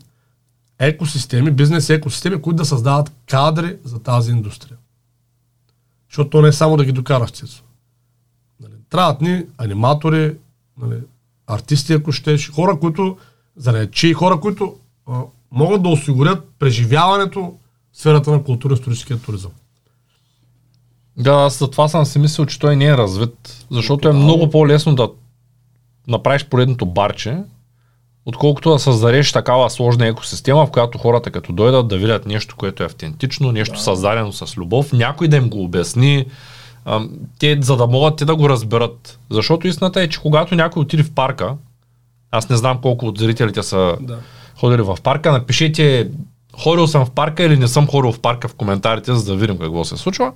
екосистеми, 0.79 1.51
бизнес 1.51 1.91
екосистеми, 1.91 2.43
които 2.43 2.57
да 2.57 2.65
създават 2.65 3.13
кадри 3.31 3.77
за 3.85 3.99
тази 3.99 4.31
индустрия. 4.31 4.77
Защото 6.11 6.31
то 6.31 6.43
не 6.43 6.49
е 6.49 6.53
само 6.53 6.77
да 6.77 6.85
ги 6.85 6.93
докараш 6.93 7.31
цицо. 7.31 7.65
Нали, 8.61 8.73
трябват 8.91 9.21
ни 9.21 9.47
аниматори, 9.59 10.37
нали, 10.83 11.01
артисти, 11.49 11.93
ако 11.93 12.13
щеш, 12.13 12.51
хора, 12.51 12.79
които, 12.81 13.17
занечи, 13.57 14.13
хора, 14.13 14.41
които 14.41 14.75
а, 15.07 15.21
могат 15.51 15.83
да 15.83 15.89
осигурят 15.89 16.49
преживяването 16.59 17.53
в 17.93 17.99
сферата 17.99 18.31
на 18.31 18.45
културно-историческия 18.45 19.19
туризъм. 19.19 19.51
Да, 21.17 21.33
аз 21.33 21.59
за 21.59 21.71
това 21.71 21.89
съм 21.89 22.07
си 22.07 22.19
мислил, 22.19 22.47
че 22.47 22.59
той 22.59 22.77
не 22.77 22.85
е 22.85 22.97
развит, 22.97 23.67
защото 23.71 24.09
е 24.09 24.13
много 24.13 24.51
по-лесно 24.51 24.95
да 24.95 25.11
направиш 26.09 26.45
поредното 26.45 26.87
барче, 26.87 27.39
отколкото 28.27 28.71
да 28.71 28.79
създадеш 28.79 29.33
такава 29.33 29.71
сложна 29.71 30.07
екосистема, 30.07 30.67
в 30.67 30.71
която 30.71 30.99
хората 30.99 31.31
като 31.31 31.53
дойдат 31.53 31.89
да 31.89 31.99
видят 31.99 32.27
нещо, 32.27 32.57
което 32.57 32.83
е 32.83 32.87
автентично, 32.87 33.53
нещо 33.53 33.75
да. 33.75 33.81
създадено 33.81 34.33
с 34.33 34.57
любов, 34.57 34.93
някой 34.93 35.29
да 35.29 35.37
им 35.37 35.51
го 35.51 35.65
обясни, 35.65 36.27
те, 37.39 37.59
за 37.61 37.77
да 37.77 37.87
могат 37.87 38.17
те 38.17 38.25
да 38.25 38.37
го 38.37 38.49
разберат. 38.49 39.19
Защото 39.31 39.67
истината 39.67 40.03
е, 40.03 40.09
че 40.09 40.21
когато 40.21 40.55
някой 40.55 40.81
отиде 40.81 41.03
в 41.03 41.15
парка, 41.15 41.55
аз 42.31 42.49
не 42.49 42.57
знам 42.57 42.79
колко 42.83 43.07
от 43.07 43.19
зрителите 43.19 43.63
са 43.63 43.97
да. 44.01 44.19
ходили 44.61 44.83
в 44.83 44.99
парка, 45.03 45.33
напишете 45.33 46.09
ходил 46.59 46.87
съм 46.87 47.07
в 47.07 47.11
парка 47.11 47.43
или 47.43 47.57
не 47.57 47.69
съм 47.69 47.87
ходил 47.87 48.13
в 48.13 48.21
парка 48.21 48.49
в 48.49 48.55
коментарите, 48.55 49.15
за 49.15 49.33
да 49.33 49.37
видим 49.37 49.59
какво 49.59 49.85
се 49.85 49.97
случва. 49.97 50.33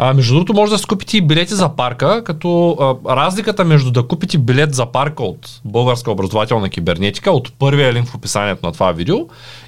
А, 0.00 0.14
между 0.14 0.34
другото, 0.34 0.54
може 0.54 0.72
да 0.72 0.78
си 0.78 0.86
купите 0.86 1.16
и 1.16 1.20
билети 1.20 1.54
за 1.54 1.68
парка, 1.68 2.24
като 2.24 2.76
а, 3.06 3.16
разликата 3.16 3.64
между 3.64 3.90
да 3.90 4.02
купите 4.02 4.38
билет 4.38 4.74
за 4.74 4.86
парка 4.86 5.22
от 5.22 5.60
Българска 5.64 6.10
образователна 6.10 6.68
кибернетика, 6.68 7.30
от 7.30 7.52
първия 7.58 7.92
линк 7.92 8.08
в 8.08 8.14
описанието 8.14 8.66
на 8.66 8.72
това 8.72 8.92
видео, 8.92 9.16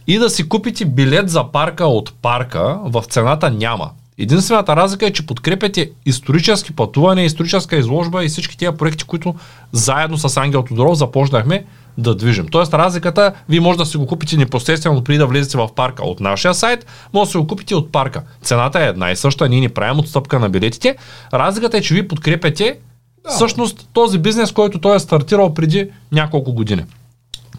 и 0.07 0.19
да 0.19 0.31
си 0.31 0.49
купите 0.49 0.85
билет 0.85 1.31
за 1.31 1.45
парка 1.45 1.87
от 1.87 2.13
парка, 2.23 2.79
в 2.85 3.05
цената 3.09 3.51
няма. 3.51 3.91
Единствената 4.21 4.77
разлика 4.77 5.07
е, 5.07 5.13
че 5.13 5.27
подкрепяте 5.27 5.91
исторически 6.07 6.73
пътуване, 6.73 7.25
историческа 7.25 7.77
изложба 7.77 8.25
и 8.25 8.29
всички 8.29 8.59
тези 8.59 8.77
проекти, 8.77 9.05
които 9.05 9.35
заедно 9.73 10.19
с 10.19 10.37
Ангел 10.37 10.63
Тодоров 10.63 10.99
започнахме 10.99 11.65
да 11.99 12.15
движим. 12.15 12.49
Тоест 12.49 12.75
разликата, 12.75 13.33
вие 13.49 13.61
може 13.61 13.79
да 13.79 13.87
си 13.87 13.97
го 13.97 14.07
купите 14.07 14.37
непосредствено 14.37 15.05
преди 15.05 15.19
да 15.19 15.27
влезете 15.27 15.59
в 15.59 15.69
парка 15.75 16.03
от 16.03 16.21
нашия 16.21 16.55
сайт, 16.55 16.87
може 17.13 17.29
да 17.29 17.31
си 17.31 17.39
го 17.39 17.47
купите 17.47 17.75
от 17.75 17.93
парка. 17.93 18.23
Цената 18.43 18.81
е 18.85 18.89
една 18.89 19.11
и 19.11 19.17
съща, 19.17 19.49
ние 19.49 19.61
ни 19.61 19.69
правим 19.69 19.99
отстъпка 19.99 20.39
на 20.39 20.49
билетите. 20.49 20.97
Разликата 21.33 21.77
е, 21.77 21.81
че 21.81 21.95
вие 21.95 22.09
подкрепяте 22.09 22.79
да. 23.25 23.31
всъщност 23.31 23.89
този 23.93 24.19
бизнес, 24.19 24.53
който 24.53 24.81
той 24.81 24.97
е 24.97 25.01
стартирал 25.01 25.55
преди 25.55 25.91
няколко 26.13 26.53
години. 26.53 26.85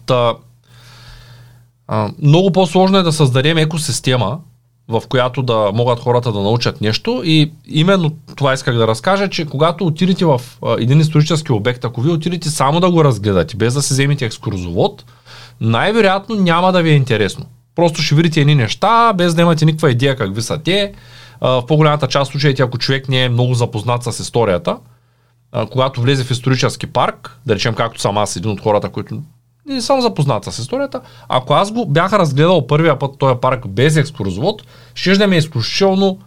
Та, 0.06 0.34
а, 1.88 2.10
много 2.22 2.52
по-сложно 2.52 2.98
е 2.98 3.02
да 3.02 3.12
създадем 3.12 3.58
екосистема, 3.58 4.38
в 4.92 5.02
която 5.08 5.42
да 5.42 5.70
могат 5.74 6.00
хората 6.00 6.32
да 6.32 6.40
научат 6.40 6.80
нещо 6.80 7.22
и 7.24 7.52
именно 7.66 8.10
това 8.36 8.52
исках 8.52 8.76
да 8.76 8.86
разкажа, 8.86 9.28
че 9.28 9.46
когато 9.46 9.86
отидете 9.86 10.24
в 10.24 10.40
един 10.78 11.00
исторически 11.00 11.52
обект, 11.52 11.84
ако 11.84 12.00
вие 12.00 12.12
отидете 12.12 12.50
само 12.50 12.80
да 12.80 12.90
го 12.90 13.04
разгледате, 13.04 13.56
без 13.56 13.74
да 13.74 13.82
се 13.82 13.94
вземете 13.94 14.24
екскурзовод, 14.24 15.04
най-вероятно 15.60 16.36
няма 16.36 16.72
да 16.72 16.82
ви 16.82 16.90
е 16.90 16.94
интересно. 16.94 17.46
Просто 17.74 18.02
ще 18.02 18.14
видите 18.14 18.40
едни 18.40 18.54
неща, 18.54 19.12
без 19.12 19.34
да 19.34 19.42
имате 19.42 19.64
никаква 19.64 19.90
идея 19.90 20.16
какви 20.16 20.42
са 20.42 20.58
те. 20.58 20.92
В 21.40 21.64
по-голямата 21.68 22.08
част 22.08 22.28
от 22.28 22.32
случаите, 22.32 22.62
ако 22.62 22.78
човек 22.78 23.08
не 23.08 23.24
е 23.24 23.28
много 23.28 23.54
запознат 23.54 24.02
с 24.04 24.20
историята, 24.20 24.76
когато 25.70 26.00
влезе 26.00 26.24
в 26.24 26.30
исторически 26.30 26.86
парк, 26.86 27.38
да 27.46 27.54
речем 27.54 27.74
както 27.74 28.00
съм 28.00 28.18
аз, 28.18 28.36
един 28.36 28.50
от 28.50 28.60
хората, 28.60 28.88
които 28.88 29.22
не 29.66 29.80
съм 29.80 30.00
запознат 30.00 30.44
с 30.44 30.58
историята. 30.58 31.00
Ако 31.28 31.54
аз 31.54 31.72
го 31.72 31.86
бях 31.86 32.12
разгледал 32.12 32.66
първия 32.66 32.98
път 32.98 33.18
този 33.18 33.34
парк 33.40 33.68
без 33.68 33.96
екскурзовод, 33.96 34.62
ще 34.94 35.16
да 35.16 35.26
ми 35.26 35.36
е 35.36 35.38
изключително 35.38 36.18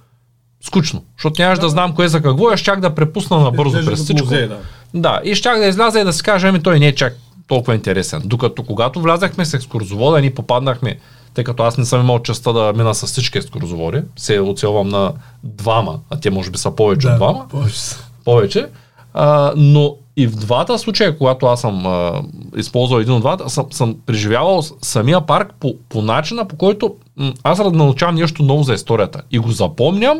скучно. 0.65 1.04
Защото 1.17 1.41
нямаш 1.41 1.60
да, 1.60 1.65
да 1.65 1.69
знам 1.69 1.95
кое 1.95 2.08
за 2.08 2.21
какво, 2.21 2.54
и 2.54 2.58
щях 2.58 2.80
да 2.80 2.95
препусна 2.95 3.39
набързо 3.39 3.86
през 3.86 4.04
всичко. 4.04 4.26
Музей, 4.26 4.48
да. 4.48 4.58
да, 4.93 5.21
и 5.24 5.36
щях 5.36 5.60
да 5.60 5.65
изляза 5.65 6.00
и 6.00 6.04
да 6.04 6.13
си 6.13 6.24
кажа, 6.24 6.48
ами 6.48 6.63
той 6.63 6.80
не 6.80 6.88
е 6.88 6.95
чак 6.95 7.17
толкова 7.48 7.76
интересен. 7.76 8.21
Докато 8.26 8.63
когато 8.63 9.02
влязахме 9.02 9.45
с 9.45 9.54
екскурзовода, 9.54 10.21
ние 10.21 10.34
попаднахме, 10.34 11.00
тъй 11.34 11.43
като 11.43 11.63
аз 11.63 11.78
не 11.78 11.86
съм 11.86 12.02
имал 12.02 12.19
частта 12.19 12.52
да 12.52 12.74
мина 12.74 12.95
с 12.95 13.08
всички 13.08 13.38
екскурзоводи, 13.38 14.02
се 14.15 14.39
оцелвам 14.39 14.89
на 14.89 15.13
двама, 15.43 16.00
а 16.10 16.19
те 16.19 16.30
може 16.30 16.52
би 16.52 16.58
са 16.58 16.71
повече 16.71 17.08
да, 17.08 17.13
от 17.13 17.17
двама. 17.17 17.48
Повече. 17.50 17.80
повече. 18.26 18.67
А, 19.13 19.54
но 19.56 19.95
и 20.17 20.28
в 20.28 20.36
двата 20.36 20.80
случая, 20.80 21.17
когато 21.17 21.45
аз 21.45 21.62
съм 21.62 21.86
а, 21.86 22.21
използвал 22.58 22.99
един 22.99 23.13
от 23.13 23.21
двата, 23.21 23.49
съм, 23.49 23.65
съм 23.71 23.95
преживявал 24.06 24.63
самия 24.82 25.21
парк 25.21 25.54
по, 25.60 25.75
по 25.89 26.01
начина, 26.01 26.47
по 26.47 26.56
който 26.56 26.95
м- 27.17 27.34
аз 27.43 27.60
научавам 27.60 28.15
нещо 28.15 28.43
ново 28.43 28.63
за 28.63 28.73
историята. 28.73 29.21
И 29.32 29.39
го 29.39 29.51
запомням 29.51 30.19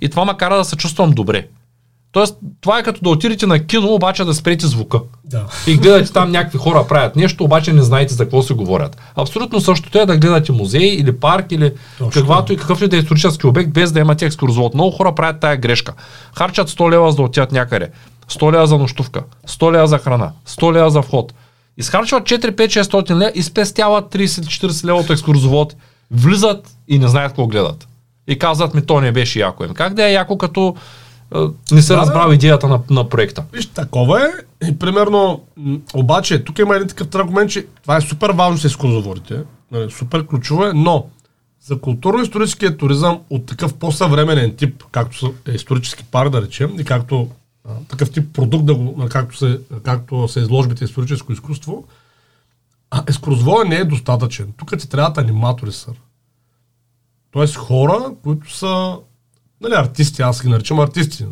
и 0.00 0.08
това 0.08 0.24
ма 0.24 0.36
кара 0.36 0.56
да 0.56 0.64
се 0.64 0.76
чувствам 0.76 1.10
добре. 1.10 1.46
Тоест, 2.12 2.36
това 2.60 2.78
е 2.78 2.82
като 2.82 3.00
да 3.02 3.10
отидете 3.10 3.46
на 3.46 3.66
кино, 3.66 3.94
обаче 3.94 4.24
да 4.24 4.34
спрете 4.34 4.66
звука. 4.66 5.00
Да. 5.24 5.46
И 5.66 5.76
гледате 5.76 6.12
там 6.12 6.30
някакви 6.30 6.58
хора 6.58 6.84
правят 6.88 7.16
нещо, 7.16 7.44
обаче 7.44 7.72
не 7.72 7.82
знаете 7.82 8.14
за 8.14 8.24
какво 8.24 8.42
се 8.42 8.54
говорят. 8.54 8.96
Абсолютно 9.16 9.60
същото 9.60 9.98
е 9.98 10.06
да 10.06 10.16
гледате 10.16 10.52
музей 10.52 10.86
или 10.86 11.16
парк 11.16 11.46
или 11.50 11.72
Точно. 11.98 12.20
каквато 12.20 12.52
и 12.52 12.56
какъв 12.56 12.82
ли 12.82 12.88
да 12.88 12.96
е 12.96 12.98
исторически 12.98 13.46
обект, 13.46 13.70
без 13.70 13.92
да 13.92 14.00
имате 14.00 14.26
екскурзовод. 14.26 14.74
Много 14.74 14.96
хора 14.96 15.14
правят 15.14 15.40
тая 15.40 15.56
грешка. 15.56 15.92
Харчат 16.38 16.70
100 16.70 16.90
лева 16.90 17.10
за 17.10 17.16
да 17.16 17.22
отидат 17.22 17.52
някъде. 17.52 17.90
100 18.30 18.52
лева 18.52 18.66
за 18.66 18.78
нощувка, 18.78 19.22
100 19.48 19.72
лева 19.72 19.86
за 19.86 19.98
храна, 19.98 20.32
100 20.48 20.72
лева 20.72 20.90
за 20.90 21.02
вход. 21.02 21.34
Изхарчват 21.76 22.22
4-5-600 22.22 23.10
лева 23.10 23.32
и 23.34 23.42
спестяват 23.42 24.14
30-40 24.14 24.84
лева 24.84 24.98
от 24.98 25.10
екскурзовод, 25.10 25.76
влизат 26.10 26.76
и 26.88 26.98
не 26.98 27.08
знаят 27.08 27.30
какво 27.30 27.46
гледат. 27.46 27.88
И 28.28 28.38
казват 28.38 28.74
ми, 28.74 28.86
то 28.86 29.00
не 29.00 29.12
беше 29.12 29.40
яко. 29.40 29.64
Им. 29.64 29.74
Как 29.74 29.94
да 29.94 30.08
е 30.08 30.12
яко, 30.12 30.38
като 30.38 30.76
не 31.72 31.82
се 31.82 31.92
да, 31.92 31.98
разбрал 31.98 32.32
идеята 32.32 32.68
на, 32.68 32.80
на 32.90 33.08
проекта. 33.08 33.44
Виж, 33.52 33.66
такова 33.66 34.22
е. 34.24 34.30
И 34.68 34.78
примерно, 34.78 35.42
обаче, 35.94 36.44
тук 36.44 36.58
има 36.58 36.76
един 36.76 36.88
такъв 36.88 37.14
аргумент, 37.14 37.50
че 37.50 37.66
това 37.82 37.96
е 37.96 38.00
супер 38.00 38.30
важно 38.30 38.58
с 38.58 38.64
екскурзоводите. 38.64 39.42
Нали, 39.72 39.90
супер 39.90 40.26
ключово 40.26 40.64
е, 40.64 40.72
но 40.74 41.06
за 41.66 41.80
културно-историческия 41.80 42.76
туризъм 42.76 43.20
от 43.30 43.46
такъв 43.46 43.74
по-съвременен 43.74 44.56
тип, 44.56 44.84
както 44.92 45.34
е 45.48 45.50
исторически 45.50 46.04
парк, 46.10 46.30
да 46.30 46.42
речем, 46.42 46.80
и 46.80 46.84
както 46.84 47.28
такъв 47.88 48.10
тип 48.10 48.34
продукт, 48.34 48.66
да 48.66 48.74
го, 48.74 49.08
както, 49.10 49.36
се, 49.36 49.60
както 49.82 50.28
са 50.28 50.40
изложбите 50.40 50.84
историческо 50.84 51.32
изкуство, 51.32 51.84
а 52.90 53.04
ескурзовоя 53.06 53.64
не 53.64 53.76
е 53.76 53.84
достатъчен. 53.84 54.52
Тук 54.56 54.78
ти 54.78 54.88
трябват 54.88 55.18
аниматори, 55.18 55.72
сър. 55.72 55.94
Тоест 57.30 57.56
хора, 57.56 58.12
които 58.22 58.54
са 58.54 58.96
нали, 59.60 59.74
артисти, 59.74 60.22
аз 60.22 60.42
ги 60.42 60.48
наричам 60.48 60.80
артисти. 60.80 61.26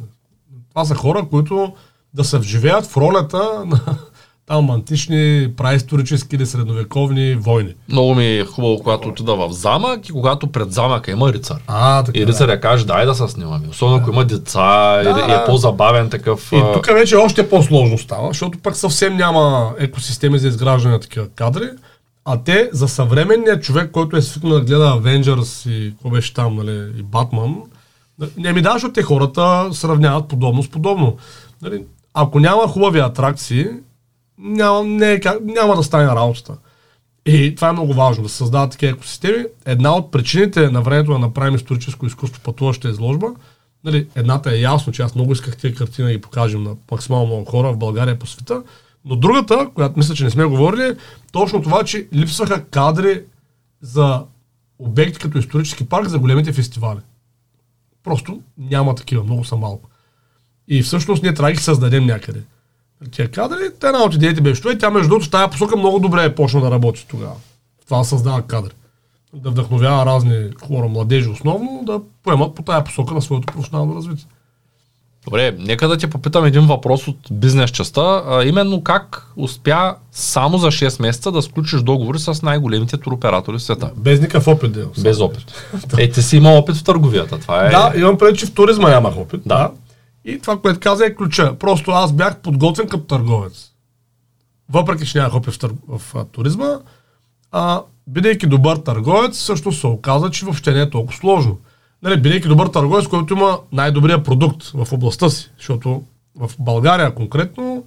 Това 0.68 0.84
са 0.84 0.94
хора, 0.94 1.26
които 1.30 1.74
да 2.14 2.24
се 2.24 2.38
вживеят 2.38 2.86
в 2.86 2.96
ролята 2.96 3.64
на, 3.66 3.98
там 4.46 4.70
антични, 4.70 5.52
праисторически 5.56 6.36
или 6.36 6.46
средновековни 6.46 7.34
войни. 7.34 7.74
Много 7.88 8.14
ми 8.14 8.26
е 8.26 8.44
хубаво, 8.44 8.78
когато 8.78 9.08
отида 9.08 9.36
в 9.36 9.52
замък 9.52 10.08
и 10.08 10.12
когато 10.12 10.46
пред 10.46 10.72
замъка 10.72 11.10
има 11.10 11.32
рицар. 11.32 11.56
А, 11.66 12.02
така, 12.02 12.18
и 12.18 12.26
рицаря 12.26 12.50
да. 12.50 12.60
каже, 12.60 12.86
дай 12.86 13.06
да 13.06 13.14
се 13.14 13.28
снимаме. 13.28 13.68
Особено 13.70 13.96
ако 13.96 14.10
има 14.10 14.24
деца 14.24 15.02
да, 15.02 15.10
или 15.10 15.32
е 15.32 15.44
по-забавен 15.46 16.10
такъв. 16.10 16.52
И 16.52 16.62
тук 16.74 16.86
вече 16.86 17.16
още 17.16 17.48
по-сложно 17.48 17.98
става, 17.98 18.28
защото 18.28 18.58
пък 18.58 18.76
съвсем 18.76 19.16
няма 19.16 19.74
екосистеми 19.78 20.38
за 20.38 20.48
изграждане 20.48 20.94
на 20.94 21.00
такива 21.00 21.28
кадри. 21.28 21.68
А 22.24 22.36
те 22.44 22.70
за 22.72 22.88
съвременния 22.88 23.60
човек, 23.60 23.90
който 23.90 24.16
е 24.16 24.22
свикнал 24.22 24.52
да 24.52 24.60
гледа 24.60 25.00
Avengers 25.02 25.70
и 25.70 25.90
какво 25.90 26.10
беше 26.10 26.34
там, 26.34 26.56
нали, 26.56 26.92
и 26.98 27.02
Батман, 27.02 27.56
не 28.36 28.52
ми 28.52 28.62
да, 28.62 28.72
защото 28.72 28.92
те 28.92 29.02
хората 29.02 29.68
сравняват 29.72 30.28
подобно 30.28 30.62
с 30.62 30.68
подобно. 30.68 31.16
Нали, 31.62 31.82
ако 32.14 32.40
няма 32.40 32.68
хубави 32.68 32.98
атракции, 32.98 33.66
няма, 34.38 34.84
не, 34.84 35.12
е 35.12 35.20
няма 35.42 35.76
да 35.76 35.82
стане 35.82 36.06
работата. 36.06 36.56
И 37.26 37.54
това 37.54 37.68
е 37.68 37.72
много 37.72 37.94
важно, 37.94 38.22
да 38.22 38.28
се 38.28 38.36
създават 38.36 38.70
такива 38.70 38.92
екосистеми. 38.92 39.44
Една 39.64 39.96
от 39.96 40.10
причините 40.10 40.70
на 40.70 40.82
времето 40.82 41.12
да 41.12 41.18
направим 41.18 41.54
историческо 41.54 42.06
изкуство 42.06 42.42
пътуваща 42.42 42.88
изложба, 42.88 43.26
нали, 43.84 44.08
едната 44.14 44.52
е 44.52 44.60
ясно, 44.60 44.92
че 44.92 45.02
аз 45.02 45.14
много 45.14 45.32
исках 45.32 45.56
тези 45.56 45.74
картини 45.74 46.06
да 46.06 46.14
ги 46.14 46.20
покажем 46.20 46.62
на 46.62 46.76
максимално 46.90 47.26
много 47.26 47.44
хора 47.44 47.72
в 47.72 47.76
България 47.76 48.18
по 48.18 48.26
света, 48.26 48.62
но 49.04 49.16
другата, 49.16 49.70
която 49.74 49.98
мисля, 49.98 50.14
че 50.14 50.24
не 50.24 50.30
сме 50.30 50.44
говорили, 50.44 50.82
е 50.82 50.96
точно 51.32 51.62
това, 51.62 51.84
че 51.84 52.08
липсваха 52.14 52.64
кадри 52.64 53.22
за 53.80 54.24
обекти 54.78 55.18
като 55.18 55.38
исторически 55.38 55.88
парк 55.88 56.08
за 56.08 56.18
големите 56.18 56.52
фестивали. 56.52 57.00
Просто 58.04 58.40
няма 58.58 58.94
такива, 58.94 59.24
много 59.24 59.44
са 59.44 59.56
малко. 59.56 59.90
И 60.68 60.82
всъщност 60.82 61.22
ние 61.22 61.34
трябва 61.34 61.50
да 61.50 61.56
ги 61.56 61.62
създадем 61.62 62.06
някъде 62.06 62.42
тия 63.10 63.30
кадри. 63.30 63.70
Те 63.80 63.86
една 63.86 64.02
от 64.02 64.14
идеите 64.14 64.40
беше 64.40 64.68
и 64.68 64.78
тя 64.78 64.90
между 64.90 65.08
другото 65.08 65.26
в 65.26 65.30
тази 65.30 65.50
посока 65.50 65.76
много 65.76 65.98
добре 65.98 66.24
е 66.24 66.34
почна 66.34 66.60
да 66.60 66.70
работи 66.70 67.06
тогава. 67.08 67.34
Това 67.84 68.04
създава 68.04 68.42
кадри. 68.42 68.72
Да 69.34 69.50
вдъхновява 69.50 70.06
разни 70.06 70.48
хора, 70.66 70.88
младежи 70.88 71.28
основно, 71.28 71.82
да 71.86 72.00
поемат 72.22 72.54
по 72.54 72.62
тази 72.62 72.84
посока 72.84 73.14
на 73.14 73.22
своето 73.22 73.46
професионално 73.46 73.94
развитие. 73.94 74.26
Добре, 75.24 75.54
нека 75.58 75.88
да 75.88 75.96
ти 75.96 76.06
попитам 76.06 76.44
един 76.44 76.66
въпрос 76.66 77.08
от 77.08 77.16
бизнес 77.30 77.70
частта, 77.70 78.22
а 78.28 78.44
именно 78.44 78.82
как 78.82 79.26
успя 79.36 79.94
само 80.12 80.58
за 80.58 80.66
6 80.66 81.02
месеца 81.02 81.32
да 81.32 81.42
сключиш 81.42 81.80
договори 81.80 82.18
с 82.18 82.42
най-големите 82.42 82.96
туроператори 82.96 83.58
в 83.58 83.62
света? 83.62 83.90
Без 83.96 84.20
никакъв 84.20 84.48
опит. 84.48 84.72
Да, 84.72 84.86
Без 85.02 85.20
опит. 85.20 85.52
е, 85.98 86.10
ти 86.10 86.22
си 86.22 86.36
имал 86.36 86.58
опит 86.58 86.76
в 86.76 86.84
търговията. 86.84 87.38
Това 87.38 87.66
е... 87.66 87.70
Да, 87.70 87.92
имам 87.96 88.18
преди, 88.18 88.38
че 88.38 88.46
в 88.46 88.54
туризма 88.54 88.90
нямах 88.90 89.16
опит. 89.16 89.40
Да. 89.46 89.70
И 90.26 90.38
това, 90.38 90.60
което 90.60 90.80
каза 90.80 91.06
е 91.06 91.14
ключа. 91.14 91.56
Просто 91.58 91.90
аз 91.90 92.12
бях 92.12 92.40
подготвен 92.40 92.88
като 92.88 93.04
търговец. 93.04 93.72
Въпреки, 94.70 95.06
че 95.06 95.18
нямах 95.18 95.34
опит 95.34 95.54
в, 95.54 95.58
тър... 95.58 95.72
в, 95.88 95.98
в 95.98 96.24
туризма, 96.32 96.78
а, 97.52 97.82
бидейки 98.06 98.46
добър 98.46 98.76
търговец, 98.76 99.38
също 99.38 99.72
се 99.72 99.86
оказа, 99.86 100.30
че 100.30 100.44
въобще 100.44 100.72
не 100.72 100.80
е 100.80 100.90
толкова 100.90 101.18
сложно. 101.18 101.58
Нали, 102.02 102.20
бидейки 102.20 102.48
добър 102.48 102.66
търговец, 102.66 103.06
който 103.06 103.34
има 103.34 103.58
най-добрия 103.72 104.22
продукт 104.22 104.64
в 104.74 104.92
областта 104.92 105.30
си, 105.30 105.50
защото 105.56 106.02
в 106.34 106.50
България 106.58 107.14
конкретно, 107.14 107.84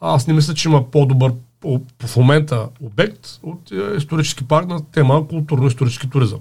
аз 0.00 0.26
не 0.26 0.34
мисля, 0.34 0.54
че 0.54 0.68
има 0.68 0.90
по-добър 0.90 1.32
по, 1.60 1.80
по 1.98 2.06
в 2.06 2.16
момента 2.16 2.68
обект 2.82 3.38
от 3.42 3.72
е, 3.72 3.96
исторически 3.96 4.48
парк 4.48 4.68
на 4.68 4.90
тема 4.90 5.28
културно-исторически 5.28 6.10
туризъм. 6.10 6.40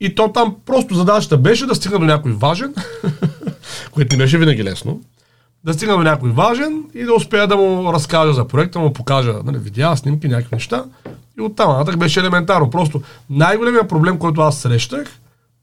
И 0.00 0.14
то 0.14 0.32
там 0.32 0.56
просто 0.66 0.94
задачата 0.94 1.38
беше 1.38 1.66
да 1.66 1.74
стигна 1.74 1.98
до 1.98 2.04
някой 2.04 2.32
важен, 2.32 2.74
което 3.92 4.16
не 4.16 4.22
беше 4.22 4.38
винаги 4.38 4.64
лесно, 4.64 5.00
да 5.64 5.74
стигна 5.74 5.96
до 5.96 6.02
някой 6.02 6.30
важен 6.30 6.84
и 6.94 7.04
да 7.04 7.14
успея 7.14 7.46
да 7.46 7.56
му 7.56 7.92
разкажа 7.92 8.32
за 8.32 8.48
проекта, 8.48 8.78
му 8.78 8.92
покажа 8.92 9.34
нали, 9.44 9.58
видеа, 9.58 9.96
снимки, 9.96 10.28
някакви 10.28 10.56
неща. 10.56 10.84
И 11.38 11.42
оттам 11.42 11.72
нататък 11.72 11.98
беше 11.98 12.20
елементарно. 12.20 12.70
Просто 12.70 13.02
най-големият 13.30 13.88
проблем, 13.88 14.18
който 14.18 14.40
аз 14.40 14.58
срещах, 14.58 15.08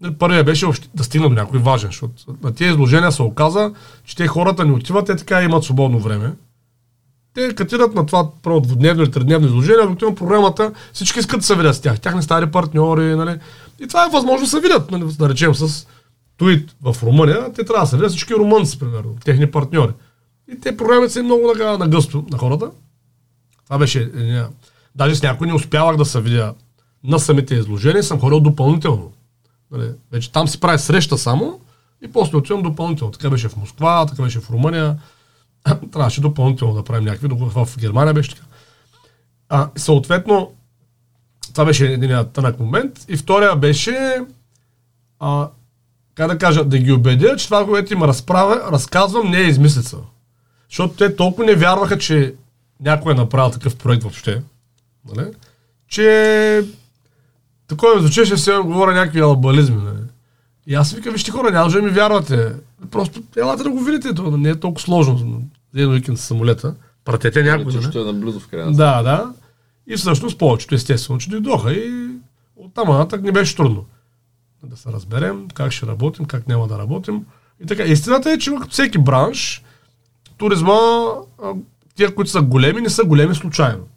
нали, 0.02 0.14
първият 0.14 0.46
беше 0.46 0.66
да 0.96 1.04
стигна 1.04 1.30
до 1.30 1.36
някой 1.36 1.60
важен, 1.60 1.90
защото 1.90 2.14
на 2.44 2.56
тези 2.56 2.72
изложения 2.72 3.12
се 3.12 3.22
оказа, 3.22 3.72
че 4.06 4.16
те 4.16 4.28
хората 4.28 4.66
не 4.66 4.72
отиват, 4.72 5.06
те 5.06 5.16
така 5.16 5.44
имат 5.44 5.64
свободно 5.64 6.00
време. 6.00 6.34
Те 7.34 7.56
катират 7.56 7.96
на 7.96 8.06
това 8.06 8.30
първо 8.44 8.62
двудневно 8.62 9.04
или 9.04 9.12
тридневно 9.12 9.48
изложение, 9.48 9.82
обикновено 9.82 10.16
програмата 10.16 10.72
всички 10.94 11.20
искат 11.20 11.40
да 11.40 11.46
се 11.46 11.56
видят 11.56 11.76
с 11.76 11.82
тях. 11.82 12.00
Тяхни 12.00 12.24
стари 12.24 12.46
партньори, 12.52 13.16
нали. 13.16 13.40
И 13.80 13.88
това 13.88 14.06
е 14.06 14.10
възможно 14.10 14.46
да 14.46 14.50
се 14.50 14.60
видят, 14.60 14.92
нали, 14.92 15.04
да 15.20 15.30
речем 15.30 15.56
с 15.56 15.88
Туит 16.38 16.76
в 16.82 16.96
Румъния, 17.04 17.54
те 17.54 17.66
трябва 17.66 17.84
да 17.84 17.88
се 17.88 17.96
видят 17.96 18.10
всички 18.10 18.34
румънци, 18.34 18.80
примерно, 18.80 19.16
техни 19.26 19.52
партньори. 19.52 19.92
И 20.52 20.60
те 20.60 20.78
програмите 20.78 21.14
са 21.14 21.24
много 21.24 21.54
така 21.54 21.78
нагъсто 21.78 22.26
на 22.32 22.38
хората. 22.38 22.72
Това 23.66 23.78
беше... 23.78 24.12
Даже 24.96 25.16
с 25.16 25.24
някой 25.24 25.48
не 25.48 25.54
успявах 25.54 25.98
да 25.98 26.06
се 26.06 26.22
видя 26.22 26.54
на 27.04 27.20
самите 27.20 27.56
изложения, 27.56 28.04
съм 28.04 28.20
ходил 28.20 28.40
допълнително. 28.40 29.12
Нали, 29.72 29.92
вече 30.12 30.32
там 30.32 30.48
си 30.48 30.60
прави 30.60 30.80
среща 30.80 31.18
само 31.18 31.60
и 32.02 32.12
после 32.12 32.38
отивам 32.38 32.62
допълнително. 32.62 33.12
Така 33.12 33.30
беше 33.30 33.50
в 33.50 33.58
Москва, 33.58 34.06
така 34.06 34.24
беше 34.24 34.40
в 34.40 34.50
Румъния. 34.50 34.98
Трябваше 35.92 36.22
допълнително 36.22 36.74
да 36.74 36.84
правим 36.84 37.06
някакви, 37.06 37.28
докато 37.28 37.66
в 37.66 37.78
Германия 37.78 38.14
беше 38.14 38.30
така. 38.30 38.46
А, 39.50 39.70
съответно, 39.76 40.52
това 41.52 41.66
беше 41.66 41.94
единият 41.94 42.32
тънък 42.32 42.60
момент. 42.60 43.06
И 43.08 43.18
втория 43.18 43.56
беше, 43.56 44.22
а, 45.20 45.50
как 46.18 46.28
да 46.28 46.38
кажа, 46.38 46.64
да 46.66 46.78
ги 46.78 46.92
убедя, 46.92 47.36
че 47.36 47.46
това, 47.46 47.66
което 47.66 47.94
им 47.94 48.04
разправя, 48.04 48.72
разказвам, 48.72 49.32
не 49.32 49.38
е 49.38 49.48
измислица. 49.48 49.98
Защото 50.70 50.94
те 50.94 51.16
толкова 51.16 51.46
не 51.46 51.56
вярваха, 51.56 51.98
че 51.98 52.34
някой 52.82 53.14
е 53.14 53.16
направил 53.16 53.52
такъв 53.52 53.76
проект 53.76 54.04
въобще, 54.04 54.42
нали? 55.16 55.28
че 55.88 56.66
такова 57.68 58.00
звучеше, 58.00 58.38
се 58.38 58.52
говоря 58.52 58.94
някакви 58.94 59.20
албализми. 59.20 59.82
Нали? 59.84 60.00
И 60.68 60.76
аз 60.76 60.94
викам, 60.94 61.14
вижте 61.14 61.32
хора, 61.32 61.52
няма 61.52 61.70
да 61.70 61.82
ми 61.82 61.90
вярвате. 61.90 62.54
Просто 62.92 63.22
елате 63.38 63.64
да 63.64 63.70
го 63.70 63.80
видите, 63.80 64.14
то 64.14 64.38
не 64.38 64.50
е 64.50 64.56
толкова 64.56 64.82
сложно. 64.82 65.42
Един 65.76 65.90
уикенд 65.90 66.20
с 66.20 66.22
самолета. 66.22 66.76
Пратете 67.06 67.44
някой. 67.44 67.62
Ето, 67.62 67.82
Нали? 67.82 67.92
що 67.92 68.02
е 68.02 68.06
наблизо 68.06 68.40
в 68.40 68.48
крайна 68.48 68.72
Да, 68.72 69.04
да. 69.04 69.34
И 69.88 69.98
всъщност 69.98 70.38
повечето 70.38 70.76
естествено, 70.76 71.20
че 71.20 71.30
дойдоха 71.30 71.74
и 71.74 72.08
оттам 72.56 72.88
нататък 72.88 73.22
не 73.22 73.32
беше 73.32 73.56
трудно. 73.56 73.86
Да 74.64 74.78
се 74.78 74.92
разберем 74.92 75.48
как 75.54 75.72
ще 75.72 75.88
работим, 75.88 76.26
как 76.26 76.48
няма 76.48 76.68
да 76.68 76.78
работим. 76.78 77.26
И 77.64 77.66
така, 77.66 77.84
истината 77.84 78.32
е, 78.32 78.38
че 78.38 78.52
като 78.52 78.70
всеки 78.70 78.98
бранш, 78.98 79.64
туризма, 80.38 80.80
тия, 81.96 82.16
които 82.16 82.32
са 82.32 82.42
големи, 82.42 82.82
не 82.82 82.90
са 82.90 83.04
големи 83.04 83.36
случайно. 83.36 83.88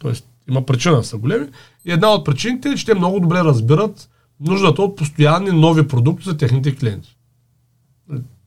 Тоест, 0.00 0.28
има 0.48 0.66
причина 0.66 0.96
да 0.96 1.04
са 1.04 1.16
големи. 1.16 1.46
И 1.84 1.92
една 1.92 2.08
от 2.08 2.24
причините 2.24 2.68
е, 2.68 2.74
че 2.74 2.86
те 2.86 2.94
много 2.94 3.20
добре 3.20 3.38
разбират 3.38 4.08
нуждата 4.40 4.82
от 4.82 4.96
постоянни 4.96 5.50
нови 5.50 5.88
продукти 5.88 6.24
за 6.24 6.36
техните 6.36 6.76
клиенти. 6.76 7.16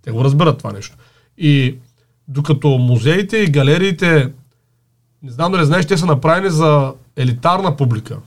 Те 0.02 0.12
го 0.12 0.24
разбират 0.24 0.58
това 0.58 0.72
нещо. 0.72 0.98
И 1.38 1.76
докато 2.28 2.70
музеите 2.70 3.38
и 3.38 3.52
галериите, 3.52 4.32
не 5.24 5.32
знам 5.32 5.52
дали 5.52 5.66
знаеш, 5.66 5.86
те 5.86 5.98
са 5.98 6.06
направени 6.06 6.50
за 6.50 6.94
елитарна 7.16 7.78
публика. 7.78 8.20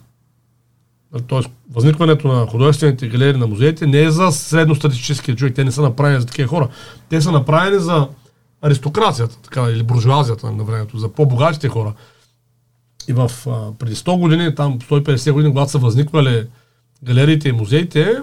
Тоест, 1.27 1.51
възникването 1.73 2.29
на 2.29 2.47
художествените 2.47 3.09
галерии 3.09 3.41
на 3.41 3.47
музеите 3.47 3.87
не 3.87 4.03
е 4.03 4.11
за 4.11 4.31
средностатистическия 4.31 5.37
човек, 5.37 5.55
те 5.55 5.65
не 5.65 5.73
са 5.73 5.83
направени 5.83 6.21
за 6.21 6.27
такива 6.27 6.49
хора. 6.49 6.69
Те 7.09 7.21
са 7.21 7.33
направени 7.33 7.79
за 7.79 8.09
аристокрацията, 8.63 9.39
така, 9.43 9.63
или 9.71 9.83
буржуазията 9.83 10.53
на 10.53 10.65
времето, 10.65 10.99
за 10.99 11.09
по-богатите 11.09 11.69
хора. 11.69 11.95
И 13.09 13.13
в 13.13 13.31
а, 13.47 13.73
преди 13.79 13.95
100 13.95 14.19
години, 14.19 14.55
там 14.55 14.79
150 14.79 15.33
години, 15.33 15.53
когато 15.53 15.71
са 15.71 15.79
възниквали 15.79 16.47
галериите 17.05 17.49
и 17.49 17.53
музеите, 17.53 18.17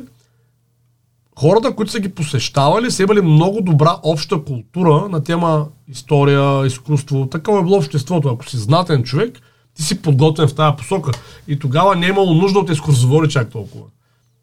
хората, 1.40 1.76
които 1.76 1.92
са 1.92 2.00
ги 2.00 2.10
посещавали, 2.10 2.92
са 2.92 3.04
имали 3.04 3.22
много 3.22 3.62
добра 3.62 3.98
обща 4.04 4.44
култура 4.44 5.10
на 5.10 5.24
тема 5.24 5.68
история, 5.88 6.66
изкуство. 6.66 7.28
Такова 7.30 7.60
е 7.60 7.64
било 7.64 7.78
обществото. 7.78 8.30
Ако 8.30 8.50
си 8.50 8.58
знатен 8.58 9.04
човек, 9.04 9.38
ти 9.80 9.86
си 9.86 10.02
подготвен 10.02 10.48
в 10.48 10.56
тази 10.56 10.78
посока. 10.78 11.12
И 11.48 11.60
тогава 11.60 11.96
не 11.96 12.06
е 12.06 12.10
имало 12.10 12.34
нужда 12.34 12.60
от 12.60 12.70
екскурзовори 12.70 13.30
чак 13.30 13.50
толкова. 13.50 13.86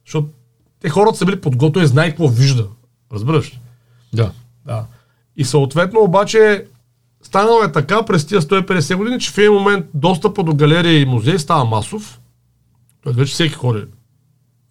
Защото 0.07 0.29
те 0.81 0.89
хората 0.89 1.19
са 1.19 1.27
били 1.27 1.41
подготвени 1.41 1.85
и 1.85 1.89
знаят 1.89 2.11
какво 2.11 2.29
вижда. 2.29 2.67
Разбираш 3.13 3.53
ли? 3.53 3.59
Да. 4.13 4.33
Да. 4.67 4.87
И 5.37 5.45
съответно 5.45 6.01
обаче 6.01 6.65
станало 7.23 7.63
е 7.63 7.73
така 7.73 8.05
през 8.05 8.27
тия 8.27 8.41
150 8.41 8.97
години, 8.97 9.21
че 9.21 9.31
в 9.31 9.39
един 9.39 9.53
момент 9.53 9.87
достъпа 9.95 10.43
до 10.43 10.55
галерии 10.55 11.01
и 11.01 11.07
музеи 11.07 11.39
става 11.39 11.65
масов. 11.65 12.21
Тоест 13.03 13.19
вече 13.19 13.33
всеки 13.33 13.55
ходи 13.55 13.81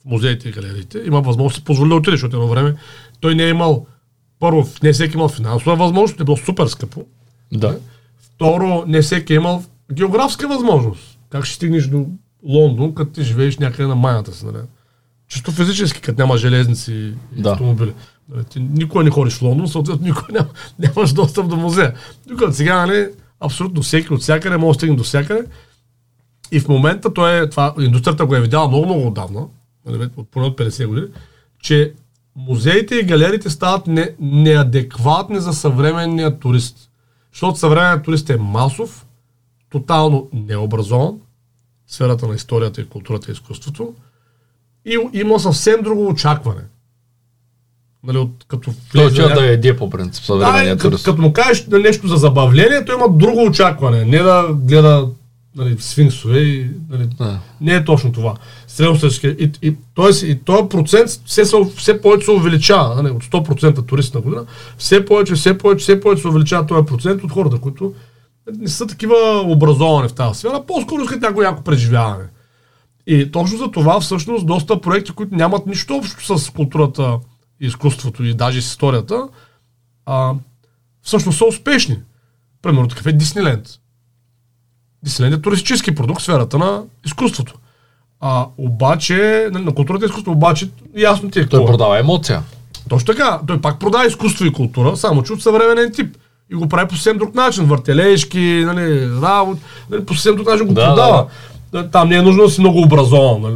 в 0.01 0.05
музеите 0.05 0.49
и 0.49 0.51
галериите. 0.51 1.03
Има 1.05 1.21
възможност 1.21 1.55
да 1.55 1.59
си 1.59 1.65
позволи 1.65 1.89
да 1.89 1.95
отиде, 1.95 2.11
защото 2.11 2.35
едно 2.35 2.47
време 2.47 2.75
той 3.19 3.35
не 3.35 3.43
е 3.43 3.49
имал 3.49 3.85
първо, 4.39 4.69
не 4.83 4.93
всеки 4.93 5.11
е 5.11 5.17
имал 5.17 5.29
финансова 5.29 5.75
възможност, 5.75 6.19
е 6.19 6.23
било 6.23 6.37
супер 6.37 6.67
скъпо. 6.67 7.05
Да. 7.53 7.79
Второ, 8.17 8.83
не 8.87 9.01
всеки 9.01 9.33
е 9.33 9.35
имал 9.35 9.63
географска 9.93 10.47
възможност. 10.47 11.19
Как 11.29 11.45
ще 11.45 11.55
стигнеш 11.55 11.87
до 11.87 12.05
Лондон, 12.43 12.95
като 12.95 13.11
ти 13.11 13.23
живееш 13.23 13.57
някъде 13.57 13.87
на 13.87 13.95
майната 13.95 14.33
си, 14.33 14.45
нали? 14.45 14.57
Чисто 15.27 15.51
физически, 15.51 16.01
като 16.01 16.21
няма 16.21 16.37
железници 16.37 16.93
и 17.37 17.41
Да. 17.41 17.51
автомобили. 17.51 17.93
Нали, 18.29 18.43
Ти 18.43 18.59
никога 18.59 19.03
не 19.03 19.09
ходиш 19.09 19.33
в 19.33 19.41
Лондон, 19.41 19.67
съответно 19.67 20.07
никога 20.07 20.33
няма, 20.33 20.47
нямаш 20.79 21.13
достъп 21.13 21.47
до 21.49 21.55
музея. 21.55 21.93
Докато 22.27 22.53
сега, 22.53 22.85
нали, 22.85 23.09
абсолютно 23.39 23.81
всеки 23.81 24.13
от 24.13 24.21
всякъде 24.21 24.57
може 24.57 24.75
да 24.75 24.79
стигне 24.79 24.95
до 24.95 25.03
всякъде. 25.03 25.45
И 26.51 26.59
в 26.59 26.67
момента 26.67 27.13
той 27.13 27.43
е, 27.43 27.49
това, 27.49 27.73
индустрията 27.79 28.25
го 28.25 28.35
е 28.35 28.41
видяла 28.41 28.67
много, 28.67 28.85
много 28.85 29.07
отдавна, 29.07 29.47
нали, 29.85 30.09
от 30.17 30.31
поне 30.31 30.45
от 30.45 30.57
50 30.57 30.87
години, 30.87 31.07
че 31.59 31.93
музеите 32.35 32.95
и 32.95 33.03
галериите 33.03 33.49
стават 33.49 33.87
не, 33.87 34.09
неадекватни 34.19 35.39
за 35.39 35.53
съвременния 35.53 36.39
турист. 36.39 36.89
Защото 37.33 37.59
съвременният 37.59 38.03
турист 38.03 38.29
е 38.29 38.37
масов, 38.37 39.04
тотално 39.75 40.29
необразован 40.33 41.19
в 41.87 41.93
сферата 41.93 42.27
на 42.27 42.35
историята 42.35 42.81
и 42.81 42.85
културата 42.85 43.31
и 43.31 43.33
изкуството 43.33 43.93
и 44.85 44.97
има 45.13 45.39
съвсем 45.39 45.81
друго 45.81 46.07
очакване. 46.07 46.61
Нали, 48.03 48.17
от, 48.17 48.45
като 48.47 48.71
Той 48.93 49.07
влезе 49.07 49.33
да 49.33 49.45
яде 49.45 49.77
по 49.77 49.89
принцип 49.89 50.21
да, 50.21 50.25
съвременния 50.25 50.73
и 50.73 50.77
като, 50.77 50.89
турист. 50.89 51.05
като 51.05 51.21
му 51.21 51.33
кажеш 51.33 51.67
на 51.67 51.79
нещо 51.79 52.07
за 52.07 52.15
забавление, 52.15 52.85
той 52.85 52.95
има 52.95 53.09
друго 53.09 53.43
очакване. 53.43 54.05
Не 54.05 54.17
да 54.17 54.47
гледа 54.53 55.07
нали, 55.55 55.75
сфинксове 55.79 56.39
и 56.39 56.69
нали, 56.89 57.07
Да. 57.17 57.39
не 57.61 57.73
е 57.73 57.85
точно 57.85 58.11
това. 58.11 58.35
Средностатистически. 58.67 59.43
И, 59.43 59.67
и, 59.67 59.75
тоест, 59.93 60.23
и 60.23 60.39
този 60.39 60.69
процент 60.69 61.09
все, 61.25 61.45
се, 61.45 61.55
все 61.77 62.01
повече 62.01 62.25
се 62.25 62.31
увеличава. 62.31 63.03
Нали, 63.03 63.13
от 63.13 63.23
100% 63.23 63.87
туристи 63.87 64.17
на 64.17 64.21
година, 64.21 64.45
все 64.77 65.05
повече, 65.05 65.35
все 65.35 65.57
повече, 65.57 65.83
все 65.83 65.99
повече 65.99 66.21
се 66.21 66.27
увеличава 66.27 66.67
този 66.67 66.85
процент 66.85 67.23
от 67.23 67.31
хората, 67.31 67.57
които 67.57 67.93
не 68.53 68.67
са 68.67 68.87
такива 68.87 69.43
образовани 69.45 70.09
в 70.09 70.13
тази 70.13 70.39
сфера, 70.39 70.63
по-скоро 70.67 71.01
искат 71.01 71.21
някакво 71.21 71.41
яко 71.41 71.63
преживяване. 71.63 72.25
И 73.07 73.31
точно 73.31 73.57
за 73.57 73.71
това 73.71 73.99
всъщност 73.99 74.45
доста 74.45 74.81
проекти, 74.81 75.11
които 75.11 75.35
нямат 75.35 75.67
нищо 75.67 75.95
общо 75.95 76.37
с 76.37 76.49
културата, 76.49 77.19
изкуството 77.59 78.23
и 78.23 78.33
даже 78.33 78.61
с 78.61 78.65
историята, 78.65 79.27
а, 80.05 80.33
всъщност 81.01 81.37
са 81.37 81.45
успешни. 81.45 81.99
Примерно 82.61 82.87
такъв 82.87 83.05
е 83.05 83.11
Дисниленд. 83.11 83.79
Дисниленд 85.03 85.35
е 85.35 85.41
туристически 85.41 85.95
продукт 85.95 86.21
в 86.21 86.23
сферата 86.23 86.57
на 86.57 86.83
изкуството. 87.05 87.53
А, 88.19 88.47
обаче, 88.57 89.49
нали, 89.51 89.63
на 89.63 89.75
културата 89.75 90.05
и 90.05 90.07
изкуство, 90.07 90.31
обаче, 90.31 90.69
ясно 90.97 91.29
ти 91.29 91.39
е 91.39 91.47
Той 91.47 91.59
какво. 91.59 91.71
продава 91.71 91.99
емоция. 91.99 92.43
Точно 92.89 93.05
така. 93.05 93.39
Той 93.47 93.61
пак 93.61 93.79
продава 93.79 94.07
изкуство 94.07 94.45
и 94.45 94.53
култура, 94.53 94.97
само 94.97 95.23
че 95.23 95.33
от 95.33 95.41
съвременен 95.41 95.91
тип. 95.91 96.17
И 96.51 96.55
го 96.55 96.69
прави 96.69 96.87
по 96.87 96.95
съвсем 96.95 97.17
друг 97.17 97.35
начин. 97.35 97.65
Въртележки, 97.65 98.63
нали, 98.65 99.09
работ, 99.21 99.57
нали, 99.89 100.05
по 100.05 100.13
съвсем 100.13 100.35
друг 100.35 100.47
начин 100.47 100.67
го 100.67 100.73
Да, 100.73 100.85
продава. 100.85 101.27
Там 101.91 102.09
не 102.09 102.15
е 102.15 102.21
нужно 102.21 102.43
да 102.43 102.49
си 102.49 102.61
много 102.61 102.81
образован. 102.81 103.41
Нали. 103.41 103.55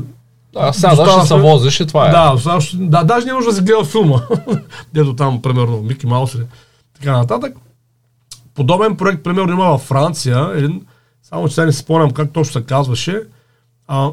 Да, 0.54 0.74
сега 0.74 0.90
ще 0.92 0.96
Достатъчно 0.96 1.26
се 1.26 1.42
возиш 1.42 1.80
и 1.80 1.86
това 1.86 2.08
е. 2.08 2.12
Да, 2.12 2.34
сега 2.38 2.62
ще- 2.62 2.78
да, 2.78 3.04
даже 3.04 3.26
не 3.26 3.32
е 3.32 3.34
нужно 3.34 3.52
да 3.52 3.58
си 3.58 3.64
гледа 3.64 3.84
филма. 3.84 4.22
Дето 4.94 5.16
там, 5.16 5.42
примерно, 5.42 5.82
Мики 5.82 6.08
Маус 6.08 6.34
или 6.34 6.44
така 7.00 7.18
нататък. 7.18 7.56
Подобен 8.56 8.96
проект, 8.98 9.24
примерно, 9.24 9.54
има 9.54 9.66
във 9.66 9.82
Франция. 9.82 10.52
Един, 10.56 10.86
само 11.24 11.48
че 11.48 11.54
сега 11.56 11.66
не 11.66 11.72
си 11.72 11.80
спомням 11.80 12.12
как 12.12 12.34
точно 12.34 12.54
се 12.54 12.66
казваше. 12.66 13.22
А, 13.88 14.10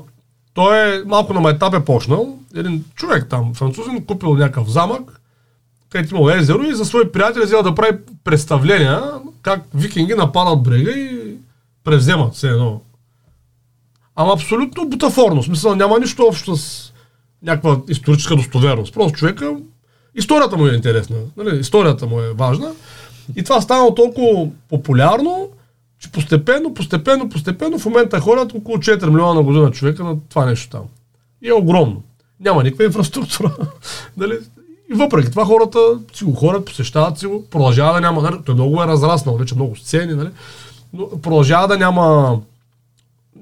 той 0.55 0.79
е 0.79 1.03
малко 1.07 1.35
на 1.35 1.41
майтап 1.41 1.75
е 1.75 1.85
почнал. 1.85 2.39
Един 2.57 2.85
човек 2.95 3.27
там, 3.31 3.55
французин, 3.55 4.05
купил 4.07 4.35
някакъв 4.35 4.71
замък, 4.71 5.21
където 5.91 6.15
имал 6.15 6.31
езеро 6.31 6.63
и 6.63 6.75
за 6.75 6.85
свои 6.85 7.13
приятели 7.13 7.45
взел 7.45 7.63
да 7.63 7.75
прави 7.75 7.99
представления 8.25 9.03
как 9.43 9.63
викинги 9.75 10.15
нападат 10.15 10.63
брега 10.63 10.91
и 10.91 11.37
превземат 11.85 12.35
все 12.35 12.49
едно. 12.49 12.81
Ама 14.17 14.33
абсолютно 14.33 14.89
бутафорно. 14.89 15.43
Смисъл 15.43 15.75
няма 15.75 15.99
нищо 15.99 16.27
общо 16.27 16.57
с 16.57 16.93
някаква 17.43 17.81
историческа 17.89 18.37
достоверност. 18.37 18.95
Просто 18.95 19.19
човека, 19.19 19.57
историята 20.15 20.57
му 20.57 20.67
е 20.67 20.75
интересна. 20.75 21.17
Нали? 21.37 21.59
Историята 21.59 22.07
му 22.07 22.21
е 22.21 22.33
важна. 22.33 22.73
И 23.37 23.45
това 23.45 23.61
станало 23.61 23.95
толкова 23.95 24.49
популярно, 24.69 25.49
че 25.99 26.13
постепенно, 26.13 26.75
постепенно, 26.75 27.29
постепенно 27.29 27.79
в 27.79 27.87
момента 27.87 28.21
ходят 28.21 28.55
около 28.55 28.77
4 28.77 29.07
милиона 29.07 29.35
на 29.35 29.43
година 29.43 29.71
човека 29.71 30.05
на 30.05 30.17
това 30.29 30.47
нещо 30.47 30.71
там. 30.71 30.85
И 31.43 31.49
е 31.49 31.55
огромно. 31.55 32.03
Няма 32.41 32.63
никаква 32.63 32.85
инфраструктура. 32.85 33.57
нали? 34.17 34.39
И 34.91 34.95
въпреки 34.95 35.31
това 35.31 35.45
хората 35.45 35.79
си 36.15 36.25
го 36.25 36.35
ходят, 36.35 36.65
посещават 36.65 37.19
си 37.19 37.27
го, 37.27 37.45
продължава 37.47 37.95
да 37.95 38.01
няма, 38.01 38.23
нали? 38.23 38.37
той 38.47 38.55
много 38.55 38.83
е 38.83 38.87
разраснал, 38.87 39.37
вече 39.37 39.55
много 39.55 39.77
сцени, 39.77 40.15
нали? 40.15 40.29
но 40.93 41.09
продължава 41.23 41.69
да 41.69 41.79
няма 41.79 42.37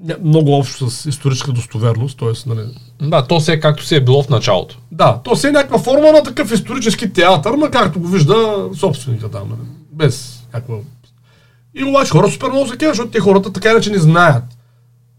ня- 0.05 0.17
много 0.23 0.53
общо 0.53 0.89
с 0.89 1.05
историческа 1.05 1.51
достоверност, 1.51 2.19
т.е. 2.19 2.49
Нали, 2.49 2.61
Да, 3.01 3.21
то 3.21 3.39
се 3.39 3.53
е 3.53 3.59
както 3.59 3.85
си 3.85 3.95
е 3.95 4.01
било 4.01 4.23
в 4.23 4.29
началото. 4.29 4.77
да, 4.91 5.19
то 5.23 5.35
си 5.35 5.47
е 5.47 5.51
някаква 5.51 5.79
форма 5.79 6.11
на 6.11 6.23
такъв 6.23 6.51
исторически 6.51 7.13
театър, 7.13 7.51
ма 7.51 7.71
както 7.71 7.99
го 7.99 8.07
вижда 8.07 8.69
собственика 8.75 9.29
там, 9.29 9.49
нали? 9.49 9.59
без 9.91 10.43
някаква... 10.53 10.75
И 11.75 11.83
обаче 11.83 12.11
хората 12.11 12.33
супер 12.33 12.49
много 12.49 12.67
се 12.67 12.77
кефят, 12.77 12.95
защото 12.95 13.11
те 13.11 13.19
хората 13.19 13.53
така 13.53 13.71
иначе 13.71 13.89
не 13.91 13.97
знаят 13.99 14.43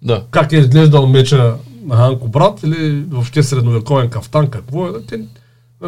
Да. 0.03 0.22
как 0.31 0.53
е 0.53 0.57
изглеждал 0.57 1.07
меча 1.07 1.55
на 1.85 1.97
Ханко 1.97 2.29
брат 2.29 2.62
или 2.62 3.05
въобще 3.11 3.43
средновековен 3.43 4.09
кафтан, 4.09 4.49
какво 4.49 4.87
е. 4.87 4.91
Те, 5.09 5.20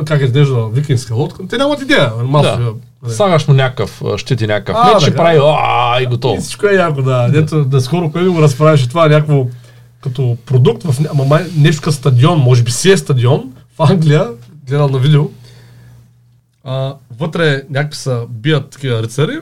как 0.04 0.20
е 0.20 0.24
изглеждала 0.24 0.70
викинска 0.70 1.14
лодка. 1.14 1.48
Те 1.48 1.58
нямат 1.58 1.82
идея. 1.82 2.12
Масовия, 2.24 2.70
Да. 3.02 3.10
Слагаш 3.10 3.48
му 3.48 3.54
някакъв, 3.54 4.02
а, 4.04 4.18
щити 4.18 4.46
някакъв 4.46 4.76
А, 4.78 4.94
меч 4.94 5.04
така. 5.04 5.16
прави 5.16 5.38
а, 5.42 6.02
и 6.02 6.06
готово. 6.06 6.34
И 6.34 6.40
всичко 6.40 6.66
е 6.66 6.72
яко, 6.72 7.02
да. 7.02 7.28
Дето 7.28 7.64
да 7.64 7.80
скоро 7.80 8.12
кой 8.12 8.28
го 8.28 8.42
разправяше 8.42 8.88
това 8.88 9.06
е 9.06 9.08
някакво 9.08 9.46
като 10.00 10.36
продукт 10.46 10.82
в 10.82 10.98
ня- 10.98 11.08
ама 11.12 11.24
май, 11.24 11.44
нещо 11.56 11.82
като 11.82 11.92
стадион, 11.92 12.38
може 12.38 12.62
би 12.62 12.70
си 12.70 12.90
е 12.90 12.96
стадион 12.96 13.52
в 13.76 13.82
Англия, 13.82 14.28
гледал 14.68 14.88
на 14.88 14.98
видео. 14.98 15.24
А, 16.64 16.94
вътре 17.18 17.62
някакви 17.70 17.96
са 17.96 18.26
бият 18.28 18.70
такива 18.70 19.02
рицари, 19.02 19.38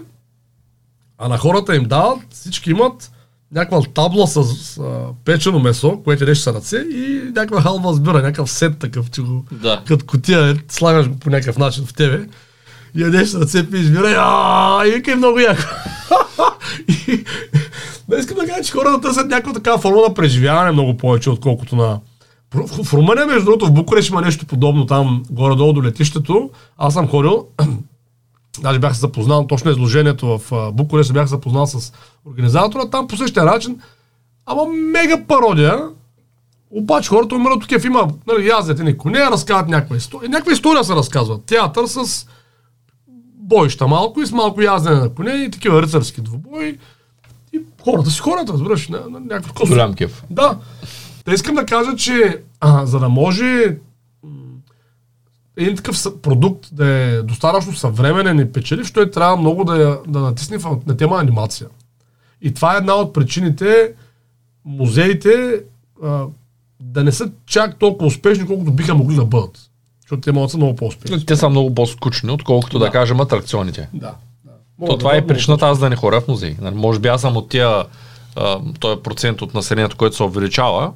а 1.18 1.28
на 1.28 1.38
хората 1.38 1.76
им 1.76 1.84
дават, 1.84 2.18
всички 2.30 2.70
имат 2.70 3.10
някаква 3.52 3.82
табла 3.94 4.26
с, 4.26 4.38
а, 4.78 4.82
печено 5.24 5.58
месо, 5.58 6.00
което 6.04 6.24
ядеш 6.24 6.38
с 6.38 6.46
ръце 6.46 6.76
и 6.76 7.22
някаква 7.34 7.62
халва 7.62 7.94
с 7.94 8.00
бира, 8.00 8.12
някакъв 8.12 8.50
сет 8.50 8.78
такъв, 8.78 9.10
че 9.10 9.22
го, 9.22 9.44
Да. 9.52 9.82
като 9.86 10.06
котия, 10.06 10.50
е, 10.50 10.54
слагаш 10.68 11.08
го 11.08 11.18
по 11.18 11.30
някакъв 11.30 11.58
начин 11.58 11.84
в 11.86 11.94
тебе. 11.94 12.26
И 12.94 13.02
ядеш 13.02 13.28
с 13.28 13.34
ръце, 13.34 13.70
пиеш 13.70 13.86
бира, 13.86 14.08
и, 14.86 14.88
и 14.88 14.92
вика 14.92 15.12
е 15.12 15.14
много 15.14 15.38
яко. 15.38 15.62
и, 16.88 17.24
да 18.08 18.16
искам 18.18 18.36
да 18.36 18.46
кажа, 18.46 18.62
че 18.64 18.72
хората 18.72 19.00
търсят 19.00 19.28
някаква 19.28 19.52
такава 19.52 19.78
форма 19.78 20.02
на 20.08 20.14
преживяване 20.14 20.72
много 20.72 20.96
повече, 20.96 21.30
отколкото 21.30 21.76
на... 21.76 22.00
В, 22.54 22.94
Румъния, 22.94 23.26
между 23.26 23.44
другото, 23.44 23.66
в 23.66 23.72
Букурещ 23.72 24.10
има 24.10 24.20
нещо 24.20 24.46
подобно 24.46 24.86
там, 24.86 25.22
горе-долу 25.30 25.72
до 25.72 25.82
летището. 25.82 26.50
Аз 26.78 26.94
съм 26.94 27.08
ходил, 27.08 27.46
даже 28.60 28.78
бях 28.78 28.94
се 28.94 29.00
запознал, 29.00 29.46
точно 29.46 29.70
изложението 29.70 30.38
в 30.38 30.70
Букурещ, 30.72 31.06
се 31.06 31.12
бях 31.12 31.26
запознал 31.26 31.66
с 31.66 31.92
организатора, 32.26 32.90
там 32.90 33.08
по 33.08 33.16
същия 33.16 33.44
начин, 33.44 33.80
ама 34.46 34.66
мега 34.66 35.24
пародия, 35.28 35.88
обаче 36.70 37.08
хората 37.08 37.34
умират 37.34 37.56
от 37.56 37.66
кеф. 37.66 37.84
Има, 37.84 38.08
нали, 38.26 38.48
яздят 38.48 38.78
ни 38.78 38.98
коне, 38.98 39.20
разказват 39.20 39.68
някаква 39.68 39.96
история. 39.96 40.30
Някаква 40.30 40.52
история 40.52 40.84
се 40.84 40.94
разказва. 40.94 41.40
Театър 41.42 41.86
с 41.86 42.26
бойща 43.34 43.86
малко 43.86 44.20
и 44.20 44.26
с 44.26 44.32
малко 44.32 44.62
яздене 44.62 44.96
на 44.96 45.14
коне 45.14 45.30
и 45.30 45.50
такива 45.50 45.82
рицарски 45.82 46.20
двубои. 46.20 46.78
И 47.52 47.60
хората 47.84 48.10
си 48.10 48.20
хората, 48.20 48.52
разбираш, 48.52 48.88
на, 48.88 49.00
на 49.10 49.20
някакъв. 49.20 49.68
Голям 49.68 49.94
кеф. 49.94 50.24
Да. 50.30 50.58
Та 51.24 51.32
искам 51.32 51.54
да 51.54 51.66
кажа, 51.66 51.96
че 51.96 52.42
а, 52.60 52.86
за 52.86 52.98
да 52.98 53.08
може 53.08 53.76
един 55.56 55.76
такъв 55.76 56.20
продукт 56.22 56.68
да 56.72 56.86
е 56.86 57.22
достатъчно 57.22 57.72
съвременен 57.72 58.38
и 58.38 58.52
печеливш, 58.52 58.90
той 58.90 59.10
трябва 59.10 59.36
много 59.36 59.64
да, 59.64 60.00
да 60.06 60.20
натисне 60.20 60.58
в, 60.58 60.76
на 60.86 60.96
тема 60.96 61.18
анимация. 61.18 61.68
И 62.42 62.54
това 62.54 62.74
е 62.74 62.78
една 62.78 62.94
от 62.94 63.12
причините 63.12 63.92
музеите 64.64 65.60
а, 66.02 66.24
да 66.80 67.04
не 67.04 67.12
са 67.12 67.30
чак 67.46 67.78
толкова 67.78 68.06
успешни, 68.06 68.46
колкото 68.46 68.72
биха 68.72 68.94
могли 68.94 69.16
да 69.16 69.24
бъдат. 69.24 69.70
Защото 70.00 70.20
те 70.20 70.32
могат 70.32 70.46
да 70.46 70.50
са 70.50 70.56
много 70.56 70.76
по-успешни. 70.76 71.26
Те 71.26 71.36
са 71.36 71.48
много 71.48 71.74
по-скучни, 71.74 72.30
отколкото 72.30 72.78
да, 72.78 72.84
Да. 72.84 72.90
кажем 72.90 73.20
атракционите. 73.20 73.88
Да. 73.94 74.14
да. 74.44 74.86
То 74.86 74.98
това 74.98 75.16
е 75.16 75.26
причината 75.26 75.66
аз 75.66 75.78
да 75.78 75.90
не 75.90 75.96
хоря 75.96 76.20
в 76.20 76.28
музей. 76.28 76.56
Нали, 76.60 76.74
Може 76.74 77.00
би 77.00 77.08
аз 77.08 77.20
съм 77.20 77.36
от 77.36 77.48
тия, 77.48 77.84
този 78.80 79.02
процент 79.02 79.42
от 79.42 79.54
населението, 79.54 79.96
което 79.96 80.16
се 80.16 80.22
увеличава, 80.22 80.92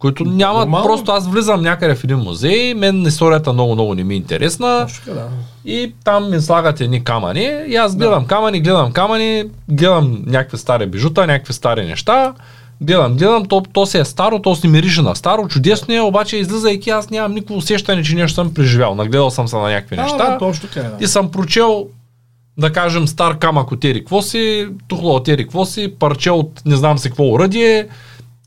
които 0.00 0.24
нямат, 0.24 0.60
Нормално. 0.60 0.86
просто 0.86 1.12
аз 1.12 1.28
влизам 1.28 1.62
някъде 1.62 1.94
в 1.94 2.04
един 2.04 2.16
музей, 2.16 2.74
мен 2.74 3.02
историята 3.06 3.52
много-много 3.52 3.94
не 3.94 4.04
ми 4.04 4.14
е 4.14 4.16
интересна 4.16 4.86
Точно 4.86 5.14
да. 5.14 5.28
и 5.64 5.94
там 6.04 6.30
ми 6.30 6.40
слагат 6.40 6.80
едни 6.80 7.04
камъни 7.04 7.50
и 7.68 7.76
аз 7.76 7.96
гледам 7.96 8.26
камъни, 8.26 8.60
гледам 8.60 8.92
камъни, 8.92 9.44
гледам 9.68 10.22
някакви 10.26 10.58
стари 10.58 10.86
бижута, 10.86 11.26
някакви 11.26 11.52
стари 11.52 11.86
неща, 11.86 12.34
гледам, 12.80 13.16
гледам, 13.16 13.44
то, 13.44 13.62
то 13.72 13.86
си 13.86 13.98
е 13.98 14.04
старо, 14.04 14.38
то 14.38 14.54
си 14.54 14.68
мирише 14.68 15.02
на 15.02 15.16
старо, 15.16 15.48
чудесно 15.48 15.94
е, 15.94 16.00
обаче 16.00 16.36
излизайки 16.36 16.90
аз 16.90 17.10
нямам 17.10 17.32
никакво 17.34 17.56
усещане, 17.56 18.02
че 18.02 18.14
нещо 18.14 18.34
съм 18.34 18.54
преживял. 18.54 18.94
Нагледал 18.94 19.30
съм 19.30 19.48
се 19.48 19.56
на 19.56 19.62
някакви 19.62 19.96
Да, 19.96 20.02
неща 20.02 20.30
да, 20.30 20.38
точно 20.38 20.68
така 20.68 20.86
е. 20.86 20.90
Да. 20.90 20.96
и 21.00 21.06
съм 21.06 21.30
прочел, 21.30 21.86
да 22.58 22.72
кажем, 22.72 23.08
стар 23.08 23.38
камък 23.38 23.72
от 23.72 23.84
ери 23.84 24.00
какво 24.00 24.22
си, 24.22 24.68
тухла 24.88 25.12
от 25.12 25.28
ери 25.28 25.42
какво 25.42 25.64
си, 25.64 25.94
парче 25.98 26.30
от 26.30 26.62
не 26.66 26.76
знам 26.76 26.98
си 26.98 27.08
какво 27.08 27.24
уръдие, 27.24 27.88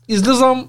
излизам 0.08 0.66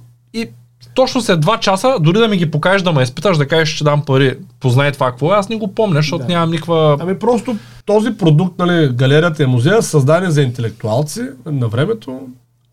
точно 0.93 1.21
след 1.21 1.39
два 1.39 1.59
часа, 1.59 1.97
дори 1.99 2.19
да 2.19 2.27
ми 2.27 2.38
ги 2.38 2.51
покажеш, 2.51 2.81
да 2.81 2.91
ме 2.91 3.03
изпиташ, 3.03 3.38
да 3.38 3.47
кажеш, 3.47 3.69
че 3.69 3.83
дам 3.83 4.05
пари, 4.05 4.38
познай 4.59 4.91
това 4.91 5.09
какво 5.09 5.33
е, 5.33 5.38
аз 5.38 5.49
не 5.49 5.55
го 5.55 5.75
помня, 5.75 5.95
защото 5.95 6.25
Да. 6.25 6.33
нямам 6.33 6.51
никаква... 6.51 6.97
Ами 6.99 7.19
просто 7.19 7.57
този 7.86 8.17
продукт, 8.17 8.59
нали, 8.59 8.89
галерията 8.93 9.43
и 9.43 9.45
музея 9.45 9.81
са 9.81 9.89
създадени 9.89 10.31
за 10.31 10.41
интелектуалци 10.41 11.21
на 11.45 11.67
времето, 11.67 12.19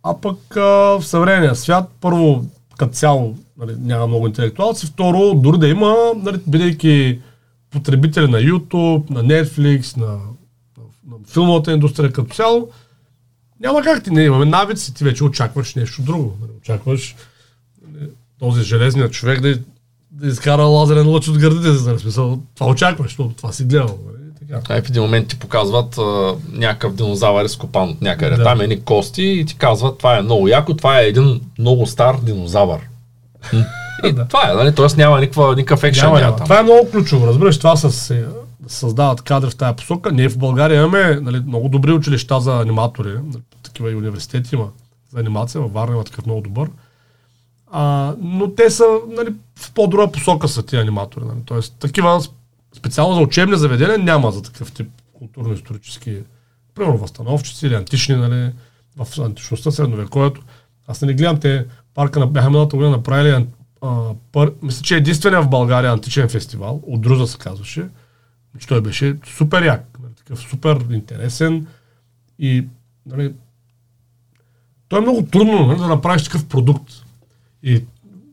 а 0.03 0.21
пък 0.21 0.57
а, 0.57 0.61
в 0.61 1.03
съвременния 1.03 1.55
свят, 1.55 1.91
първо, 2.01 2.45
като 2.79 2.93
цяло, 2.93 3.35
нали, 3.59 3.73
няма 3.79 4.07
много 4.07 4.27
интелектуалци, 4.27 4.87
второ, 4.87 5.35
дори 5.35 5.59
да 5.59 5.69
има, 5.69 5.97
нали, 6.17 6.39
бидейки 6.47 7.19
потребители 7.71 8.29
на 8.29 8.39
YouTube, 8.39 9.11
на 9.11 9.25
Netflix, 9.25 9.97
на, 9.97 10.07
на, 10.07 10.17
на 11.11 11.17
филмовата 11.33 11.73
индустрия 11.73 12.13
като 12.13 12.35
цяло, 12.35 12.69
няма 13.61 13.83
как 13.83 14.05
ти 14.05 14.11
не 14.11 14.25
имаме 14.25 14.45
навици, 14.45 14.95
ти 14.95 15.05
вече 15.05 15.25
очакваш 15.25 15.75
нещо 15.75 16.03
друго. 16.03 16.37
Нали, 16.41 16.51
очакваш 16.61 17.17
този 18.43 18.63
железният 18.63 19.13
човек 19.13 19.41
да, 19.41 19.59
да 20.11 20.29
изкара 20.29 20.63
лазерен 20.63 21.09
лъч 21.09 21.29
от 21.29 21.39
гърдите 21.39 21.79
си, 21.79 21.85
нали, 21.87 21.99
смисъл, 21.99 22.39
това 22.55 22.71
очакваш, 22.71 23.07
защото 23.07 23.35
това 23.37 23.53
си 23.53 23.65
гледал. 23.65 23.99
Нали, 24.07 24.53
така. 24.63 24.83
В 24.83 24.89
един 24.89 25.03
момент 25.03 25.29
ти 25.29 25.39
показват 25.39 25.99
а, 25.99 26.35
някакъв 26.53 26.95
динозавър 26.95 27.45
изкопан 27.45 27.89
от 27.89 28.03
някъде. 28.03 28.37
Да. 28.37 28.45
Там 28.45 28.61
е 28.61 28.65
едни 28.65 28.81
кости 28.81 29.23
и 29.23 29.45
ти 29.45 29.57
казват, 29.57 29.99
това 29.99 30.19
е 30.19 30.23
много 30.23 30.49
яко, 30.49 30.77
това 30.77 31.01
е 31.01 31.07
един 31.07 31.41
много 31.59 31.87
стар 31.87 32.17
динозавър. 32.23 32.81
и 34.05 34.13
Да. 34.13 34.29
това 34.29 34.51
е, 34.51 34.55
нали? 34.55 34.75
Тоест 34.75 34.97
няма 34.97 35.21
никаква, 35.21 35.57
никакъв 35.57 35.85
екшен. 35.85 36.05
Няма, 36.05 36.21
няма 36.21 36.37
там. 36.37 36.45
Това 36.45 36.59
е 36.59 36.63
много 36.63 36.91
ключово, 36.91 37.27
разбираш, 37.27 37.59
това 37.59 37.77
с, 37.77 38.15
създават 38.67 39.23
кадри 39.23 39.51
в 39.51 39.57
тази 39.57 39.77
посока. 39.77 40.13
Ние 40.13 40.29
в 40.29 40.39
България 40.39 40.79
имаме 40.79 41.21
нали, 41.23 41.43
много 41.47 41.69
добри 41.69 41.93
училища 41.93 42.41
за 42.41 42.61
аниматори, 42.61 43.15
такива 43.63 43.91
и 43.91 43.95
университети 43.95 44.55
има 44.55 44.69
за 45.13 45.21
анимация, 45.21 45.61
във 45.61 45.73
Варна 45.73 45.95
има 45.95 46.05
такъв 46.05 46.27
много 46.27 46.41
добър. 46.41 46.69
А, 47.75 48.15
но 48.21 48.55
те 48.55 48.71
са 48.71 48.85
нали, 49.09 49.35
в 49.57 49.73
по-друга 49.73 50.13
посока 50.13 50.49
са 50.49 50.63
тези 50.63 50.81
аниматори. 50.81 51.25
Нали. 51.25 51.39
Тоест, 51.45 51.77
такива 51.79 52.21
специално 52.77 53.15
за 53.15 53.21
учебни 53.21 53.57
заведения 53.57 53.99
няма 53.99 54.31
за 54.31 54.43
такъв 54.43 54.73
тип 54.73 54.89
културно-исторически, 55.13 56.23
примерно 56.75 56.99
възстановчици 56.99 57.67
или 57.67 57.75
антични, 57.75 58.17
нали, 58.17 58.53
в 58.97 59.19
античността, 59.19 59.71
средновековието. 59.71 60.43
Аз 60.87 61.03
не 61.03 61.15
гледам 61.15 61.41
те, 61.41 61.67
парка 61.95 62.21
на, 62.21 62.27
бяха 62.27 62.51
миналата 62.51 62.77
година 62.77 62.97
направили, 62.97 63.47
а, 63.81 64.11
пър, 64.33 64.53
мисля, 64.63 64.83
че 64.83 64.97
единствения 64.97 65.43
в 65.43 65.51
България 65.51 65.93
античен 65.93 66.29
фестивал, 66.29 66.83
от 66.87 67.01
Друза 67.01 67.27
се 67.27 67.39
казваше, 67.39 67.89
че 68.59 68.67
той 68.67 68.81
беше 68.81 69.17
супер 69.27 69.63
як, 69.63 69.99
нали, 70.03 70.15
такъв 70.15 70.41
супер 70.41 70.85
интересен 70.91 71.67
и 72.39 72.67
нали, 73.07 73.35
той 74.89 74.99
е 74.99 75.03
много 75.03 75.23
трудно 75.23 75.67
нали, 75.67 75.79
да 75.79 75.87
направиш 75.87 76.25
такъв 76.25 76.47
продукт. 76.47 77.02
И 77.63 77.85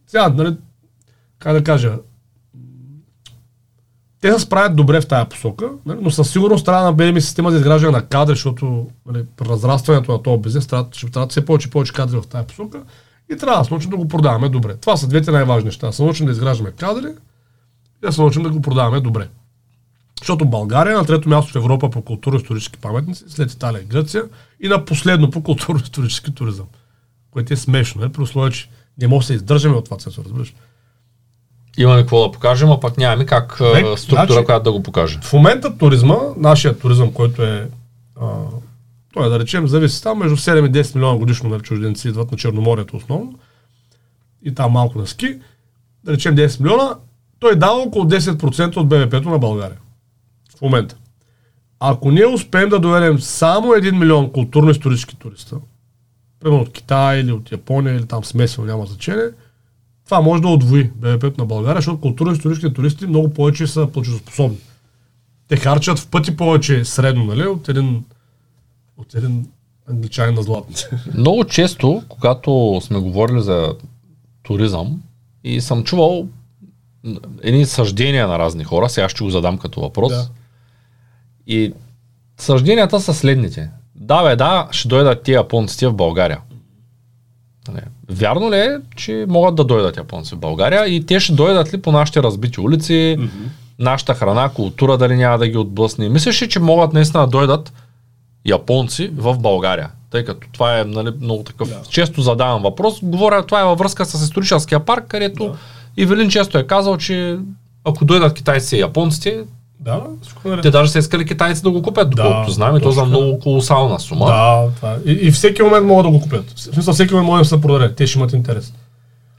сега, 0.07 0.29
нали, 0.29 0.57
как 1.39 1.53
да 1.53 1.63
кажа, 1.63 1.97
те 4.21 4.33
се 4.33 4.39
справят 4.39 4.75
добре 4.75 5.01
в 5.01 5.07
тази 5.07 5.29
посока, 5.29 5.69
нали, 5.85 5.99
но 6.01 6.11
със 6.11 6.31
сигурност 6.31 6.65
трябва 6.65 6.81
да 6.81 6.89
наберем 6.89 7.21
система 7.21 7.51
за 7.51 7.57
изграждане 7.57 7.97
на 7.97 8.05
кадри, 8.05 8.33
защото 8.33 8.87
нали, 9.05 9.25
разрастването 9.41 10.11
на 10.11 10.23
този 10.23 10.41
бизнес 10.41 10.67
трябва, 10.67 10.89
ще 10.91 11.11
трябва 11.11 11.27
все 11.27 11.45
повече 11.45 11.67
и 11.67 11.71
повече 11.71 11.93
кадри 11.93 12.17
в 12.17 12.27
тази 12.27 12.47
посока 12.47 12.83
и 13.33 13.37
трябва 13.37 13.59
да 13.59 13.65
се 13.65 13.73
научим 13.73 13.89
да 13.89 13.97
го 13.97 14.07
продаваме 14.07 14.49
добре. 14.49 14.75
Това 14.75 14.97
са 14.97 15.07
двете 15.07 15.31
най-важни 15.31 15.65
неща. 15.65 15.87
Да 15.87 15.93
се 15.93 16.03
научим 16.03 16.25
да 16.25 16.31
изграждаме 16.31 16.71
кадри 16.71 17.07
и 18.03 18.05
да 18.05 18.11
се 18.11 18.21
научим 18.21 18.43
да 18.43 18.49
го 18.49 18.61
продаваме 18.61 18.99
добре. 18.99 19.27
Защото 20.21 20.45
България 20.45 20.93
е 20.93 20.97
на 20.97 21.05
трето 21.05 21.29
място 21.29 21.51
в 21.51 21.55
Европа 21.55 21.89
по 21.89 22.01
културно-исторически 22.01 22.77
паметници, 22.77 23.23
след 23.27 23.51
Италия 23.51 23.81
и 23.81 23.85
Гърция 23.85 24.23
и 24.59 24.67
на 24.67 24.85
последно 24.85 25.29
по 25.29 25.43
културно-исторически 25.43 26.35
туризъм. 26.35 26.65
Което 27.31 27.53
е 27.53 27.57
смешно, 27.57 28.03
е, 28.03 28.09
при 28.09 28.21
условие, 28.21 28.51
че 28.51 28.69
не 29.01 29.07
може 29.07 29.23
да 29.23 29.27
се 29.27 29.33
издържаме 29.33 29.75
от 29.75 29.85
това, 29.85 29.97
цесо, 29.97 30.23
разбираш. 30.23 30.53
Имаме 31.77 32.01
какво 32.01 32.27
да 32.27 32.31
покажем, 32.31 32.71
а 32.71 32.79
пък 32.79 32.97
нямаме 32.97 33.25
как 33.25 33.57
Век, 33.59 33.99
структура, 33.99 34.27
значи- 34.27 34.45
която 34.45 34.63
да 34.63 34.71
го 34.71 34.83
покаже. 34.83 35.19
В 35.23 35.33
момента 35.33 35.77
туризма, 35.77 36.17
нашия 36.37 36.77
туризъм, 36.79 37.13
който 37.13 37.43
е, 37.43 37.69
а, 38.21 38.27
той 39.13 39.25
е 39.25 39.29
да 39.29 39.39
речем, 39.39 39.67
зависи 39.67 40.03
там 40.03 40.17
между 40.17 40.37
7 40.37 40.67
и 40.67 40.71
10 40.71 40.95
милиона 40.95 41.17
годишно 41.17 41.49
нали, 41.49 41.61
чужденци 41.61 42.07
идват 42.07 42.31
на 42.31 42.37
Черноморието 42.37 42.97
основно 42.97 43.39
и 44.43 44.55
там 44.55 44.71
малко 44.71 44.99
на 44.99 45.07
ски, 45.07 45.35
да 46.03 46.13
речем 46.13 46.35
10 46.35 46.59
милиона, 46.61 46.95
той 47.39 47.55
дава 47.55 47.79
около 47.79 48.05
10% 48.05 48.77
от 48.77 48.87
БВП-то 48.89 49.29
на 49.29 49.39
България. 49.39 49.77
В 50.57 50.61
момента. 50.61 50.95
Ако 51.79 52.11
ние 52.11 52.25
успеем 52.25 52.69
да 52.69 52.79
доведем 52.79 53.19
само 53.19 53.67
1 53.67 53.91
милион 53.91 54.31
културно-исторически 54.31 55.15
туриста, 55.19 55.55
примерно 56.39 56.61
от 56.61 56.71
Китай 56.71 57.19
или 57.19 57.31
от 57.31 57.51
Япония 57.51 57.95
или 57.95 58.05
там 58.05 58.23
смесено, 58.25 58.67
няма 58.67 58.85
значение, 58.85 59.29
това 60.05 60.21
може 60.21 60.41
да 60.41 60.47
отвои 60.47 60.91
БВП-то 60.95 61.41
на 61.41 61.45
България, 61.45 61.75
защото 61.75 62.01
културно-историческите 62.01 62.73
туристи 62.73 63.07
много 63.07 63.33
повече 63.33 63.67
са 63.67 63.87
платежоспособни. 63.87 64.57
Те 65.47 65.57
харчат 65.57 65.99
в 65.99 66.07
пъти 66.07 66.37
повече 66.37 66.85
средно, 66.85 67.25
нали, 67.25 67.47
от 67.47 67.69
един 67.69 68.03
От 68.97 69.15
един 69.15 69.47
англичанин 69.89 70.35
на 70.35 70.43
златните. 70.43 70.89
Много 71.13 71.45
често, 71.45 72.03
когато 72.09 72.81
сме 72.83 72.99
говорили 72.99 73.41
за 73.41 73.73
туризъм 74.43 75.01
и 75.43 75.61
съм 75.61 75.83
чувал 75.83 76.27
едни 77.41 77.65
съждения 77.65 78.27
на 78.27 78.39
разни 78.39 78.63
хора, 78.63 78.89
сега 78.89 79.09
ще 79.09 79.23
го 79.23 79.29
задам 79.29 79.57
като 79.57 79.81
въпрос. 79.81 80.11
Да. 80.11 80.29
И 81.47 81.73
съжденията 82.37 82.99
са 82.99 83.13
следните. 83.13 83.69
Да, 84.09 84.23
бе, 84.23 84.35
да, 84.35 84.67
ще 84.71 84.87
дойдат 84.87 85.23
тия 85.23 85.35
японците 85.35 85.87
в 85.87 85.93
България. 85.93 86.39
Нали, 87.67 87.81
Вярно 88.09 88.51
ли 88.51 88.55
е, 88.55 88.77
че 88.95 89.25
могат 89.29 89.55
да 89.55 89.63
дойдат 89.63 89.97
японци 89.97 90.35
в 90.35 90.39
България 90.39 90.87
и 90.87 91.05
те 91.05 91.19
ще 91.19 91.33
дойдат 91.33 91.73
ли 91.73 91.81
по 91.81 91.91
нашите 91.91 92.23
разбити 92.23 92.61
улици, 92.61 93.17
нашата 93.79 94.13
храна, 94.13 94.49
култура, 94.49 94.97
дали 94.97 95.15
няма 95.15 95.37
да 95.37 95.47
ги 95.47 95.57
отблъсне? 95.57 96.09
Мислиш 96.09 96.41
ли, 96.41 96.49
че 96.49 96.59
могат 96.59 96.93
наистина 96.93 97.23
да 97.23 97.29
дойдат 97.29 97.73
японци 98.45 99.11
в 99.15 99.37
България? 99.37 99.89
Тъй 100.11 100.25
като 100.25 100.47
това 100.51 100.79
е 100.79 100.83
нали, 100.83 101.09
много 101.21 101.43
такъв. 101.43 101.69
Да. 101.69 101.81
Често 101.89 102.21
задавам 102.21 102.61
въпрос. 102.61 102.99
Говоря, 103.03 103.45
това 103.45 103.61
е 103.61 103.65
във 103.65 103.79
връзка 103.79 104.05
с 104.05 104.23
историческия 104.23 104.79
парк, 104.79 105.05
където 105.07 105.47
Да. 105.47 105.57
Ивелин 105.97 106.29
често 106.29 106.57
е 106.57 106.67
казал, 106.67 106.97
че 106.97 107.37
ако 107.83 108.05
дойдат 108.05 108.33
китайците 108.33 108.77
и 108.77 108.79
японците, 108.79 109.43
Да, 109.79 110.01
всичко 110.21 110.47
наред. 110.47 110.61
те 110.63 110.71
даже 110.71 110.91
са 110.91 110.99
искали 110.99 111.25
китайци 111.25 111.61
да 111.63 111.71
го 111.71 111.81
купят, 111.81 112.09
Да, 112.09 112.23
доколкото 112.23 112.51
знам, 112.51 112.77
и 112.77 112.81
то 112.81 112.91
за 112.91 113.05
много 113.05 113.39
колосална 113.39 113.99
сума. 113.99 114.25
Да, 114.25 114.67
това 114.75 114.91
е. 114.91 114.95
И, 115.05 115.11
и 115.11 115.31
всеки 115.31 115.61
момент 115.63 115.85
могат 115.85 116.05
да 116.05 116.09
го 116.11 116.21
купят. 116.21 116.51
В 116.55 116.61
смисъл, 116.61 116.93
всеки 116.93 117.13
момент 117.13 117.27
може 117.27 117.43
да 117.43 117.49
се 117.49 117.61
продаде. 117.61 117.95
Те 117.95 118.07
ще 118.07 118.19
имат 118.19 118.33
интерес. 118.33 118.73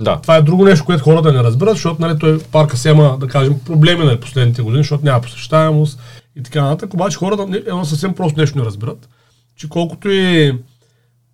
да. 0.00 0.16
Това 0.22 0.36
е 0.36 0.42
друго 0.42 0.64
нещо, 0.64 0.84
което 0.84 1.04
хората 1.04 1.32
не 1.32 1.42
разбират, 1.42 1.74
защото 1.74 2.02
нали, 2.02 2.18
той 2.18 2.38
парка 2.38 2.76
си 2.76 2.88
има, 2.88 3.16
да 3.20 3.26
кажем, 3.26 3.60
проблеми 3.66 4.04
на 4.04 4.20
последните 4.20 4.62
години, 4.62 4.82
защото 4.82 5.04
няма 5.04 5.20
посещаемост 5.20 6.00
и 6.36 6.42
така 6.42 6.62
нататък. 6.62 6.94
Обаче 6.94 7.16
хората 7.18 7.46
не- 7.46 7.56
едно 7.56 7.84
съвсем 7.84 8.14
просто 8.14 8.40
нещо 8.40 8.58
не 8.58 8.64
разбират, 8.64 9.08
че 9.56 9.68
колкото 9.68 10.10
и, 10.10 10.52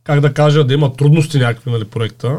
как 0.05 0.21
да 0.21 0.33
кажа, 0.35 0.65
да 0.65 0.75
има 0.75 0.93
трудности 0.97 1.39
някакви 1.39 1.71
нали, 1.71 1.85
проекта, 1.85 2.37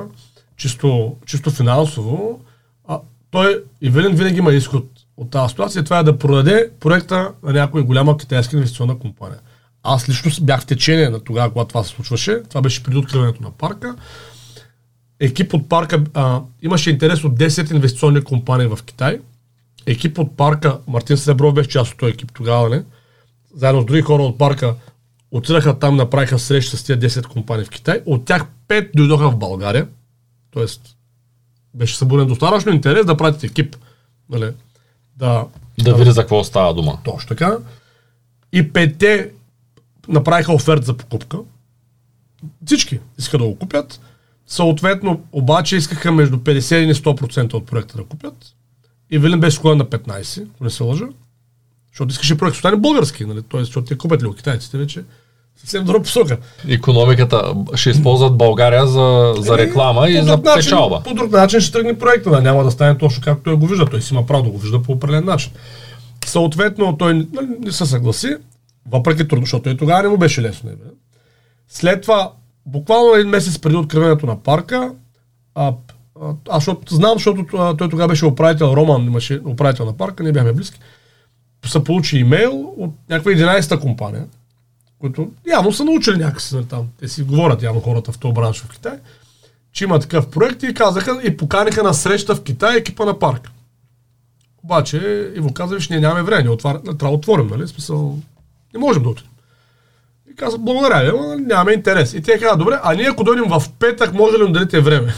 чисто, 0.57 1.15
чисто 1.26 1.49
финансово, 1.51 2.39
а, 2.88 2.99
той 3.32 3.63
Ивелин 3.82 4.15
винаги 4.15 4.38
има 4.39 4.53
изход 4.53 4.84
от 5.18 5.32
тази 5.32 5.49
ситуация. 5.49 5.84
Това 5.84 5.99
е 5.99 6.03
да 6.03 6.18
продаде 6.18 6.70
проекта 6.80 7.32
на 7.43 7.53
някоя 7.53 7.84
голяма 7.84 8.18
китайска 8.18 8.55
инвестиционна 8.55 8.99
компания. 8.99 9.39
Аз 9.84 10.09
лично 10.09 10.45
бях 10.45 10.61
в 10.61 10.65
течение 10.65 11.09
на 11.09 11.20
тогава, 11.20 11.51
когато 11.51 11.68
това 11.68 11.84
се 11.84 11.89
случваше. 11.89 12.43
Това 12.49 12.61
беше 12.61 12.84
преди 12.84 12.97
откриването 12.97 13.43
на 13.43 13.51
парка 13.51 13.95
екип 15.20 15.53
от 15.53 15.70
парка, 15.70 16.03
а, 16.13 16.41
имаше 16.61 16.89
интерес 16.89 17.24
от 17.24 17.39
10 17.39 17.72
инвестиционни 17.72 18.24
компании 18.24 18.68
в 18.68 18.80
Китай. 18.86 19.20
Екип 19.86 20.20
от 20.20 20.38
парка, 20.38 20.80
Мартин 20.88 21.18
Сребров 21.18 21.53
беше 21.53 21.70
част 21.70 21.91
от 21.91 21.97
този 21.97 22.11
екип 22.11 22.32
тогава, 22.34 22.70
не? 22.70 22.84
Заедно 23.55 23.82
с 23.82 23.86
други 23.86 24.01
хора 24.01 24.24
от 24.24 24.38
парка 24.38 24.76
отидаха 25.32 25.80
там, 25.80 25.95
направиха 25.95 26.39
среща 26.39 26.78
с 26.78 26.84
тези 26.84 26.99
10 26.99 27.26
компании 27.26 27.65
в 27.65 27.70
Китай. 27.70 28.01
От 28.05 28.26
тях 28.26 28.45
5 28.68 28.89
дойдоха 28.95 29.30
в 29.30 29.38
България. 29.38 29.88
Тоест, 30.51 30.82
беше 31.74 31.97
събуден 31.97 32.28
достатъчно 32.28 32.72
интерес 32.72 33.05
да 33.05 33.18
пратят 33.18 33.43
екип. 33.43 33.76
Нали, 34.30 34.51
да, 35.18 35.45
Да 35.84 35.95
види 35.95 36.11
за 36.11 36.22
какво 36.22 36.43
става 36.43 36.74
дума. 36.74 36.99
точно 37.03 37.28
така. 37.28 37.57
И 38.53 38.74
петте 38.74 39.32
направиха 40.07 40.53
оферт 40.53 40.86
за 40.86 40.97
покупка. 40.97 41.38
Всички 42.65 42.99
искаха 43.20 43.38
да 43.38 43.43
го 43.43 43.55
купят. 43.55 44.01
Съответно, 44.47 45.24
обаче 45.32 45.76
искаха 45.76 46.11
между 46.11 46.38
50 46.38 46.76
и 46.76 46.93
100% 46.93 47.53
от 47.53 47.65
проекта 47.65 47.97
да 47.97 48.03
купят. 48.03 48.53
И 49.09 49.18
Велин 49.18 49.39
беше 49.39 49.57
склонен 49.57 49.78
на 49.78 49.86
15, 49.86 50.47
ако 50.55 50.63
не 50.63 50.70
се 50.70 50.84
лъжа. 50.84 51.05
Защото 51.91 52.11
искаше 52.11 52.38
проект 52.38 52.53
да 52.53 52.59
стане 52.59 52.78
български, 52.78 53.26
нали? 53.26 53.41
Тоест, 53.41 53.65
защото 53.65 53.88
те 53.88 53.97
купят 53.97 54.24
ли 54.24 54.36
китайците 54.36 54.78
вече? 54.78 55.03
Съвсем 55.58 55.84
друга 55.84 56.01
посока. 56.01 56.38
Економиката 56.68 57.53
ще 57.76 57.89
използват 57.89 58.38
България 58.38 58.88
за, 58.88 59.34
за 59.38 59.58
реклама 59.58 60.10
и 60.10 60.20
По 60.20 60.26
за 60.26 60.38
начин- 60.38 60.53
печалба. 60.55 61.01
По 61.03 61.14
друг 61.14 61.32
начин 61.32 61.60
ще 61.60 61.72
тръгне 61.72 61.97
проекта, 61.99 62.30
да 62.30 62.41
няма 62.41 62.64
да 62.64 62.72
стане 62.72 62.97
точно 62.97 63.24
както 63.24 63.43
той 63.43 63.55
го 63.55 63.68
вижда. 63.68 63.86
Той 63.86 64.01
си 64.01 64.14
има 64.14 64.26
право 64.26 64.43
да 64.43 64.49
го 64.49 64.58
вижда 64.58 64.82
по 64.82 64.91
определен 64.91 65.26
начин. 65.26 65.51
Съответно, 66.26 66.97
той 66.97 67.14
нали, 67.14 67.47
не 67.60 67.72
се 67.72 67.86
съгласи, 67.86 68.36
въпреки 68.91 69.28
трудно, 69.28 69.45
защото 69.45 69.70
и 69.70 69.78
тогава 69.78 70.03
не 70.03 70.10
му 70.10 70.18
беше 70.18 70.41
лесно. 70.41 70.70
Не, 70.70 70.76
бе. 70.76 70.84
След 71.68 72.01
това, 72.01 72.32
буквално 72.66 73.14
един 73.14 73.30
месец 73.30 73.60
преди 73.60 73.76
откриването 73.76 74.26
на 74.26 74.43
парка, 74.43 74.91
а, 75.55 75.74
а, 76.22 76.34
аз 76.49 76.58
защото, 76.58 76.95
знам, 76.95 77.14
защото 77.14 77.45
той 77.78 77.89
тогава 77.89 78.08
беше 78.08 78.26
управител, 78.26 78.74
Роман 78.76 79.03
имаше 79.05 79.41
управител 79.45 79.86
на 79.86 79.97
парка, 79.97 80.24
не 80.24 80.32
бяхме 80.32 80.53
близки, 80.53 80.80
се 81.66 81.84
получи 81.84 82.18
имейл 82.18 82.74
от 82.78 82.91
някаква 83.10 83.32
11-та 83.32 83.78
компания, 83.80 84.26
които 85.00 85.32
явно 85.48 85.72
са 85.72 85.86
научили 85.86 86.18
някакси 86.18 86.56
нали, 86.56 86.66
там. 86.66 86.88
Те 87.00 87.08
си 87.08 87.24
говорят 87.24 87.64
явно 87.64 87.82
хората 87.82 88.12
в 88.12 88.18
този 88.18 88.34
бранш 88.34 88.62
в 88.62 88.70
Китай, 88.70 89.00
че 89.72 89.84
има 89.84 90.00
такъв 90.00 90.30
проект 90.30 90.64
и 90.64 90.74
казаха 90.74 91.22
и 91.24 91.38
поканиха 91.38 91.84
на 91.84 91.93
среща 91.93 92.36
в 92.36 92.43
Китай 92.43 92.78
екипа 92.78 93.06
на 93.06 93.20
парк. 93.20 93.52
Обаче 94.64 95.32
Иво 95.36 95.54
каза, 95.54 95.76
виж, 95.76 95.89
ние 95.89 96.00
нямаме 96.00 96.24
време, 96.24 96.50
отвар... 96.50 96.76
трябва 96.76 96.95
да 96.95 97.10
отворим, 97.10 97.48
нали? 97.48 97.68
Смисъл, 97.68 98.20
не 98.74 98.80
можем 98.80 99.04
да 99.04 99.10
отидем. 99.10 99.32
И 100.32 100.36
каза, 100.36 100.58
благодаря 100.58 101.04
ви, 101.04 101.10
ама 101.10 101.36
нямаме 101.36 101.72
интерес. 101.72 102.14
И 102.14 102.22
те 102.22 102.39
каза, 102.39 102.58
добре, 102.58 102.80
а 102.84 102.93
ние 102.93 103.10
ако 103.10 103.24
дойдем 103.24 103.50
в 103.50 103.64
петък, 103.80 104.14
може 104.14 104.38
ли 104.38 104.39
да 104.39 104.52
дадете 104.52 104.82
време? 104.82 105.14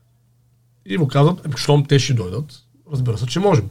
И 0.86 0.98
му 0.98 1.08
казват, 1.08 1.46
«Еми, 1.46 1.54
щом 1.56 1.84
те 1.84 1.98
ще 1.98 2.14
дойдат, 2.14 2.44
разбира 2.92 3.18
се, 3.18 3.26
че 3.26 3.40
можем. 3.40 3.70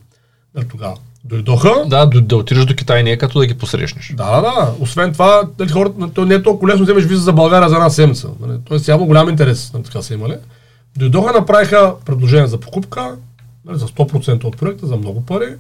Нали, 0.56 0.68
тогава 0.68 0.98
дойдоха, 1.30 1.74
Да, 1.86 2.06
да, 2.06 2.22
да 2.22 2.38
отидеш 2.38 2.66
до 2.66 2.76
Китай 2.76 3.04
не 3.04 3.12
е 3.12 3.18
като 3.18 3.40
да 3.40 3.46
ги 3.46 3.58
посрещнеш. 3.58 4.14
да, 4.18 4.42
да. 4.42 4.74
Освен 4.80 5.14
това, 5.14 5.42
нали, 5.60 5.70
хората, 5.70 6.10
то 6.14 6.26
не 6.26 6.34
е 6.34 6.44
толкова 6.44 6.72
лесно 6.72 6.86
да 6.86 6.94
вземеш 6.94 7.10
виза 7.10 7.22
за 7.22 7.34
България 7.34 7.70
за 7.70 7.76
една 7.76 7.90
седмица. 7.90 8.28
Нали. 8.40 8.60
Тоест 8.66 8.88
явно 8.88 9.06
голям 9.06 9.30
интерес 9.30 9.74
нали, 9.74 9.84
така 9.84 10.02
са 10.02 10.14
имали. 10.14 10.36
Дойдоха, 10.98 11.34
направиха 11.34 11.94
предложение 12.06 12.48
за 12.48 12.60
покупка 12.60 13.16
нали, 13.66 13.78
за 13.78 13.88
100% 13.88 14.44
от 14.44 14.58
проекта, 14.58 14.88
за 14.88 14.96
много 14.98 15.26
пари. 15.26 15.56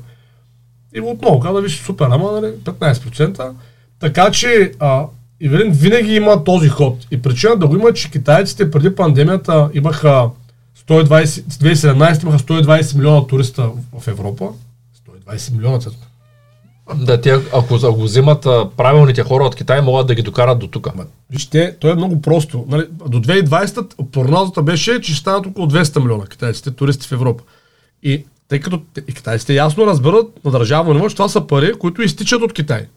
И 0.95 1.01
отново 1.01 1.39
каза, 1.39 1.61
виж, 1.61 1.82
супер, 1.82 2.05
ама 2.05 2.32
нали, 2.32 2.51
15%. 2.51 3.51
Така 3.99 4.32
че 4.32 4.72
а, 4.80 5.05
Ивелин 5.39 5.72
винаги 5.72 6.15
има 6.15 6.43
този 6.43 6.70
ход. 6.70 7.07
И 7.11 7.22
причина 7.22 7.55
да 7.55 7.68
го 7.68 7.76
има, 7.76 7.93
че 7.93 8.11
китайците 8.11 8.72
преди 8.72 8.95
пандемията 8.95 9.70
имаха 9.74 10.30
120, 10.89 11.26
2017 11.26 12.24
имаха 12.24 12.39
120 12.39 12.97
милиона 12.97 13.28
туриста 13.28 13.70
в 13.99 14.07
Европа. 14.07 14.49
120 15.28 15.53
милиона, 15.53 15.80
цето. 15.80 15.97
Да, 16.95 17.21
те, 17.21 17.32
ако, 17.53 17.75
ако 17.75 18.01
вземат 18.01 18.45
а, 18.45 18.69
правилните 18.78 19.23
хора 19.23 19.43
от 19.43 19.55
Китай, 19.55 19.82
могат 19.82 20.07
да 20.07 20.15
ги 20.15 20.21
докарат 20.21 20.59
до 20.59 20.67
тук. 20.67 20.88
Вижте, 21.30 21.75
то 21.80 21.89
е 21.89 21.95
много 21.95 22.21
просто. 22.21 22.65
Нали, 22.67 22.88
до 23.07 23.21
2020 23.21 24.11
прогнозата 24.11 24.63
беше, 24.63 25.01
че 25.01 25.11
ще 25.11 25.21
станат 25.21 25.45
около 25.45 25.67
200 25.67 25.99
милиона 25.99 26.25
китайците 26.25 26.71
туристи 26.71 27.07
в 27.07 27.11
Европа. 27.11 27.43
И 28.03 28.25
тъй 28.47 28.59
като 28.59 28.82
и 29.07 29.13
китайците 29.13 29.53
ясно 29.53 29.88
разберат 29.88 30.45
на 30.45 30.51
държавно 30.51 30.93
ниво, 30.93 31.09
че 31.09 31.15
това 31.15 31.30
са 31.30 31.47
пари, 31.47 31.73
които 31.73 32.01
изтичат 32.01 32.41
от 32.41 32.53
Китай. 32.53 32.88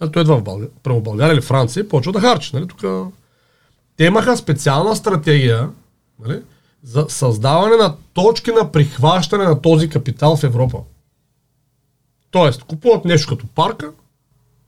Нали, 0.00 0.12
той 0.12 0.22
идва 0.22 0.36
в 0.36 0.42
България, 0.42 0.70
прямо 0.82 1.00
България 1.00 1.34
или 1.34 1.40
Франция 1.40 1.80
и 1.80 1.88
почва 1.88 2.12
да 2.12 2.20
харчи. 2.20 2.50
Нали, 2.56 2.66
тук... 2.68 3.12
Те 3.96 4.04
имаха 4.04 4.36
специална 4.36 4.96
стратегия 4.96 5.68
нали, 6.26 6.40
за 6.82 7.06
създаване 7.08 7.76
на 7.76 7.94
точки 8.12 8.50
на 8.50 8.72
прихващане 8.72 9.44
на 9.44 9.60
този 9.60 9.88
капитал 9.88 10.36
в 10.36 10.44
Европа. 10.44 10.78
Тоест, 12.30 12.64
купуват 12.64 13.04
нещо 13.04 13.28
като 13.28 13.46
парка, 13.54 13.86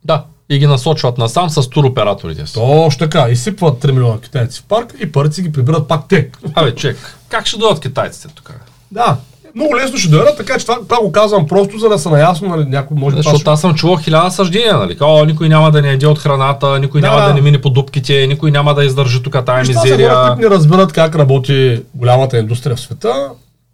Да, 0.04 0.24
и 0.48 0.58
ги 0.58 0.66
насочват 0.66 1.18
насам 1.18 1.50
с 1.50 1.70
туроператорите 1.70 2.46
си. 2.46 2.54
Точно 2.54 2.98
така. 2.98 3.28
Изсипват 3.28 3.74
3 3.84 3.90
милиона 3.92 4.20
китайци 4.20 4.60
в 4.60 4.64
парк 4.64 4.94
и 5.00 5.12
парите 5.12 5.34
си 5.34 5.42
ги 5.42 5.52
прибират 5.52 5.88
пак 5.88 6.08
те. 6.08 6.30
Абе, 6.54 6.74
чек, 6.74 7.18
как 7.28 7.46
ще 7.46 7.58
дойдат 7.58 7.80
китайците 7.82 8.28
тук? 8.34 8.52
Да. 8.90 9.16
Много 9.54 9.76
лесно 9.76 9.98
ще 9.98 10.08
дойдат, 10.08 10.36
така 10.36 10.58
че 10.58 10.66
това, 10.66 10.78
това 10.82 10.96
го 11.00 11.12
казвам 11.12 11.46
просто, 11.46 11.78
за 11.78 11.88
да 11.88 11.98
са 11.98 12.10
наясно, 12.10 12.48
нали, 12.48 12.64
някой 12.68 12.96
може 12.96 13.16
да 13.16 13.22
Защото 13.22 13.50
аз 13.50 13.60
съм 13.60 13.74
чувал 13.74 13.96
хиляда 13.96 14.30
съждения, 14.30 14.76
нали? 14.76 14.96
О, 15.00 15.24
никой 15.24 15.48
няма 15.48 15.70
да 15.70 15.82
не 15.82 15.90
яде 15.90 16.06
от 16.06 16.18
храната, 16.18 16.78
никой 16.78 17.00
Да, 17.00 17.10
няма 17.10 17.26
да 17.28 17.34
не 17.34 17.40
мине 17.40 17.60
по 17.60 17.70
дупките, 17.70 18.26
никой 18.26 18.50
няма 18.50 18.74
да 18.74 18.84
издържи 18.84 19.22
тук 19.22 19.32
тая 19.32 19.42
Това 19.42 19.64
са 19.64 19.72
хора, 19.72 19.82
мизерия. 19.82 20.26
които 20.26 20.40
не 20.40 20.56
разбират 20.56 20.92
как 20.92 21.14
работи 21.14 21.82
голямата 21.94 22.38
индустрия 22.38 22.76
в 22.76 22.80
света. 22.80 23.30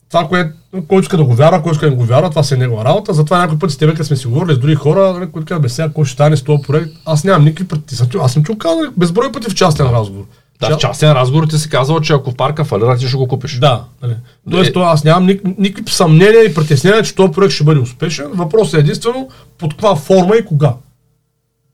Това, 0.09 0.29
което, 0.29 0.51
който 0.89 1.03
иска 1.03 1.17
да 1.17 1.25
го 1.25 1.35
вярва, 1.35 1.63
който 1.63 1.75
иска 1.75 1.87
да 1.87 1.91
не 1.91 1.97
го 1.97 2.05
вярва, 2.05 2.31
това 2.31 2.43
си 2.43 2.55
е 2.55 2.57
негова 2.57 2.85
работа. 2.85 3.15
Затова 3.15 3.39
някой 3.39 3.59
път 3.59 3.71
с 3.71 3.77
тебе, 3.77 3.93
като 3.93 4.05
сме 4.05 4.17
си 4.17 4.27
говорили 4.27 4.57
с 4.57 4.59
други 4.59 4.75
хора, 4.75 5.13
нали, 5.13 5.31
които 5.31 5.47
казват, 5.47 5.63
бе, 5.63 5.69
сега 5.69 5.89
какво 5.89 6.05
ще 6.05 6.15
стане 6.15 6.37
с 6.37 6.43
този 6.43 6.63
проект, 6.63 6.91
аз 7.05 7.25
нямам 7.25 7.45
никакви 7.45 7.69
пред... 7.69 7.81
Аз 8.21 8.33
съм 8.33 8.45
чул 8.45 8.57
казал 8.57 8.79
нали, 8.79 8.91
безброй 8.97 9.33
пъти 9.33 9.51
в 9.51 9.55
частен 9.55 9.87
разговор. 9.87 10.25
Да, 10.61 10.77
в 10.77 10.79
частен 10.79 11.13
разговор 11.13 11.47
ти 11.47 11.59
си 11.59 11.71
казал, 11.71 12.01
че 12.01 12.13
ако 12.13 12.35
парка 12.35 12.65
фалира, 12.65 12.97
ти 12.97 13.09
ще 13.09 13.17
го 13.17 13.29
купиш. 13.29 13.59
Да. 13.59 13.85
Нали. 14.03 14.17
Тоест, 14.51 14.71
Е. 14.71 14.73
това 14.73 14.87
аз 14.87 15.05
нямам 15.05 15.27
ник, 15.27 15.43
никакви 15.59 15.93
съмнения 15.93 16.45
и 16.45 16.55
притеснения, 16.55 17.03
че 17.03 17.15
този 17.15 17.33
проект 17.33 17.55
ще 17.55 17.65
бъде 17.65 17.81
успешен. 17.81 18.31
Въпросът 18.35 18.75
е 18.75 18.79
единствено 18.79 19.29
под 19.59 19.71
каква 19.73 19.97
форма 19.97 20.37
и 20.37 20.45
кога. 20.45 20.75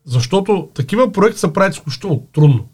Защото 0.06 0.68
такива 0.74 1.12
проекти 1.12 1.40
се 1.40 1.52
правят 1.52 1.74
изключително 1.74 2.22
трудно. 2.34 2.64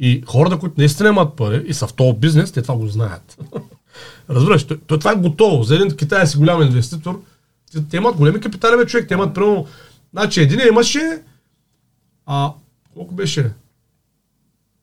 И 0.00 0.22
хората, 0.26 0.58
които 0.58 0.74
наистина 0.78 1.08
имат 1.08 1.34
пари 1.36 1.62
и 1.66 1.74
са 1.74 1.86
в 1.86 1.92
този 1.92 2.12
бизнес, 2.12 2.52
те 2.52 2.62
това 2.62 2.74
го 2.76 2.86
знаят. 2.86 3.38
Разбираш, 4.30 4.64
то, 4.64 4.76
то, 4.86 4.98
това 4.98 5.12
е 5.12 5.16
готово. 5.16 5.62
За 5.62 5.74
един 5.74 5.96
Китай 5.96 6.26
си 6.26 6.38
голям 6.38 6.62
инвеститор. 6.62 7.20
Те, 7.72 7.84
те 7.90 7.96
имат 7.96 8.16
големи 8.16 8.40
капитали, 8.40 8.76
бе, 8.76 8.86
човек. 8.86 9.08
Те 9.08 9.14
имат, 9.14 9.34
примерно, 9.34 9.66
значи 10.12 10.40
един 10.40 10.60
имаше 10.68 11.22
а, 12.26 12.52
колко 12.94 13.14
беше? 13.14 13.50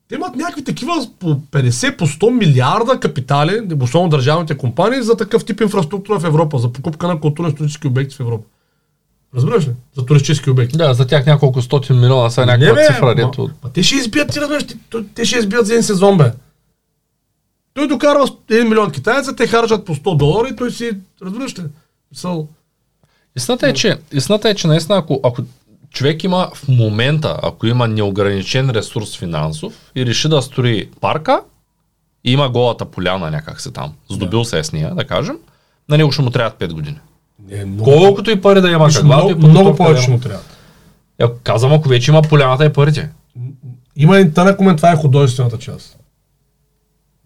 Те 0.08 0.16
имат 0.16 0.36
някакви 0.36 0.64
такива 0.64 0.94
по 1.20 1.28
50, 1.36 1.98
по 1.98 2.08
100 2.08 2.30
милиарда 2.40 3.00
капитали, 3.00 3.68
особено 3.82 4.10
държавните 4.10 4.58
компании, 4.58 5.02
за 5.02 5.18
такъв 5.18 5.46
тип 5.46 5.62
инфраструктура 5.62 6.20
в 6.20 6.26
Европа, 6.26 6.58
за 6.60 6.74
покупка 6.74 7.08
на 7.08 7.20
културно-исторически 7.20 7.88
обекти 7.88 8.16
в 8.16 8.20
Европа. 8.20 8.44
Разбираш 9.36 9.68
ли? 9.68 9.72
За 9.98 10.06
туристически 10.06 10.50
обекти. 10.50 10.78
Да, 10.78 10.94
за 10.94 11.08
тях 11.08 11.26
няколко 11.26 11.62
стотин 11.62 12.00
милиона 12.00 12.30
са 12.30 12.46
някаква 12.46 12.68
Не, 12.68 12.74
бе, 12.74 12.88
цифра, 12.88 13.06
ма- 13.06 13.16
дето. 13.16 13.50
Ма, 13.64 13.70
те 13.74 13.84
ще 13.84 13.96
избият, 13.96 14.32
ти 14.32 14.42
разбираш, 14.42 14.64
той- 14.90 15.06
те 15.16 15.26
ще 15.26 15.38
избият 15.38 15.66
за 15.66 15.74
един 15.74 15.84
сезон, 15.84 16.18
бе. 16.18 16.32
Той 17.74 17.88
докарва 17.88 18.28
1 18.28 18.64
милион 18.64 18.92
китайца, 18.92 19.36
те 19.36 19.48
харчат 19.48 19.86
по 19.86 19.96
100 19.96 20.18
долара 20.18 20.48
и 20.50 20.56
той 20.56 20.72
си, 20.72 20.92
разбираш 21.22 21.60
ли? 21.60 21.64
Мисъл, 22.12 22.48
Истината 23.36 23.70
е, 23.70 23.74
че, 23.74 23.98
истината 24.12 24.50
е, 24.50 24.56
че 24.56 24.68
наистина, 24.68 24.98
ако, 24.98 25.20
ако 25.24 25.42
човек 25.90 26.24
има 26.24 26.50
в 26.56 26.68
момента, 26.68 27.40
ако 27.44 27.68
има 27.68 27.88
неограничен 27.88 28.70
ресурс 28.70 29.18
финансов 29.18 29.74
и 29.96 30.06
реши 30.06 30.30
да 30.30 30.42
строи 30.42 30.90
парка, 31.02 31.42
и 32.24 32.32
има 32.32 32.50
голата 32.50 32.86
поляна 32.86 33.32
някак 33.32 33.62
се 33.62 33.72
там, 33.72 33.94
здобил 34.10 34.44
се 34.44 34.60
е 34.60 34.64
с 34.64 34.72
нея, 34.72 34.96
да 34.96 35.04
кажем, 35.04 35.38
на 35.90 35.98
него 35.98 36.12
ще 36.12 36.22
му 36.22 36.30
трябват 36.30 36.60
5 36.60 36.74
години. 36.74 37.00
не, 37.50 37.66
много, 37.66 37.84
Колкото 37.84 38.32
и 38.32 38.42
пари 38.42 38.62
да 38.62 38.70
има, 38.70 38.90
каквато 38.90 39.30
и 39.30 39.36
много, 39.36 39.70
да 39.70 39.76
повече 39.76 40.12
му 40.12 40.20
трябва. 40.20 40.44
Я 41.20 41.30
казвам, 41.44 41.74
ако 41.74 41.90
вече 41.90 42.12
има 42.12 42.22
поляната 42.22 42.66
и 42.66 42.74
парите. 42.74 43.10
Има 43.96 44.18
един 44.18 44.34
тънък 44.34 44.60
момент, 44.60 44.78
това 44.78 44.92
е 44.92 44.96
художествената 44.96 45.58
част. 45.58 45.98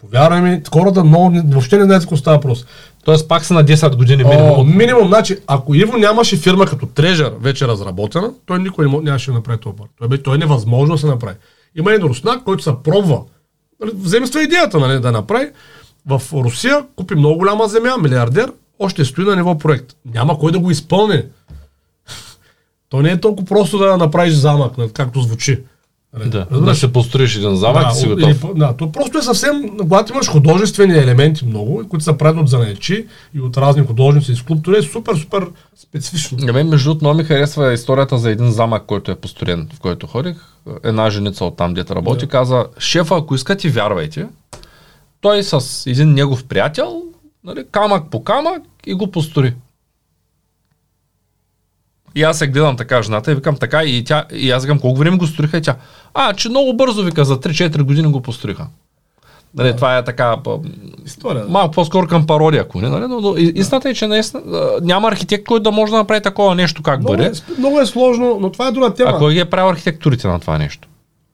Повярвай 0.02 0.42
ми, 0.42 0.62
хората 0.74 1.04
много, 1.04 1.42
въобще 1.46 1.78
не 1.78 1.84
знаят 1.84 2.04
какво 2.04 2.18
става 2.18 2.38
въпрос. 2.38 2.66
Тоест 3.04 3.28
пак 3.28 3.46
са 3.46 3.54
на 3.54 3.66
10 3.66 3.96
години 3.96 4.24
О, 4.24 4.30
минимум. 4.30 4.78
минимум, 4.78 5.08
значи, 5.08 5.38
ако 5.48 5.76
Иво 5.76 5.98
нямаше 5.98 6.38
фирма 6.38 6.66
като 6.66 6.86
Трежър 6.86 7.34
вече 7.40 7.68
разработена, 7.68 8.32
той 8.46 8.60
никой 8.60 8.90
не 8.90 9.02
нямаше 9.02 9.32
да 9.32 9.38
направи 9.38 9.60
това 9.60 9.76
парк. 9.76 9.92
Той, 10.00 10.08
бе, 10.08 10.24
той 10.24 10.36
е 10.36 10.38
невъзможно 10.38 10.96
да 10.96 11.02
се 11.02 11.08
направи. 11.08 11.36
Има 11.76 11.94
един 11.94 12.08
руснак, 12.08 12.44
който 12.44 12.64
се 12.64 12.72
пробва. 12.84 13.22
Нали, 13.82 13.92
Вземства 13.96 14.44
идеята 14.44 14.80
нали, 14.80 15.00
да 15.00 15.12
направи. 15.12 15.50
В 16.06 16.22
Русия 16.34 16.86
купи 16.96 17.16
много 17.16 17.38
голяма 17.38 17.68
земя, 17.68 17.98
милиардер, 17.98 18.52
още 18.80 19.06
стои 19.06 19.26
на 19.26 19.36
ниво 19.36 19.58
проект. 19.58 19.96
Няма 20.14 20.40
кой 20.40 20.52
да 20.52 20.60
го 20.60 20.72
изпълни. 20.72 21.24
То 22.90 23.02
не 23.02 23.12
е 23.12 23.20
толкова 23.20 23.48
просто 23.48 23.78
да 23.78 23.98
направиш 23.98 24.34
замък, 24.34 24.78
нали, 24.78 24.90
както 24.94 25.22
звучи. 25.22 25.64
Нали, 26.18 26.30
Да, 26.30 26.38
да 26.40 26.48
разбираш? 26.52 26.78
ще 26.78 26.94
построиш 26.94 27.36
един 27.36 27.56
замък 27.56 27.84
да, 27.84 27.90
и 27.90 27.96
си 27.96 28.06
или 28.06 28.14
готов. 28.16 28.42
по- 28.42 28.54
да, 28.54 28.74
то 28.74 28.92
просто 28.92 29.18
е 29.18 29.22
съвсем, 29.22 29.54
когато 29.80 30.14
имаш 30.14 30.28
художествени 30.28 30.94
елементи 30.94 31.46
много, 31.46 31.84
които 31.90 32.04
са 32.04 32.14
правят 32.14 32.38
от 32.38 32.50
занаячи 32.50 33.06
и 33.34 33.42
от 33.42 33.58
разни 33.58 33.86
художници 33.86 34.32
и 34.32 34.36
скулптури, 34.36 34.78
е 34.78 34.82
супер, 34.82 35.16
супер 35.16 35.48
специфично. 35.78 36.38
На 36.38 36.54
мен, 36.54 36.68
между 36.68 36.86
другото, 36.86 37.06
много 37.06 37.18
ми 37.18 37.24
харесва 37.24 37.74
историята 37.74 38.18
за 38.18 38.30
един 38.30 38.52
замък, 38.52 38.84
който 38.86 39.12
е 39.12 39.16
построен, 39.16 39.68
в 39.74 39.80
който 39.80 40.08
ходих. 40.08 40.36
Една 40.84 41.10
женица 41.10 41.46
от 41.46 41.58
там, 41.58 41.74
дето 41.74 41.96
работи, 41.96 42.26
Да. 42.26 42.30
каза, 42.30 42.66
шефа, 42.80 43.16
ако 43.16 43.36
искате, 43.36 43.70
вярвайте. 43.70 44.26
Той 45.22 45.44
с 45.44 45.60
един 45.88 46.14
негов 46.14 46.44
приятел, 46.44 47.02
нали, 47.44 47.64
камък 47.72 48.04
по 48.12 48.24
камък 48.24 48.62
и 48.86 48.94
го 48.94 49.12
построи. 49.12 49.54
И 52.16 52.24
аз 52.24 52.38
се 52.38 52.48
гледам 52.48 52.78
така 52.78 53.02
жената 53.02 53.32
и 53.32 53.36
викам 53.36 53.56
така 53.58 53.84
и, 53.84 54.04
тя, 54.04 54.26
и 54.34 54.52
аз 54.52 54.64
викам 54.64 54.80
колко 54.80 55.00
време 55.00 55.18
го 55.18 55.28
строиха 55.28 55.58
и 55.58 55.62
тя. 55.62 55.76
А, 56.14 56.34
че 56.34 56.50
много 56.50 56.74
бързо 56.74 57.04
вика, 57.04 57.26
за 57.26 57.40
3-4 57.40 57.82
години 57.82 58.12
го 58.12 58.22
построиха. 58.22 58.68
Нали, 59.56 59.76
това 59.76 59.98
е 59.98 60.04
така, 60.04 60.36
История. 61.06 61.44
да. 61.44 61.50
малко 61.50 61.72
по-скоро 61.72 62.08
към 62.08 62.28
пародия, 62.28 62.62
ако 62.62 62.82
не, 62.82 62.90
нали? 62.90 63.06
но, 63.08 63.22
но 63.22 63.34
истината 63.38 63.90
е, 63.90 63.94
че 63.94 64.08
наистина, 64.08 64.42
няма 64.82 65.08
архитект, 65.08 65.46
който 65.46 65.64
да 65.64 65.72
може 65.72 65.92
да 65.92 65.98
направи 65.98 66.22
такова 66.22 66.56
нещо, 66.56 66.84
как 66.84 67.00
Много, 67.00 67.18
бъде. 67.18 67.26
е, 67.26 67.60
много 67.60 67.80
е 67.80 67.86
сложно, 67.86 68.38
но 68.42 68.52
това 68.52 68.68
е 68.68 68.72
друга 68.72 68.94
тема. 68.94 69.12
А 69.14 69.18
кой 69.18 69.34
ги 69.34 69.40
е 69.40 69.46
правил 69.46 69.70
архитектурите 69.70 70.28
на 70.28 70.40
това 70.40 70.58
нещо? 70.58 70.88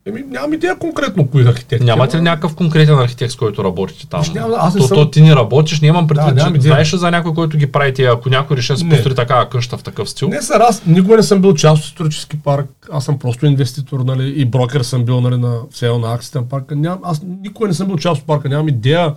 Еми, 0.06 0.24
нямам 0.28 0.54
идея 0.54 0.78
конкретно 0.80 1.28
кои 1.28 1.48
архитекти. 1.48 1.86
Нямате 1.86 2.18
ли 2.18 2.22
някакъв 2.22 2.56
конкретен 2.56 3.00
архитект, 3.00 3.32
с 3.32 3.36
който 3.36 3.64
работите 3.64 4.08
там? 4.08 4.22
Виж, 4.22 4.30
няма, 4.30 4.56
аз 4.60 4.74
не 4.74 4.82
то, 4.82 4.88
съм- 4.88 4.98
то, 4.98 5.10
ти 5.10 5.22
не 5.22 5.36
работиш, 5.36 5.82
нямам 5.82 6.08
предвид, 6.08 6.36
Да, 6.36 6.44
че 6.44 6.50
идея. 6.50 6.62
знаеш 6.62 6.96
за 6.96 7.12
някой, 7.12 7.34
който 7.34 7.58
ги 7.58 7.72
прави 7.72 7.94
тия, 7.94 8.12
ако 8.14 8.30
някой 8.30 8.58
реши 8.58 8.74
да 8.74 8.78
се 8.78 8.90
построи 8.90 9.16
такава 9.16 9.50
къща 9.50 9.78
в 9.78 9.84
такъв 9.84 10.10
стил? 10.10 10.28
Не 10.28 10.42
са 10.42 10.54
аз 10.70 10.86
никога 10.86 11.18
не 11.18 11.24
съм 11.24 11.42
бил 11.42 11.54
част 11.54 11.82
от 11.84 11.88
исторически 11.88 12.40
парк. 12.40 12.70
Аз 12.92 13.06
съм 13.06 13.20
просто 13.20 13.46
инвеститор, 13.46 14.00
нали, 14.00 14.34
и 14.42 14.46
брокер 14.46 14.82
съм 14.82 15.06
бил, 15.06 15.22
нали, 15.22 15.38
на 15.38 15.58
сел 15.72 16.00
на 16.00 16.14
акциите 16.14 16.38
на 16.38 16.50
парка. 16.50 16.76
Ням, 16.76 17.00
аз 17.04 17.22
никога 17.42 17.68
не 17.68 17.74
съм 17.74 17.88
бил 17.88 17.98
част 17.98 18.22
от 18.22 18.28
парка, 18.28 18.50
нямам 18.50 18.68
идея 18.68 19.14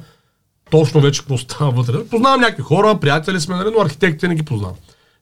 точно 0.71 1.01
вече 1.01 1.21
какво 1.21 1.39
става 1.39 1.71
вътре. 1.71 2.05
Познавам 2.11 2.41
някакви 2.41 2.63
хора, 2.63 2.99
приятели 3.01 3.41
сме, 3.41 3.57
нали, 3.57 3.69
но 3.77 3.83
архитектите 3.83 4.29
не 4.29 4.35
ги 4.35 4.43
познавам. 4.43 4.75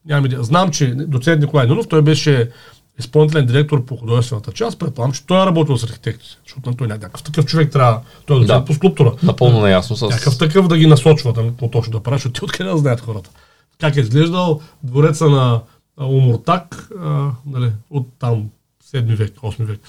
Нямам 0.08 0.26
идея. 0.26 0.42
Знам, 0.42 0.70
че 0.70 0.86
доцент 0.86 1.40
Николай 1.40 1.66
Нунов, 1.66 1.88
той 1.88 2.02
беше 2.02 2.50
изпълнителен 2.98 3.46
директор 3.46 3.84
по 3.84 3.96
художествената 3.96 4.52
част. 4.52 4.78
Предполагам, 4.78 5.12
че 5.12 5.26
той 5.26 5.42
е 5.42 5.46
работил 5.46 5.78
с 5.78 5.84
архитекти. 5.84 6.26
Защото 6.46 6.68
нали, 6.68 6.76
той 6.76 6.86
някакъв 6.86 7.22
такъв 7.22 7.44
човек 7.44 7.72
трябва. 7.72 8.00
Той 8.26 8.42
е 8.42 8.44
Да. 8.44 8.64
по 8.64 8.74
скулптура. 8.74 9.12
Напълно 9.22 9.60
наясно 9.60 9.96
с... 9.96 10.02
Някакъв 10.02 10.38
такъв 10.38 10.68
да 10.68 10.78
ги 10.78 10.86
насочва, 10.86 11.32
да 11.32 11.42
какво 11.42 11.70
точно 11.70 11.92
да 11.92 12.00
правиш, 12.00 12.22
защото 12.22 12.40
ти 12.40 12.44
откъде 12.44 12.70
да 12.70 12.76
знаят 12.76 13.00
хората. 13.00 13.30
Как 13.80 13.96
е 13.96 14.00
изглеждал 14.00 14.60
двореца 14.82 15.28
на 15.28 15.60
а, 15.96 16.06
Умуртак, 16.06 16.88
а, 17.02 17.30
нали, 17.46 17.72
от 17.90 18.08
там 18.18 18.44
7 18.94 19.16
век, 19.16 19.34
8 19.34 19.64
век. 19.64 19.80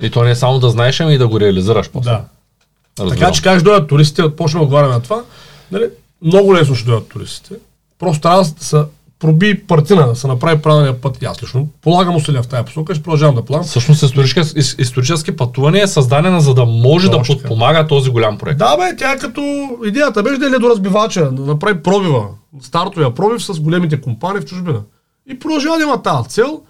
И 0.00 0.10
то 0.10 0.24
не 0.24 0.30
е 0.30 0.34
само 0.34 0.58
да 0.58 0.70
знаеш, 0.70 1.00
ами 1.00 1.14
и 1.14 1.18
да 1.18 1.28
го 1.28 1.40
реализираш 1.40 1.90
после. 1.90 2.10
Да. 2.10 2.24
Разбирам. 2.98 3.18
Така 3.18 3.32
че 3.32 3.42
как 3.42 3.58
ще 3.58 3.64
дойдат 3.64 3.88
туристите, 3.88 4.36
почнем 4.36 4.60
да 4.60 4.64
отговаряме 4.64 4.94
на 4.94 5.02
това, 5.02 5.24
нали, 5.72 5.84
много 6.22 6.54
лесно 6.54 6.74
ще 6.74 6.86
дойдат 6.86 7.08
туристите. 7.08 7.54
Просто 7.98 8.20
трябва 8.20 8.42
да 8.42 8.64
се 8.64 8.82
проби 9.18 9.66
партина, 9.66 10.06
да 10.06 10.16
се 10.16 10.26
направи 10.26 10.62
правилния 10.62 11.00
път. 11.00 11.22
И 11.22 11.24
аз 11.24 11.42
лично 11.42 11.68
полагам 11.82 12.16
усилия 12.16 12.42
в 12.42 12.48
тази 12.48 12.64
посока, 12.64 12.94
ще 12.94 13.02
продължавам 13.02 13.34
да 13.34 13.44
плавам. 13.44 13.66
Всъщност 13.66 14.02
исторически, 14.02 14.40
ис- 14.40 14.80
исторически 14.80 15.36
пътуване 15.36 15.80
е 15.80 15.86
създадена 15.86 16.40
за 16.40 16.54
да 16.54 16.64
може 16.64 17.10
да 17.10 17.16
Точно 17.16 17.34
така. 17.34 17.48
подпомага 17.48 17.86
този 17.86 18.10
голям 18.10 18.38
проект. 18.38 18.58
Да, 18.58 18.76
бе, 18.76 18.96
тя 18.96 19.12
е 19.12 19.18
като 19.18 19.68
идеята 19.84 20.22
беше 20.22 20.38
да 20.38 20.46
е 20.46 20.50
ледоразбивача, 20.50 21.30
да 21.30 21.42
направи 21.42 21.82
пробива, 21.82 22.26
стартовия 22.62 23.14
пробив 23.14 23.44
с 23.44 23.60
големите 23.60 24.00
компании 24.00 24.40
в 24.40 24.44
чужбина. 24.44 24.80
И 25.30 25.38
продължава 25.38 25.76
да 25.76 25.82
има 25.82 26.02
тази 26.02 26.28
цел. 26.28 26.62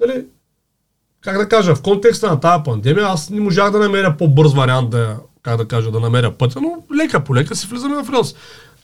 Нали, 0.00 0.24
как 1.20 1.38
да 1.38 1.48
кажа, 1.48 1.74
в 1.74 1.82
контекста 1.82 2.26
на 2.28 2.40
тази 2.40 2.62
пандемия, 2.64 3.06
аз 3.06 3.30
не 3.30 3.40
можах 3.40 3.70
да 3.70 3.78
намеря 3.78 4.16
по-бърз 4.18 4.52
вариант 4.54 4.90
да, 4.90 5.16
как 5.42 5.56
да 5.56 5.68
кажа, 5.68 5.90
да 5.90 6.00
намеря 6.00 6.30
пътя, 6.30 6.60
но 6.60 6.96
лека 6.96 7.24
по 7.24 7.34
лека 7.34 7.56
си 7.56 7.66
влизаме 7.66 8.02
в 8.02 8.10
релс. 8.12 8.34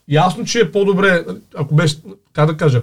Ясно, 0.08 0.44
че 0.44 0.60
е 0.60 0.72
по-добре, 0.72 1.24
ако 1.54 1.74
беше, 1.74 1.96
как 2.32 2.46
да 2.46 2.56
кажа, 2.56 2.82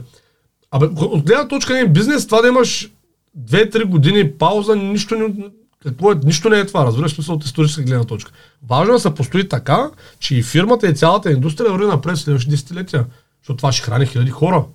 абе, 0.71 0.85
от 0.85 1.25
гледна 1.25 1.47
точка 1.47 1.73
на 1.73 1.87
бизнес, 1.87 2.25
това 2.25 2.41
да 2.41 2.47
имаш 2.47 2.91
2-3 3.39 3.85
години 3.85 4.31
пауза, 4.31 4.75
нищо 4.75 5.15
не, 5.15 5.49
какво 5.83 6.11
е, 6.11 6.15
нищо 6.23 6.49
не 6.49 6.59
е 6.59 6.65
това, 6.65 6.85
разбираш 6.85 7.13
смисъл 7.13 7.35
от 7.35 7.45
историческа 7.45 7.83
гледна 7.83 8.03
точка. 8.03 8.31
Важно 8.67 8.93
е 8.93 8.95
да 8.95 8.99
се 8.99 9.13
постои 9.13 9.49
така, 9.49 9.89
че 10.19 10.35
и 10.35 10.43
фирмата 10.43 10.87
и 10.87 10.95
цялата 10.95 11.31
индустрия 11.31 11.71
върви 11.71 11.85
напред 11.85 12.17
следващите 12.17 12.51
десетилетия, 12.51 13.05
защото 13.41 13.57
това 13.57 13.71
ще 13.71 13.85
храни 13.85 14.05
хиляди 14.05 14.31
хора 14.31 14.65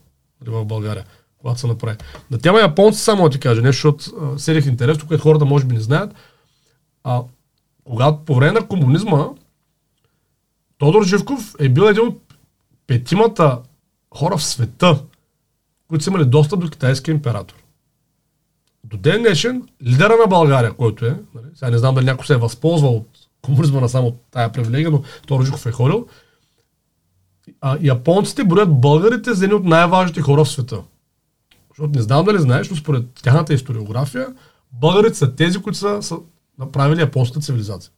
нали, 0.40 0.56
в 0.56 0.64
България, 0.64 1.04
когато 1.38 1.60
се 1.60 1.66
направи. 1.66 1.96
На 2.30 2.38
тема 2.38 2.60
японци 2.60 3.00
само 3.00 3.22
да 3.22 3.30
ти 3.30 3.40
кажа 3.40 3.62
нещо, 3.62 3.94
защото 3.98 4.38
седих 4.38 4.66
интерес, 4.66 4.98
което 4.98 5.22
хората 5.22 5.44
може 5.44 5.64
би 5.64 5.74
не 5.74 5.80
знаят. 5.80 6.14
А, 7.04 7.22
когато 7.84 8.24
по 8.24 8.34
време 8.34 8.60
на 8.60 8.66
комунизма 8.66 9.28
Тодор 10.78 11.04
Живков 11.04 11.54
е 11.58 11.68
бил 11.68 11.82
един 11.82 12.06
от 12.06 12.29
петимата 12.90 13.58
хора 14.14 14.36
в 14.36 14.44
света, 14.44 15.02
които 15.88 16.04
са 16.04 16.10
имали 16.10 16.24
достъп 16.24 16.60
до 16.60 16.70
китайския 16.70 17.12
император. 17.12 17.54
До 18.84 18.96
ден 18.96 19.22
днешен, 19.22 19.68
лидера 19.82 20.16
на 20.16 20.26
България, 20.26 20.72
който 20.72 21.06
е, 21.06 21.16
нали, 21.34 21.46
сега 21.54 21.70
не 21.70 21.78
знам 21.78 21.94
дали 21.94 22.04
някой 22.04 22.26
се 22.26 22.34
е 22.34 22.36
възползвал 22.36 22.96
от 22.96 23.08
комунизма 23.42 23.80
на 23.80 23.88
само 23.88 24.12
тая 24.30 24.52
привилегия, 24.52 24.90
но 24.90 25.02
Тодор 25.26 25.44
Живков 25.44 25.66
е 25.66 25.72
ходил, 25.72 26.06
а, 27.60 27.78
японците 27.80 28.44
броят 28.44 28.80
българите 28.80 29.34
за 29.34 29.44
едни 29.44 29.54
от 29.54 29.64
най-важните 29.64 30.20
хора 30.20 30.44
в 30.44 30.50
света. 30.50 30.82
Защото 31.68 31.98
не 31.98 32.02
знам 32.02 32.24
дали 32.24 32.38
знаеш, 32.38 32.70
но 32.70 32.76
според 32.76 33.06
тяхната 33.22 33.54
историография, 33.54 34.34
българите 34.72 35.18
са 35.18 35.34
тези, 35.34 35.62
които 35.62 35.78
са, 35.78 36.02
са 36.02 36.16
направили 36.58 37.00
японската 37.00 37.40
цивилизация. 37.40 37.92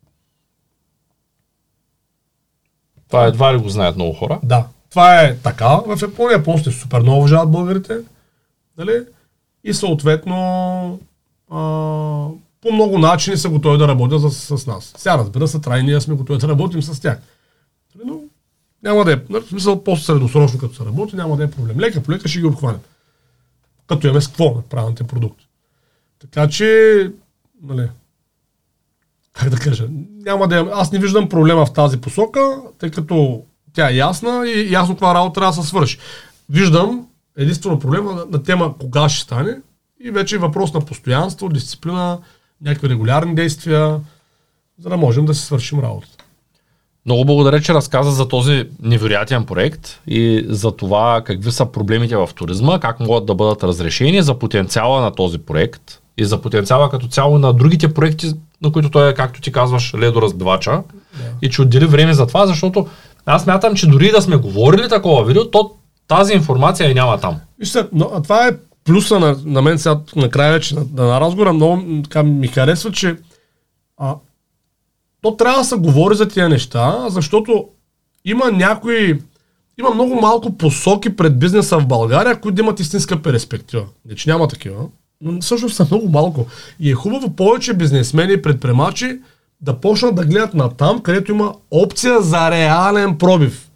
Това 3.09 3.27
едва 3.27 3.55
ли 3.55 3.59
го 3.59 3.69
знаят 3.69 3.97
много 3.97 4.13
хора. 4.13 4.41
Да, 4.43 4.69
това 4.93 5.21
е 5.21 5.37
така. 5.37 5.69
В 5.69 5.99
Япония 6.03 6.33
японците 6.33 6.71
супер 6.71 7.01
много 7.01 7.19
уважават 7.19 7.51
българите. 7.51 7.99
Нали? 8.79 9.05
И 9.65 9.75
съответно 9.75 10.35
а, 11.51 11.57
по 12.61 12.73
много 12.73 12.99
начини 12.99 13.37
са 13.37 13.49
готови 13.49 13.79
да 13.79 13.89
работят 13.89 14.33
с, 14.33 14.59
с 14.59 14.67
нас. 14.67 14.95
Сега 14.97 15.19
разбира 15.19 15.49
се, 15.49 15.61
трябва 15.61 15.83
ние 15.83 16.01
сме 16.01 16.15
готови 16.15 16.39
да 16.39 16.49
работим 16.49 16.83
с 16.83 17.01
тях. 17.01 17.19
Нали, 17.95 18.11
Но 18.11 18.21
няма 18.83 19.05
да 19.05 19.13
е, 19.13 19.17
нали, 19.31 19.45
в 19.45 19.49
смисъл 19.49 19.85
по-средносрочно 19.85 20.59
като 20.59 20.75
се 20.75 20.85
работи, 20.85 21.17
няма 21.17 21.37
да 21.37 21.45
е 21.45 21.51
проблем. 21.51 21.81
Лека 21.81 22.03
по 22.03 22.13
лека 22.13 22.29
ще 22.29 22.41
ги 22.41 22.47
обхванем. 22.47 22.81
Като 23.87 24.07
имаме 24.07 24.21
с 24.21 24.29
какво 24.29 24.55
на 24.55 24.63
правилните 24.63 25.05
продукти. 25.05 25.49
Така 26.19 26.49
че, 26.49 27.11
нали, 27.63 27.89
как 29.33 29.51
да 29.51 29.57
кажа, 29.57 29.87
няма 30.25 30.49
да 30.49 30.61
е, 30.61 30.65
аз 30.73 30.93
не 30.93 30.99
виждам 30.99 31.29
проблема 31.29 31.67
в 31.67 31.73
тази 31.73 32.01
посока, 32.01 32.63
тъй 32.79 32.91
като 32.91 33.45
тя 33.75 33.91
е 33.91 33.95
ясна 33.95 34.49
и 34.49 34.73
ясно 34.73 34.95
каква 34.95 35.15
работа 35.15 35.41
трябва 35.41 35.57
да 35.57 35.63
се 35.63 35.69
свърши. 35.69 35.99
Виждам 36.51 37.07
единствено 37.39 37.79
проблема 37.79 38.13
на, 38.13 38.25
на 38.31 38.43
тема 38.43 38.75
кога 38.79 39.09
ще 39.09 39.23
стане 39.23 39.57
и 40.05 40.11
вече 40.11 40.37
е 40.37 40.39
въпрос 40.39 40.75
на 40.75 40.81
постоянство, 40.81 41.49
дисциплина, 41.49 42.19
някакви 42.63 42.89
регулярни 42.89 43.35
действия, 43.35 44.01
за 44.79 44.89
да 44.89 44.97
можем 44.97 45.25
да 45.25 45.35
си 45.35 45.45
свършим 45.45 45.81
работата. 45.81 46.25
Много 47.07 47.25
благодаря, 47.25 47.61
че 47.61 47.75
разказа 47.75 48.11
за 48.11 48.29
този 48.29 48.65
невероятен 48.83 49.45
проект 49.45 50.01
и 50.07 50.47
за 50.49 50.73
това 50.73 51.23
какви 51.25 51.53
са 51.53 51.67
проблемите 51.67 52.17
в 52.17 52.29
туризма, 52.35 52.81
как 52.81 53.01
могат 53.01 53.27
да 53.27 53.35
бъдат 53.35 53.65
разрешени, 53.65 54.23
за 54.23 54.39
потенциала 54.39 55.01
на 55.01 55.15
този 55.15 55.39
проект 55.39 56.01
и 56.19 56.25
за 56.25 56.41
потенциала 56.41 56.91
като 56.91 57.09
цяло 57.09 57.39
на 57.39 57.53
другите 57.53 57.95
проекти, 57.95 58.33
на 58.63 58.73
които 58.73 58.91
той 58.91 59.11
е, 59.11 59.15
както 59.15 59.41
ти 59.41 59.53
казваш, 59.53 59.95
ледоразбивача. 59.95 60.71
Да. 60.71 60.83
И 61.43 61.51
че 61.51 61.63
отдели 61.63 61.87
време 61.87 62.15
за 62.15 62.27
това, 62.27 62.47
защото 62.47 62.87
аз 63.27 63.47
мятам, 63.47 63.75
че 63.75 63.87
дори 63.87 64.11
да 64.11 64.23
сме 64.23 64.37
говорили 64.37 64.89
такова 64.89 65.25
видео, 65.25 65.51
то 65.51 65.71
тази 66.09 66.33
информация 66.33 66.91
и 66.91 66.95
няма 66.95 67.21
там. 67.21 67.41
Вижте, 67.59 67.87
но, 67.93 68.11
а 68.15 68.23
това 68.23 68.47
е 68.47 68.57
плюса 68.85 69.21
на, 69.21 69.37
на 69.45 69.63
мен 69.63 69.79
сега 69.79 70.01
накрая 70.17 70.53
вече 70.53 70.75
на, 70.75 70.85
на 70.95 71.21
разговора. 71.21 71.53
Много 71.53 72.03
така, 72.03 72.23
ми 72.23 72.49
харесва, 72.49 72.93
че 72.93 73.17
а, 73.97 74.15
то 75.23 75.37
трябва 75.37 75.59
да 75.59 75.65
се 75.65 75.77
говори 75.77 76.15
за 76.15 76.29
тия 76.29 76.49
неща, 76.49 77.07
защото 77.09 77.69
има 78.25 78.51
някои, 78.51 79.21
има 79.79 79.91
много 79.95 80.15
малко 80.15 80.57
посоки 80.57 81.17
пред 81.17 81.39
бизнеса 81.39 81.79
в 81.79 81.87
България, 81.87 82.41
които 82.41 82.61
имат 82.61 82.81
истинска 82.81 83.23
перспектива. 83.23 83.85
Не, 84.09 84.15
че 84.15 84.31
няма 84.31 84.49
такива, 84.49 84.85
но 85.21 85.41
всъщност 85.41 85.77
са 85.77 85.87
много 85.91 86.09
малко. 86.09 86.47
И 86.81 86.91
е 86.91 86.95
хубаво 86.95 87.37
повече 87.37 87.75
бизнесмени 87.75 88.33
и 88.33 88.43
предприемачи 88.43 89.19
да 89.63 89.81
почнат 89.81 90.15
да 90.15 90.25
гледат 90.25 90.55
на 90.55 90.69
там, 90.69 91.01
където 91.01 91.33
има 91.33 91.55
опция 91.71 92.21
за 92.21 92.51
реален 92.51 93.19
пробив. 93.19 93.71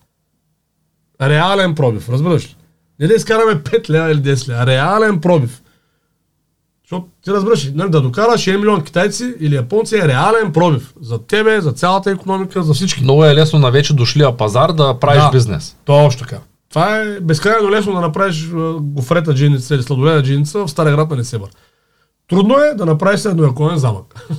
Реален 1.23 1.75
пробив, 1.75 2.09
разбираш 2.09 2.45
ли? 2.45 2.57
Не 3.01 3.07
да 3.07 3.15
изкараме 3.15 3.53
5 3.63 3.91
лева 3.91 4.13
или 4.13 4.19
10 4.19 4.49
лева, 4.49 4.67
реален 4.67 5.21
пробив. 5.21 5.63
Защото 6.85 7.07
ти 7.25 7.31
разбираш, 7.31 7.71
нали, 7.75 7.91
да 7.91 8.01
докараш 8.01 8.41
1 8.41 8.57
милион 8.57 8.85
китайци 8.85 9.35
или 9.41 9.55
японци 9.55 9.97
е 9.97 10.09
реален 10.09 10.53
пробив. 10.53 10.95
За 11.01 11.19
тебе, 11.19 11.61
за 11.61 11.73
цялата 11.73 12.11
економика, 12.11 12.63
за 12.63 12.75
всички. 12.75 13.03
Много 13.03 13.25
е 13.25 13.35
лесно 13.35 13.59
на 13.59 13.71
вече 13.71 13.95
дошлия 13.95 14.37
пазар 14.37 14.73
да 14.73 14.99
правиш 15.01 15.23
да, 15.23 15.31
бизнес. 15.31 15.77
Точно 15.85 16.21
така. 16.21 16.39
Това 16.69 16.99
е 16.99 17.21
безкрайно 17.21 17.71
лесно 17.71 17.95
да 17.95 18.01
направиш 18.01 18.49
гофрета 18.81 19.35
джиница 19.35 19.75
или 19.75 19.83
сладоледа 19.83 20.23
джиница 20.23 20.59
в 20.59 20.69
Стара 20.69 20.91
град 20.91 21.11
на 21.11 21.17
Несебър. 21.17 21.49
Трудно 22.29 22.59
е 22.59 22.75
да 22.75 22.87
направиш 22.87 23.21
средновековен 23.21 23.79
замък. 23.79 24.27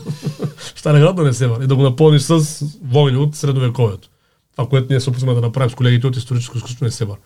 в 0.75 0.79
Стара 0.79 0.99
град 0.99 1.17
на 1.17 1.23
Несебър 1.23 1.61
и 1.61 1.67
да 1.67 1.75
го 1.75 1.83
напълниш 1.83 2.21
с 2.21 2.63
войни 2.83 3.17
от 3.17 3.35
средновековието. 3.35 4.09
Това, 4.51 4.69
което 4.69 4.87
ние 4.89 4.99
се 4.99 5.09
опитваме 5.09 5.33
да 5.33 5.41
направим 5.41 5.69
с 5.69 5.75
колегите 5.75 6.07
от 6.07 6.15
историческо 6.15 6.57
изкуство 6.57 6.85
Несебър. 6.85 7.17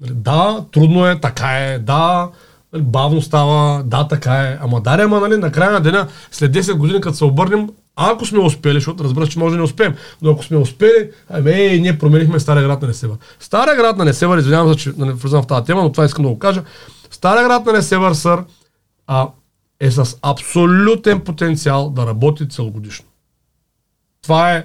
Нали, 0.00 0.12
да, 0.14 0.64
трудно 0.72 1.06
е, 1.06 1.20
така 1.20 1.58
е, 1.58 1.78
да, 1.78 2.30
нали, 2.72 2.82
бавно 2.82 3.22
става, 3.22 3.82
да, 3.82 4.08
така 4.08 4.34
е. 4.34 4.58
Ама 4.60 4.80
даре, 4.80 5.02
ама 5.02 5.20
нали, 5.20 5.36
на 5.36 5.52
края 5.52 5.70
на 5.70 5.80
деня, 5.80 6.08
след 6.30 6.52
10 6.54 6.74
години, 6.74 7.00
като 7.00 7.16
се 7.16 7.24
обърнем, 7.24 7.68
ако 7.96 8.26
сме 8.26 8.38
успели, 8.38 8.74
защото 8.74 9.04
разбира 9.04 9.26
че 9.26 9.38
може 9.38 9.52
да 9.52 9.56
не 9.56 9.62
успеем, 9.62 9.94
но 10.22 10.30
ако 10.30 10.44
сме 10.44 10.56
успели, 10.56 11.10
ами, 11.30 11.50
е, 11.50 11.78
ние 11.78 11.98
променихме 11.98 12.40
Стария 12.40 12.62
град 12.62 12.82
на 12.82 12.88
Несевър. 12.88 13.16
Стария 13.40 13.76
град 13.76 13.96
на 13.96 14.04
Несевър, 14.04 14.38
извинявам 14.38 14.72
се, 14.72 14.78
че 14.78 14.92
не 14.98 15.12
влизам 15.12 15.42
в 15.42 15.46
тази 15.46 15.64
тема, 15.64 15.82
но 15.82 15.92
това 15.92 16.04
искам 16.04 16.24
да 16.24 16.30
го 16.30 16.38
кажа. 16.38 16.62
Стария 17.10 17.44
град 17.44 17.66
на 17.66 17.72
Несевър, 17.72 18.12
сър, 18.12 18.44
а, 19.06 19.28
е 19.82 19.90
с 19.90 20.16
абсолютен 20.22 21.20
потенциал 21.20 21.90
да 21.90 22.06
работи 22.06 22.48
целогодишно. 22.48 23.06
Това 24.22 24.52
е, 24.52 24.64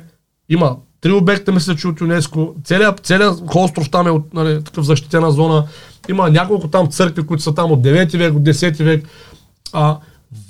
има 0.50 0.78
три 1.02 1.12
обекта, 1.12 1.52
мисля, 1.52 1.76
че 1.76 1.88
от 1.88 2.02
ЮНЕСКО, 2.02 2.56
целият, 2.64 3.00
целият 3.00 3.42
остров 3.56 3.90
там 3.90 4.08
е 4.08 4.10
от, 4.10 4.34
нали, 4.34 4.64
такъв 4.64 4.86
защитена 4.86 5.32
зона, 5.32 5.68
има 6.10 6.30
няколко 6.30 6.68
там 6.68 6.88
църкви, 6.88 7.26
които 7.26 7.44
са 7.44 7.56
там 7.56 7.72
от 7.72 7.82
9 7.82 8.18
век, 8.18 8.36
от 8.36 8.44
10 8.44 8.84
век. 8.84 9.08
А, 9.74 9.98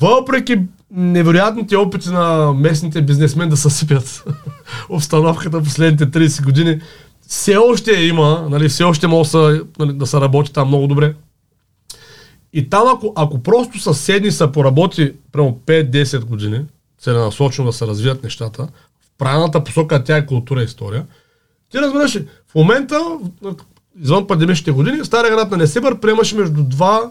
въпреки 0.02 0.60
невероятните 0.92 1.76
опити 1.76 2.10
на 2.10 2.54
местните 2.54 3.02
бизнесмени 3.02 3.50
да 3.50 3.58
съсипят 3.58 4.24
обстановката 4.90 5.64
последните 5.64 6.06
30 6.06 6.44
години, 6.44 6.82
все 7.28 7.58
още 7.58 7.92
има, 7.92 8.48
нали, 8.50 8.70
все 8.70 8.84
още 8.84 9.08
може 9.08 9.32
да, 9.32 9.62
нали, 9.80 9.94
да 9.94 10.06
се 10.06 10.22
работи 10.22 10.54
там 10.54 10.68
много 10.68 10.88
добре. 10.88 11.16
И 12.58 12.70
там, 12.70 12.88
ако, 12.88 13.14
ако 13.16 13.44
просто 13.44 13.80
съседни 13.80 14.32
са 14.32 14.52
поработи 14.52 15.14
прямо 15.32 15.62
5-10 15.66 16.26
години, 16.26 16.66
целенасочено 17.00 17.68
да 17.68 17.74
се 17.74 17.88
развият 17.88 18.24
нещата, 18.24 18.68
в 19.02 19.18
правилната 19.18 19.64
посока, 19.64 20.04
тя 20.04 20.18
е 20.18 20.26
култура 20.26 20.62
и 20.62 20.66
история, 20.66 21.06
ти 21.70 21.78
разбираш, 21.78 22.20
в 22.48 22.56
момента, 22.56 23.00
извън 24.02 24.28
пандемичните 24.28 24.72
години, 24.72 25.06
Стария 25.06 25.32
град 25.32 25.52
на 25.52 25.58
Несебър 25.58 26.00
приемаше 26.00 26.36
между 26.36 26.64
2, 26.64 27.10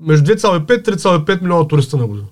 между 0.00 0.32
2,5-3,5 0.32 1.42
милиона 1.42 1.68
туриста 1.68 1.96
на 1.96 2.06
година. 2.06 2.28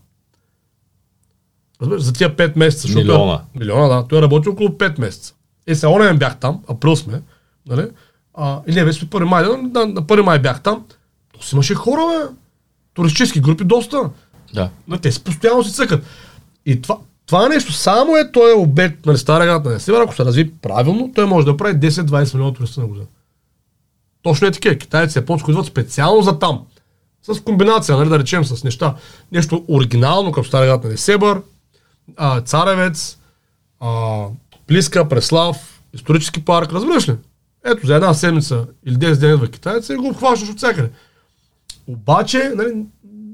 Разбираш, 1.82 2.02
за 2.02 2.12
тия 2.12 2.36
5 2.36 2.56
месеца. 2.56 2.94
Милиона. 2.94 3.34
Е, 3.54 3.58
милиона, 3.58 3.88
да. 3.88 4.08
Той 4.08 4.22
работи 4.22 4.48
около 4.48 4.68
5 4.68 5.00
месеца. 5.00 5.34
Е, 5.66 5.74
сега 5.74 5.92
онен 5.92 6.18
бях 6.18 6.38
там, 6.38 6.62
април 6.68 6.96
сме, 6.96 7.22
нали? 7.66 7.86
А, 8.34 8.60
или 8.66 8.74
не, 8.74 8.84
вече 8.84 9.06
1 9.06 9.24
май, 9.24 9.44
да, 9.44 9.86
на 9.86 10.02
1 10.02 10.20
май 10.20 10.38
бях 10.38 10.62
там. 10.62 10.84
То 11.38 11.46
си 11.46 11.54
имаше 11.54 11.74
хора, 11.74 12.00
бе. 12.08 12.34
Туристически 12.94 13.40
групи 13.40 13.64
доста. 13.64 14.10
Да. 14.54 14.70
Но 14.88 14.98
те 14.98 15.12
си 15.12 15.24
постоянно 15.24 15.64
си 15.64 15.72
цъкат. 15.72 16.04
И 16.66 16.82
това, 16.82 16.98
това 17.26 17.48
нещо 17.48 17.72
само 17.72 18.16
е 18.16 18.32
той 18.32 18.50
е 18.50 18.54
обект 18.54 19.06
на 19.06 19.18
Стара 19.18 19.44
град 19.44 19.64
на 19.64 19.80
Север, 19.80 20.00
ако 20.00 20.14
се 20.14 20.24
разви 20.24 20.52
правилно, 20.52 21.12
той 21.14 21.26
може 21.26 21.46
да 21.46 21.56
прави 21.56 21.74
10-20 21.74 22.34
милиона 22.34 22.54
туриста 22.54 22.80
на 22.80 22.86
година. 22.86 23.06
Точно 24.22 24.46
е 24.46 24.50
такива. 24.50 24.74
Китайци, 24.74 25.18
японци, 25.18 25.44
идват 25.48 25.66
специално 25.66 26.22
за 26.22 26.38
там. 26.38 26.66
С 27.22 27.40
комбинация, 27.40 27.96
нали, 27.96 28.08
да 28.08 28.18
речем, 28.18 28.44
с 28.44 28.64
неща. 28.64 28.94
Нещо 29.32 29.64
оригинално, 29.68 30.32
като 30.32 30.48
Стара 30.48 30.66
град 30.66 30.84
на 30.84 30.90
Несебър, 30.90 31.42
а, 32.16 32.40
Царевец, 32.40 33.18
а, 33.80 34.24
Плиска, 34.66 35.08
Преслав, 35.08 35.82
исторически 35.92 36.44
парк, 36.44 36.72
разбираш 36.72 37.08
ли? 37.08 37.16
Ето, 37.64 37.86
за 37.86 37.94
една 37.94 38.14
седмица 38.14 38.66
или 38.86 38.96
10 38.96 39.20
дни 39.20 39.46
в 39.46 39.50
китайца 39.50 39.94
и 39.94 39.96
го 39.96 40.08
обхващаш 40.08 40.48
от 40.48 40.56
всякъде. 40.56 40.90
Обаче, 41.86 42.52
нали, 42.56 42.84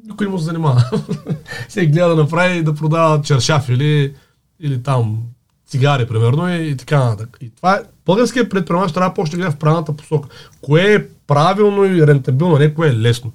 никой 0.06 0.26
не 0.26 0.32
му 0.32 0.38
се 0.38 0.44
занимава. 0.44 0.84
Всеки 1.68 1.86
гледа 1.86 2.08
да 2.08 2.16
направи 2.16 2.62
да 2.62 2.74
продава 2.74 3.22
чершаф 3.22 3.68
или, 3.68 4.14
или 4.60 4.82
там 4.82 5.22
цигари, 5.66 6.06
примерно, 6.06 6.48
и, 6.48 6.68
и 6.68 6.76
така 6.76 7.04
нататък. 7.04 7.38
И 7.40 7.50
това 7.50 7.74
е, 7.74 7.80
българският 8.06 8.50
предприемач 8.50 8.92
трябва 8.92 9.10
да 9.10 9.14
почне 9.14 9.30
да 9.30 9.36
гледа 9.36 9.50
в 9.50 9.58
правилната 9.58 9.92
посока. 9.92 10.28
Кое 10.62 10.94
е 10.94 11.06
правилно 11.26 11.84
и 11.84 12.06
рентабилно, 12.06 12.58
не 12.58 12.74
кое 12.74 12.88
е 12.88 12.96
лесно. 12.96 13.32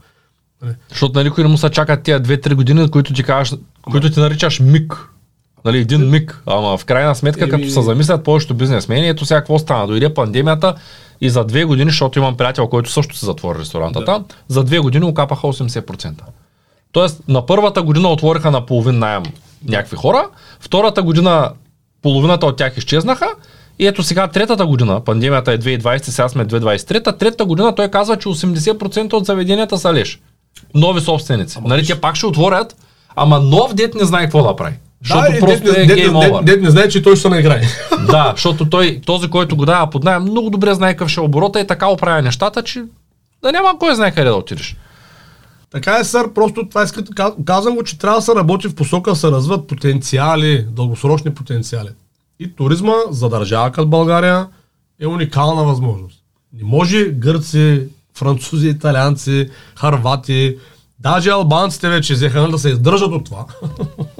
Нали? 0.61 0.75
Защото 0.89 1.19
на 1.19 1.23
никой 1.23 1.43
не 1.43 1.49
му 1.49 1.57
се 1.57 1.69
чакат 1.69 2.03
тия 2.03 2.21
2-3 2.21 2.53
години, 2.53 2.91
които 2.91 3.13
ти, 3.13 3.23
кажеш, 3.23 3.57
които 3.91 4.11
ти 4.11 4.19
наричаш 4.19 4.59
миг. 4.59 5.09
Нали, 5.65 5.77
един 5.77 6.09
миг. 6.09 6.41
Ама 6.45 6.77
в 6.77 6.85
крайна 6.85 7.15
сметка, 7.15 7.45
и... 7.45 7.49
като 7.49 7.69
се 7.69 7.81
замислят 7.81 8.23
повечето 8.23 8.53
бизнесмени, 8.53 9.09
ето 9.09 9.25
сега 9.25 9.39
какво 9.39 9.59
стана. 9.59 9.87
Дойде 9.87 10.13
пандемията 10.13 10.75
и 11.21 11.29
за 11.29 11.43
две 11.43 11.63
години, 11.63 11.89
защото 11.89 12.19
имам 12.19 12.37
приятел, 12.37 12.67
който 12.67 12.91
също 12.91 13.17
се 13.17 13.25
затвори 13.25 13.59
ресторанта 13.59 13.99
да. 13.99 14.05
там, 14.05 14.25
за 14.47 14.63
две 14.63 14.79
години 14.79 15.05
окапаха 15.05 15.47
80%. 15.47 16.13
Тоест, 16.91 17.21
на 17.27 17.45
първата 17.45 17.81
година 17.81 18.09
отвориха 18.09 18.51
на 18.51 18.65
половин 18.65 18.99
найем 18.99 19.23
някакви 19.67 19.95
хора, 19.95 20.29
втората 20.59 21.03
година 21.03 21.51
половината 22.01 22.45
от 22.45 22.57
тях 22.57 22.77
изчезнаха, 22.77 23.27
и 23.79 23.87
ето 23.87 24.03
сега 24.03 24.27
третата 24.27 24.65
година, 24.65 25.01
пандемията 25.03 25.51
е 25.51 25.57
2020, 25.57 26.03
сега 26.03 26.29
сме 26.29 26.45
2023, 26.45 27.19
третата 27.19 27.45
година 27.45 27.75
той 27.75 27.87
казва, 27.87 28.17
че 28.17 28.29
80% 28.29 29.13
от 29.13 29.25
заведенията 29.25 29.77
са 29.77 29.93
леш. 29.93 30.19
Нови 30.73 31.01
собственици. 31.01 31.57
Ама 31.57 31.67
нали, 31.67 31.85
те 31.85 32.01
пак 32.01 32.15
ще 32.15 32.25
отворят, 32.25 32.75
ама 33.15 33.39
нов 33.39 33.73
дет 33.73 33.95
не 33.95 34.05
знае 34.05 34.23
какво 34.23 34.43
да 34.43 34.55
прави. 34.55 34.75
Защото 35.01 35.31
да, 35.31 35.39
просто 35.39 35.65
дет, 35.65 35.77
е 35.77 35.85
дет, 35.85 36.13
дет, 36.13 36.45
дет, 36.45 36.61
не 36.61 36.71
знае, 36.71 36.89
че 36.89 37.03
той 37.03 37.15
ще 37.15 37.21
се 37.21 37.29
наиграе. 37.29 37.61
Да, 38.07 38.31
защото 38.35 38.69
той, 38.69 39.01
този, 39.05 39.29
който 39.29 39.55
го 39.55 39.65
дава 39.65 39.89
под 39.89 40.03
найем, 40.03 40.21
много 40.23 40.49
добре 40.49 40.73
знае 40.73 40.93
какъв 40.93 41.09
ще 41.09 41.19
е 41.19 41.23
оборота 41.23 41.59
и 41.59 41.67
така 41.67 41.87
оправя 41.87 42.21
нещата, 42.21 42.63
че 42.63 42.83
да 43.43 43.51
няма 43.51 43.79
кой 43.79 43.95
знае 43.95 44.11
къде 44.11 44.29
да 44.29 44.35
отидеш. 44.35 44.75
Така 45.71 45.97
е, 45.99 46.03
сър, 46.03 46.33
просто 46.33 46.69
това 46.69 46.83
иска, 46.83 47.03
казвам 47.45 47.75
го, 47.75 47.83
че 47.83 47.99
трябва 47.99 48.17
да 48.17 48.21
се 48.21 48.35
работи 48.35 48.67
в 48.67 48.75
посока, 48.75 49.11
да 49.11 49.15
се 49.15 49.31
развиват 49.31 49.67
потенциали, 49.67 50.65
дългосрочни 50.69 51.33
потенциали. 51.33 51.89
И 52.39 52.55
туризма 52.55 52.93
за 53.09 53.29
държава 53.29 53.71
като 53.71 53.87
България 53.87 54.47
е 54.99 55.07
уникална 55.07 55.63
възможност. 55.63 56.19
Не 56.53 56.63
може 56.63 57.05
гърци, 57.05 57.83
французи, 58.17 58.67
италианци, 58.67 59.49
харвати, 59.75 60.57
даже 60.99 61.29
албанците 61.29 61.89
вече 61.89 62.13
взеха 62.13 62.41
нали, 62.41 62.51
да 62.51 62.59
се 62.59 62.69
издържат 62.69 63.11
от 63.11 63.25
това. 63.25 63.45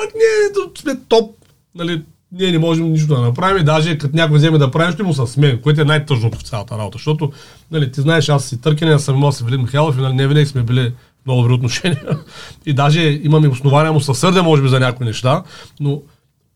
Пък 0.00 0.14
ние 0.14 0.64
сме 0.78 1.00
топ, 1.08 1.36
нали, 1.74 2.02
ние 2.32 2.52
не 2.52 2.58
можем 2.58 2.92
нищо 2.92 3.14
да 3.14 3.20
направим 3.20 3.62
и 3.62 3.64
даже 3.64 3.98
като 3.98 4.16
някой 4.16 4.38
вземе 4.38 4.58
да 4.58 4.70
прави, 4.70 4.92
ще 4.92 5.02
му 5.02 5.14
се 5.14 5.26
смеем, 5.26 5.60
което 5.62 5.80
е 5.80 5.84
най-тъжното 5.84 6.38
в 6.38 6.42
цялата 6.42 6.78
работа, 6.78 6.98
защото 6.98 7.32
нали, 7.70 7.92
ти 7.92 8.00
знаеш, 8.00 8.28
аз 8.28 8.44
си 8.44 8.60
търкане, 8.60 8.92
аз 8.92 9.04
съм 9.04 9.16
имал 9.16 9.32
с 9.32 9.40
Велик 9.40 9.60
Михайлов 9.60 9.98
и 9.98 10.00
нали, 10.00 10.14
не 10.14 10.28
винаги 10.28 10.46
сме 10.46 10.62
били 10.62 10.94
много 11.26 11.42
добри 11.42 11.54
отношения. 11.54 12.18
и 12.66 12.72
даже 12.72 13.20
имаме 13.22 13.48
основания 13.48 13.92
му 13.92 14.00
съсърдя, 14.00 14.42
може 14.42 14.62
би, 14.62 14.68
за 14.68 14.80
някои 14.80 15.06
неща, 15.06 15.42
но 15.80 16.02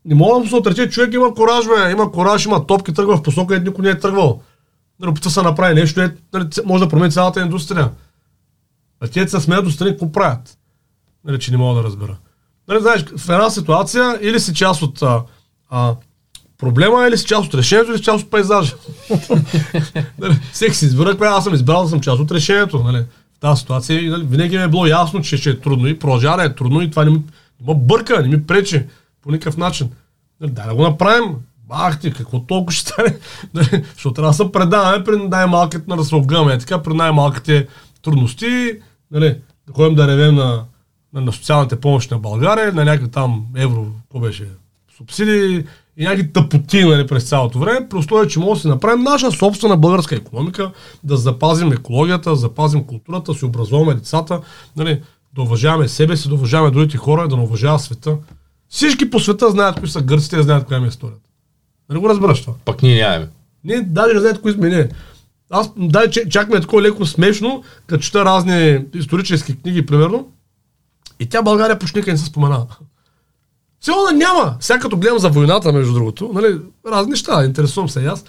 не 0.05 0.15
мога 0.15 0.43
да 0.43 0.49
се 0.49 0.55
отрече, 0.55 0.89
човек 0.89 1.13
има 1.13 1.33
кораж, 1.33 1.65
бе, 1.65 1.91
има 1.91 2.11
кораж, 2.11 2.45
има 2.45 2.67
топки, 2.67 2.93
тръгва 2.93 3.17
в 3.17 3.23
посока, 3.23 3.55
и 3.55 3.59
никой 3.59 3.85
не 3.85 3.91
е 3.91 3.99
тръгвал. 3.99 4.41
Нали, 4.99 5.11
опита 5.11 5.29
се 5.29 5.41
направи 5.41 5.75
нещо, 5.75 6.01
е, 6.01 6.15
нали, 6.33 6.47
може 6.65 6.83
да 6.83 6.89
промени 6.89 7.11
цялата 7.11 7.41
индустрия. 7.41 7.91
А 8.99 9.07
те 9.07 9.27
се 9.27 9.39
смеят 9.39 9.65
до 9.65 9.71
страни, 9.71 9.91
какво 9.91 10.11
правят? 10.11 10.57
Нали, 11.25 11.39
че 11.39 11.51
не 11.51 11.57
мога 11.57 11.81
да 11.81 11.83
разбера. 11.83 12.17
Нали, 12.67 12.81
знаеш, 12.81 13.05
в 13.17 13.29
една 13.29 13.49
ситуация 13.49 14.19
или 14.21 14.39
си 14.39 14.53
част 14.53 14.81
от 14.81 15.01
а, 15.01 15.21
а, 15.69 15.95
проблема, 16.57 17.07
или 17.07 17.17
си 17.17 17.25
част 17.25 17.47
от 17.47 17.53
решението, 17.53 17.91
или 17.91 17.97
си 17.97 18.03
част 18.03 18.23
от 18.23 18.31
пейзажа. 18.31 18.75
нали, 20.19 20.39
всеки 20.51 20.75
си 20.75 20.85
избира, 20.85 21.17
аз 21.21 21.43
съм 21.43 21.53
избрал 21.53 21.87
съм 21.87 22.01
част 22.01 22.19
от 22.19 22.31
решението. 22.31 22.83
Нали. 22.83 23.05
В 23.37 23.39
тази 23.39 23.59
ситуация 23.59 24.11
нали, 24.11 24.23
винаги 24.23 24.57
ми 24.57 24.63
е 24.63 24.67
било 24.67 24.85
ясно, 24.85 25.21
че 25.21 25.37
ще 25.37 25.49
е 25.49 25.59
трудно 25.59 25.87
и 25.87 25.99
продължава 25.99 26.37
да 26.37 26.43
е 26.43 26.55
трудно 26.55 26.81
и 26.81 26.89
това 26.89 27.05
не 27.05 27.11
ми, 27.11 27.17
не 27.61 27.73
ме 27.73 27.79
бърка, 27.79 28.21
не 28.21 28.27
ми 28.27 28.47
пречи 28.47 28.83
по 29.21 29.31
никакъв 29.31 29.57
начин. 29.57 29.89
Нали, 30.41 30.51
дай 30.51 30.67
да 30.67 30.75
го 30.75 30.83
направим. 30.83 31.35
Бах 31.67 31.99
ти, 31.99 32.13
какво 32.13 32.39
толкова 32.39 32.71
ще 32.71 32.89
стане? 32.89 33.17
Нали, 33.53 33.83
Защото 33.93 34.13
трябва 34.13 34.31
да 34.31 34.33
се 34.33 34.51
предаваме 34.51 35.03
при 35.03 35.17
най-малките, 35.17 35.83
на 35.87 36.03
се 36.03 36.15
огъме, 36.15 36.57
така 36.57 36.81
при 36.81 36.93
най-малките 36.93 37.67
трудности, 38.01 38.71
нали, 39.11 39.37
да 39.67 39.73
ходим 39.73 39.95
да 39.95 40.07
ревем 40.07 40.35
на, 40.35 40.63
на, 41.15 41.21
на 41.21 41.31
социалните 41.31 41.79
помощи 41.79 42.13
на 42.13 42.19
България, 42.19 42.73
на 42.73 42.85
някакви 42.85 43.11
там 43.11 43.45
евро, 43.55 43.85
какво 44.01 44.19
беше, 44.19 44.47
субсидии 44.97 45.63
и 45.97 46.03
някакви 46.03 46.33
тъпоти 46.33 46.83
нали, 46.83 47.07
през 47.07 47.23
цялото 47.29 47.59
време, 47.59 47.89
при 47.89 47.97
условие, 47.97 48.29
че 48.29 48.39
може 48.39 48.57
да 48.57 48.61
си 48.61 48.67
направим 48.67 49.03
наша 49.03 49.31
собствена 49.31 49.77
българска 49.77 50.15
економика, 50.15 50.71
да 51.03 51.17
запазим 51.17 51.71
екологията, 51.71 52.29
да 52.29 52.35
запазим 52.35 52.83
културата, 52.83 53.31
да 53.31 53.37
си 53.37 53.45
образуваме 53.45 53.93
децата, 53.93 54.41
нали, 54.77 55.01
да 55.35 55.41
уважаваме 55.41 55.87
себе 55.87 56.17
си, 56.17 56.29
да 56.29 56.35
уважаваме 56.35 56.71
другите 56.71 56.97
хора, 56.97 57.27
да 57.27 57.37
не 57.37 57.43
уважава 57.43 57.79
света. 57.79 58.17
Всички 58.69 59.09
по 59.09 59.19
света 59.19 59.51
знаят 59.51 59.79
кои 59.79 59.89
са 59.89 60.01
гърците 60.01 60.43
знаят 60.43 60.65
коя 60.65 60.79
ми 60.79 60.85
е 60.85 60.89
историята. 60.89 61.29
Нали 61.89 61.99
го 61.99 62.09
разбираш 62.09 62.41
това? 62.41 62.53
Пък 62.65 62.83
ние 62.83 63.01
нямаме. 63.01 63.27
Ние 63.63 63.81
даже 63.81 64.13
не 64.13 64.19
знаете 64.19 64.41
кои 64.41 64.51
сме 64.51 64.69
ние. 64.69 64.89
Аз 65.49 65.71
дай, 65.77 66.09
чак 66.09 66.49
ме 66.49 66.57
е 66.57 66.61
такова 66.61 66.81
леко 66.81 67.05
смешно, 67.05 67.63
като 67.87 68.03
чета 68.03 68.25
разни 68.25 68.85
исторически 68.93 69.61
книги, 69.61 69.85
примерно. 69.85 70.27
И 71.19 71.29
тя 71.29 71.41
България 71.41 71.79
почти 71.79 72.03
не 72.07 72.17
се 72.17 72.25
споменава. 72.25 72.65
Да 73.85 74.13
няма. 74.13 74.57
Сега 74.59 74.79
като 74.79 74.97
гледам 74.97 75.19
за 75.19 75.29
войната, 75.29 75.73
между 75.73 75.93
другото, 75.93 76.31
нали, 76.33 76.59
разни 76.87 77.09
неща, 77.09 77.45
интересувам 77.45 77.89
се 77.89 78.01
и 78.01 78.05
аз. 78.05 78.23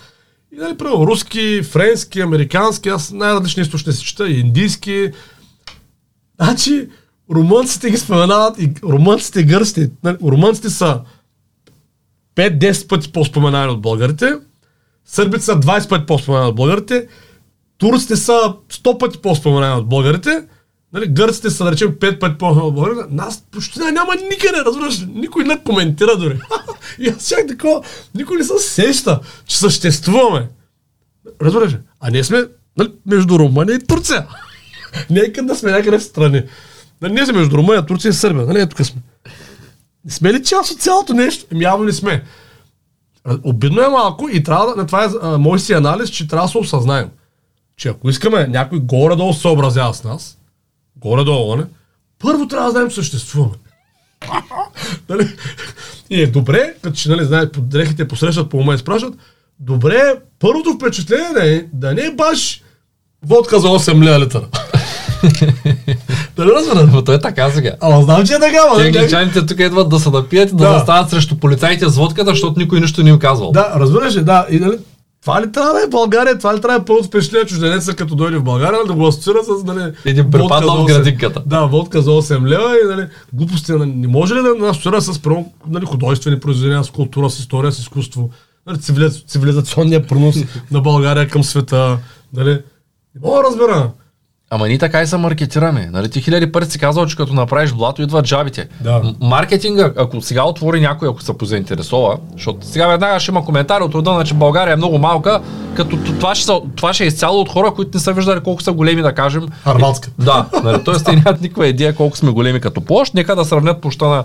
И 0.52 0.56
нали, 0.56 0.76
примерно, 0.76 1.06
руски, 1.06 1.62
френски, 1.62 2.20
американски, 2.20 2.88
аз 2.88 3.12
най-различни 3.12 3.62
източници 3.62 4.04
чета, 4.04 4.28
и 4.28 4.40
индийски. 4.40 5.10
Значи, 6.40 6.88
румънците 7.30 7.90
ги 7.90 7.96
споменават, 7.96 8.58
и 8.58 8.72
румънците 8.82 9.40
и 9.40 9.44
гърците. 9.44 9.90
Нали, 10.04 10.16
румънците 10.22 10.70
са 10.70 11.00
5-10 12.36 12.88
пъти 12.88 13.12
по-споменани 13.12 13.72
от 13.72 13.80
българите, 13.80 14.34
сърбите 15.04 15.44
са 15.44 15.60
20 15.60 15.88
пъти 15.88 16.06
по-споменани 16.06 16.48
от 16.48 16.56
българите, 16.56 17.08
турците 17.78 18.16
са 18.16 18.54
100 18.72 18.98
пъти 18.98 19.18
по-споменани 19.18 19.80
от 19.80 19.88
българите, 19.88 20.46
нали, 20.96 21.08
гърците 21.08 21.50
са, 21.50 21.64
да 21.64 21.72
речем, 21.72 21.92
5 21.92 22.18
пъти 22.18 22.34
българите. 22.38 23.02
Нас 23.10 23.44
почти 23.50 23.78
няма 23.78 24.14
никъде, 24.30 24.64
разбираш, 24.66 25.04
никой 25.14 25.44
не 25.44 25.62
коментира 25.62 26.16
дори. 26.16 26.40
и 26.98 27.08
аз 27.08 27.28
чак 27.28 27.46
такова, 27.48 27.82
никой 28.14 28.36
не 28.36 28.44
се 28.44 28.58
сеща, 28.58 29.20
че 29.46 29.58
съществуваме. 29.58 30.48
Разбираш, 31.42 31.72
ли? 31.72 31.78
а 32.00 32.10
ние 32.10 32.24
сме 32.24 32.44
нали, 32.76 32.92
между 33.06 33.38
Румъния 33.38 33.76
и 33.76 33.86
Турция. 33.86 34.26
Нека 35.10 35.42
да 35.42 35.54
сме 35.54 35.70
някъде 35.70 35.98
в 35.98 36.02
страни. 36.02 36.42
Нали, 37.02 37.12
ние 37.12 37.26
сме 37.26 37.38
между 37.38 37.56
Румъния, 37.56 37.86
Турция 37.86 38.10
и 38.10 38.12
Сърбия. 38.12 38.46
Нали, 38.46 38.68
тук 38.68 38.86
сме. 38.86 39.00
Не 40.04 40.10
сме 40.10 40.32
ли 40.32 40.44
част 40.44 40.70
от 40.70 40.80
цялото 40.80 41.14
нещо? 41.14 41.46
Еми 41.52 41.64
явно 41.64 41.84
не 41.84 41.92
сме. 41.92 42.24
Обидно 43.42 43.82
е 43.82 43.88
малко 43.88 44.28
и 44.28 44.42
трябва 44.42 44.74
да, 44.74 44.86
това 44.86 45.04
е 45.04 45.38
мой 45.38 45.58
си 45.58 45.72
анализ, 45.72 46.10
че 46.10 46.28
трябва 46.28 46.46
да 46.46 46.50
се 46.50 46.58
осъзнаем. 46.58 47.10
Че 47.76 47.88
ако 47.88 48.10
искаме 48.10 48.46
някой 48.46 48.78
горе-долу 48.78 49.32
се 49.32 49.40
съобразява 49.40 49.94
с 49.94 50.04
нас, 50.04 50.38
горе-долу, 50.96 51.56
не, 51.56 51.64
първо 52.18 52.48
трябва 52.48 52.66
да 52.66 52.70
знаем, 52.72 52.88
че 52.88 52.94
съществуваме. 52.94 53.54
нали? 55.08 55.28
И 56.10 56.22
е 56.22 56.26
добре, 56.26 56.74
като 56.82 56.96
че, 56.96 57.08
нали, 57.08 57.24
знаете, 57.24 57.60
дрехите 57.60 58.08
посрещат 58.08 58.50
по 58.50 58.56
ума 58.56 58.74
и 58.74 58.78
спрашват, 58.78 59.14
добре, 59.60 60.14
първото 60.38 60.72
впечатление 60.72 61.28
да, 61.34 61.54
е, 61.54 61.64
да 61.72 61.94
не 61.94 62.00
е 62.00 62.14
баш 62.14 62.62
водка 63.26 63.60
за 63.60 63.68
8 63.68 64.04
лея 64.04 64.20
литъра. 64.20 64.46
Дали 66.36 66.50
разбираш? 66.50 66.88
Но 66.92 67.04
той 67.04 67.14
е 67.14 67.20
така 67.20 67.50
сега. 67.50 67.72
Ама 67.80 68.02
знам, 68.02 68.26
че 68.26 68.32
е 68.32 68.38
така. 68.38 68.58
Те 68.76 68.82
нали? 68.82 68.96
англичаните 68.96 69.46
тук 69.46 69.60
идват 69.60 69.88
да 69.88 70.00
се 70.00 70.10
напият 70.10 70.50
и 70.50 70.56
да, 70.56 70.64
Да. 70.64 70.72
застават 70.72 71.10
срещу 71.10 71.36
полицаите 71.36 71.88
с 71.88 71.96
водката, 71.96 72.30
защото 72.30 72.60
никой 72.60 72.80
нищо 72.80 73.02
не 73.02 73.10
им 73.10 73.18
казвал. 73.18 73.52
Да, 73.52 73.72
разбираш 73.76 74.16
ли, 74.16 74.24
да. 74.24 74.46
И, 74.50 74.58
нали, 74.58 74.78
това 75.26 75.42
ли 75.42 75.52
трябва 75.52 75.72
да 75.72 75.82
е 75.82 75.88
България? 75.88 76.38
Това 76.38 76.54
ли 76.54 76.60
трябва 76.60 76.78
да 76.78 76.82
е 76.82 76.84
пълно 76.84 77.02
впечатление 77.02 77.46
чужденеца, 77.46 77.96
като 77.96 78.14
дойде 78.14 78.38
в 78.38 78.42
България, 78.42 78.84
да 78.86 78.94
го 78.94 79.06
асоциира 79.06 79.38
с 79.44 79.64
нали, 79.64 79.92
Един 80.04 80.30
за 80.32 80.38
в 80.38 80.42
8 80.42 80.86
градинката. 80.86 81.42
Да, 81.46 81.66
водка 81.66 82.02
за 82.02 82.10
8 82.10 82.46
лева 82.46 82.76
и 82.84 82.88
нали, 82.88 83.06
глупости. 83.32 83.72
нали, 83.72 83.90
Не 83.90 84.06
може 84.06 84.34
ли 84.34 84.42
да 84.42 84.54
нас 84.54 84.70
асоциира 84.70 85.00
с 85.02 85.18
прямо, 85.18 85.52
нали, 85.68 85.84
художествени 85.84 86.40
произведения, 86.40 86.84
с 86.84 86.90
култура, 86.90 87.30
с 87.30 87.38
история, 87.38 87.72
с 87.72 87.78
изкуство? 87.78 88.30
Нали, 88.66 88.78
цивилиз, 88.78 89.24
цивилизационния 89.26 90.06
принос 90.06 90.36
на 90.70 90.80
България 90.80 91.28
към 91.28 91.44
света. 91.44 91.98
Нали? 92.32 92.50
Не 93.14 93.20
мога 93.22 93.36
да 93.36 93.44
разбера. 93.44 93.90
Ама 94.50 94.68
ние 94.68 94.78
така 94.78 95.02
и 95.02 95.06
се 95.06 95.16
маркетираме. 95.16 95.88
Нали, 95.92 96.10
ти 96.10 96.20
хиляди 96.20 96.52
пъти 96.52 96.70
си 96.70 96.78
казал, 96.78 97.06
че 97.06 97.16
като 97.16 97.34
направиш 97.34 97.72
блато, 97.72 98.02
идват 98.02 98.24
джабите. 98.24 98.68
Да. 98.80 99.14
Маркетинга, 99.20 99.92
ако 99.96 100.20
сега 100.20 100.44
отвори 100.44 100.80
някой, 100.80 101.08
ако 101.08 101.22
се 101.22 101.38
позаинтересува, 101.38 102.16
защото 102.32 102.66
сега 102.66 102.88
веднага 102.88 103.20
ще 103.20 103.30
има 103.30 103.44
коментари 103.44 103.84
от 103.84 103.94
рода 103.94 104.24
че 104.24 104.34
България 104.34 104.72
е 104.72 104.76
много 104.76 104.98
малка, 104.98 105.40
като 105.74 105.96
това 105.96 106.34
ще, 106.34 106.44
са, 106.44 106.60
това 106.76 106.94
ще 106.94 107.04
е 107.04 107.06
изцяло 107.06 107.40
от 107.40 107.48
хора, 107.48 107.72
които 107.74 107.90
не 107.94 108.00
са 108.00 108.12
виждали 108.12 108.40
колко 108.40 108.62
са 108.62 108.72
големи, 108.72 109.02
да 109.02 109.12
кажем. 109.12 109.48
Харватска. 109.64 110.10
Да, 110.18 110.46
нали, 110.64 110.84
т.е. 110.84 110.94
те 110.94 111.12
нямат 111.12 111.40
никаква 111.40 111.66
идея 111.66 111.94
колко 111.94 112.16
сме 112.16 112.30
големи 112.30 112.60
като 112.60 112.80
площ. 112.80 113.14
Нека 113.14 113.36
да 113.36 113.44
сравнят 113.44 113.80
площа 113.80 114.06
на 114.06 114.24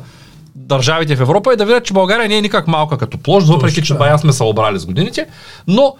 държавите 0.55 1.15
в 1.15 1.21
Европа 1.21 1.53
и 1.53 1.57
да 1.57 1.65
видят, 1.65 1.85
че 1.85 1.93
България 1.93 2.27
не 2.27 2.37
е 2.37 2.41
никак 2.41 2.67
малка 2.67 2.97
като 2.97 3.17
площ, 3.17 3.47
въпреки 3.47 3.75
че 3.75 3.81
Точно, 3.81 3.97
бая 3.97 4.11
да. 4.11 4.17
сме 4.17 4.33
се 4.33 4.43
обрали 4.43 4.79
с 4.79 4.85
годините. 4.85 5.27
Но 5.67 5.95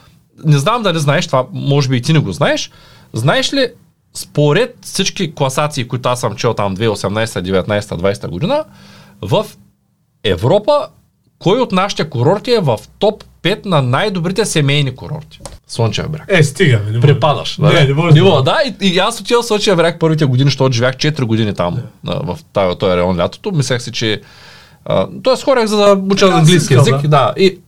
не 0.46 0.58
знам 0.58 0.84
дали 0.84 1.00
знаеш 1.00 1.28
това, 1.28 1.46
може 1.54 1.90
би 1.90 1.98
и 1.98 2.02
ти 2.02 2.14
не 2.14 2.20
го 2.20 2.32
знаеш. 2.32 2.72
Знаеш 3.14 3.54
ли, 3.54 3.68
според 4.14 4.78
всички 4.82 5.36
класации, 5.36 5.88
които 5.88 6.10
аз 6.10 6.20
съм 6.20 6.36
чел 6.36 6.54
там 6.54 6.78
2018, 6.78 7.26
19, 7.26 7.82
20 7.82 8.28
година, 8.28 8.64
в 9.22 9.46
Европа, 10.24 10.88
кой 11.40 11.60
от 11.60 11.72
нашите 11.72 12.10
курорти 12.10 12.52
е 12.52 12.60
в 12.60 12.80
топ 13.00 13.24
5 13.44 13.66
на 13.66 13.82
най-добрите 13.82 14.46
семейни 14.46 14.96
курорти? 14.96 15.40
Слънчев 15.68 16.10
бряг. 16.10 16.26
Е, 16.28 16.44
стига. 16.44 16.80
Не 16.86 16.92
може. 16.92 17.02
Препадаш. 17.02 17.58
Не, 17.58 17.74
нали? 17.74 17.88
не 17.88 17.94
може. 17.94 18.14
Не 18.14 18.22
мога, 18.22 18.44
да. 18.44 18.58
И, 18.66 18.88
и 18.88 19.00
аз 19.00 19.22
отивам 19.22 19.44
в 19.44 19.46
Слънчев 19.46 19.76
бряг 19.76 20.00
първите 20.00 20.26
години, 20.26 20.48
защото 20.48 20.72
живях 20.72 20.96
4 20.96 21.24
години 21.24 21.54
там, 21.54 21.78
на, 22.04 22.14
в 22.14 22.40
този 22.54 22.96
район 22.96 23.20
лятото. 23.20 23.52
Мислех 23.52 23.82
си, 23.82 23.92
че... 23.92 24.22
А, 24.86 25.08
тоест 25.24 25.44
хорях 25.44 25.66
за 25.66 25.78
да 25.78 26.02
уча 26.14 26.28
Да, 26.28 26.34
английски 26.34 26.74
искал, 26.74 26.96
език. 26.96 27.08
Да. 27.08 27.34
И 27.38 27.60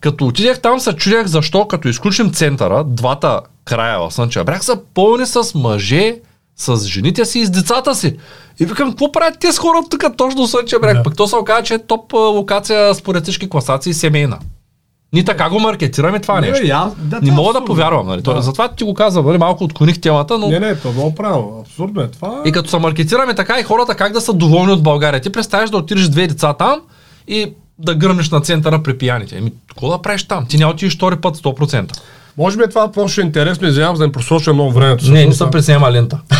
като 0.00 0.26
отидех 0.26 0.60
там, 0.60 0.80
се 0.80 0.92
чудях 0.92 1.26
защо, 1.26 1.68
като 1.68 1.88
изключим 1.88 2.32
центъра, 2.32 2.84
двата 2.84 3.40
края 3.64 3.98
в 4.00 4.10
Слънчев 4.10 4.44
бряг 4.44 4.64
са 4.64 4.78
пълни 4.94 5.26
с 5.26 5.54
мъже, 5.54 6.16
с 6.56 6.76
жените 6.78 7.24
си 7.24 7.38
и 7.38 7.46
с 7.46 7.50
децата 7.50 7.94
си. 7.94 8.16
И 8.60 8.66
викам, 8.66 8.90
какво 8.90 9.12
правят 9.12 9.38
тези 9.38 9.58
хора 9.58 9.78
тук 9.90 10.04
точно 10.16 10.46
Слънчев 10.46 10.80
бряг? 10.80 10.96
Да. 10.96 11.02
Пък 11.02 11.16
то 11.16 11.26
се 11.26 11.36
оказа, 11.36 11.62
че 11.62 11.74
е 11.74 11.78
топ 11.78 12.12
локация 12.12 12.94
според 12.94 13.22
всички 13.22 13.48
класации 13.48 13.94
семейна. 13.94 14.38
Ние 15.12 15.24
така 15.24 15.50
го 15.50 15.60
маркетираме 15.60 16.20
това 16.20 16.40
Не, 16.40 16.50
нещо. 16.50 16.66
я- 16.66 16.90
да, 16.98 17.20
Не 17.20 17.30
мога 17.30 17.42
да 17.44 17.50
абсурдно. 17.50 17.66
повярвам. 17.66 18.06
Нали? 18.06 18.22
Да. 18.22 18.34
Да. 18.34 18.42
Затова 18.42 18.68
ти 18.68 18.84
го 18.84 18.94
казвам, 18.94 19.26
нали? 19.26 19.38
малко 19.38 19.64
отклоних 19.64 20.00
темата, 20.00 20.38
но 20.38 20.48
Не, 20.48 20.60
не, 20.60 20.76
това 20.76 20.90
е 20.90 20.94
много 20.94 21.14
правилно. 21.14 21.60
Абсурдно 21.60 22.02
е 22.02 22.08
това. 22.08 22.42
и 22.44 22.52
като 22.52 22.70
се 22.70 22.78
маркетираме 22.78 23.34
така 23.34 23.60
и 23.60 23.62
хората 23.62 23.94
как 23.94 24.12
да 24.12 24.20
са 24.20 24.32
доволни 24.32 24.72
от 24.72 24.82
България. 24.82 25.20
Ти 25.20 25.32
представяш 25.32 25.70
да 25.70 25.76
отидеш 25.76 26.08
две 26.08 26.26
деца 26.26 26.52
там 26.52 26.80
и 27.28 27.52
да 27.78 27.94
гръмнеш 27.94 28.30
на 28.30 28.40
центъра 28.40 28.82
при 28.82 28.98
пияните. 28.98 29.36
Еми, 29.36 29.52
какво 29.68 29.88
да 29.88 29.98
правиш 29.98 30.24
там? 30.24 30.46
Ти 30.46 30.56
няма 30.56 30.72
отидеш 30.72 30.94
втори 30.94 31.16
път 31.16 31.36
100%. 31.36 31.92
Може 32.38 32.56
би 32.56 32.62
е 32.62 32.68
това 32.68 32.92
по-ще 32.92 33.20
е 33.20 33.24
интересно, 33.24 33.68
извинявам, 33.68 33.96
за 33.96 34.00
да 34.00 34.06
не 34.06 34.12
просрочвам 34.12 34.56
много 34.56 34.72
времето. 34.72 35.10
Не, 35.10 35.26
не 35.26 35.32
съм 35.32 35.48
а- 35.48 35.50
пресема 35.50 35.92
лента. 35.92 36.20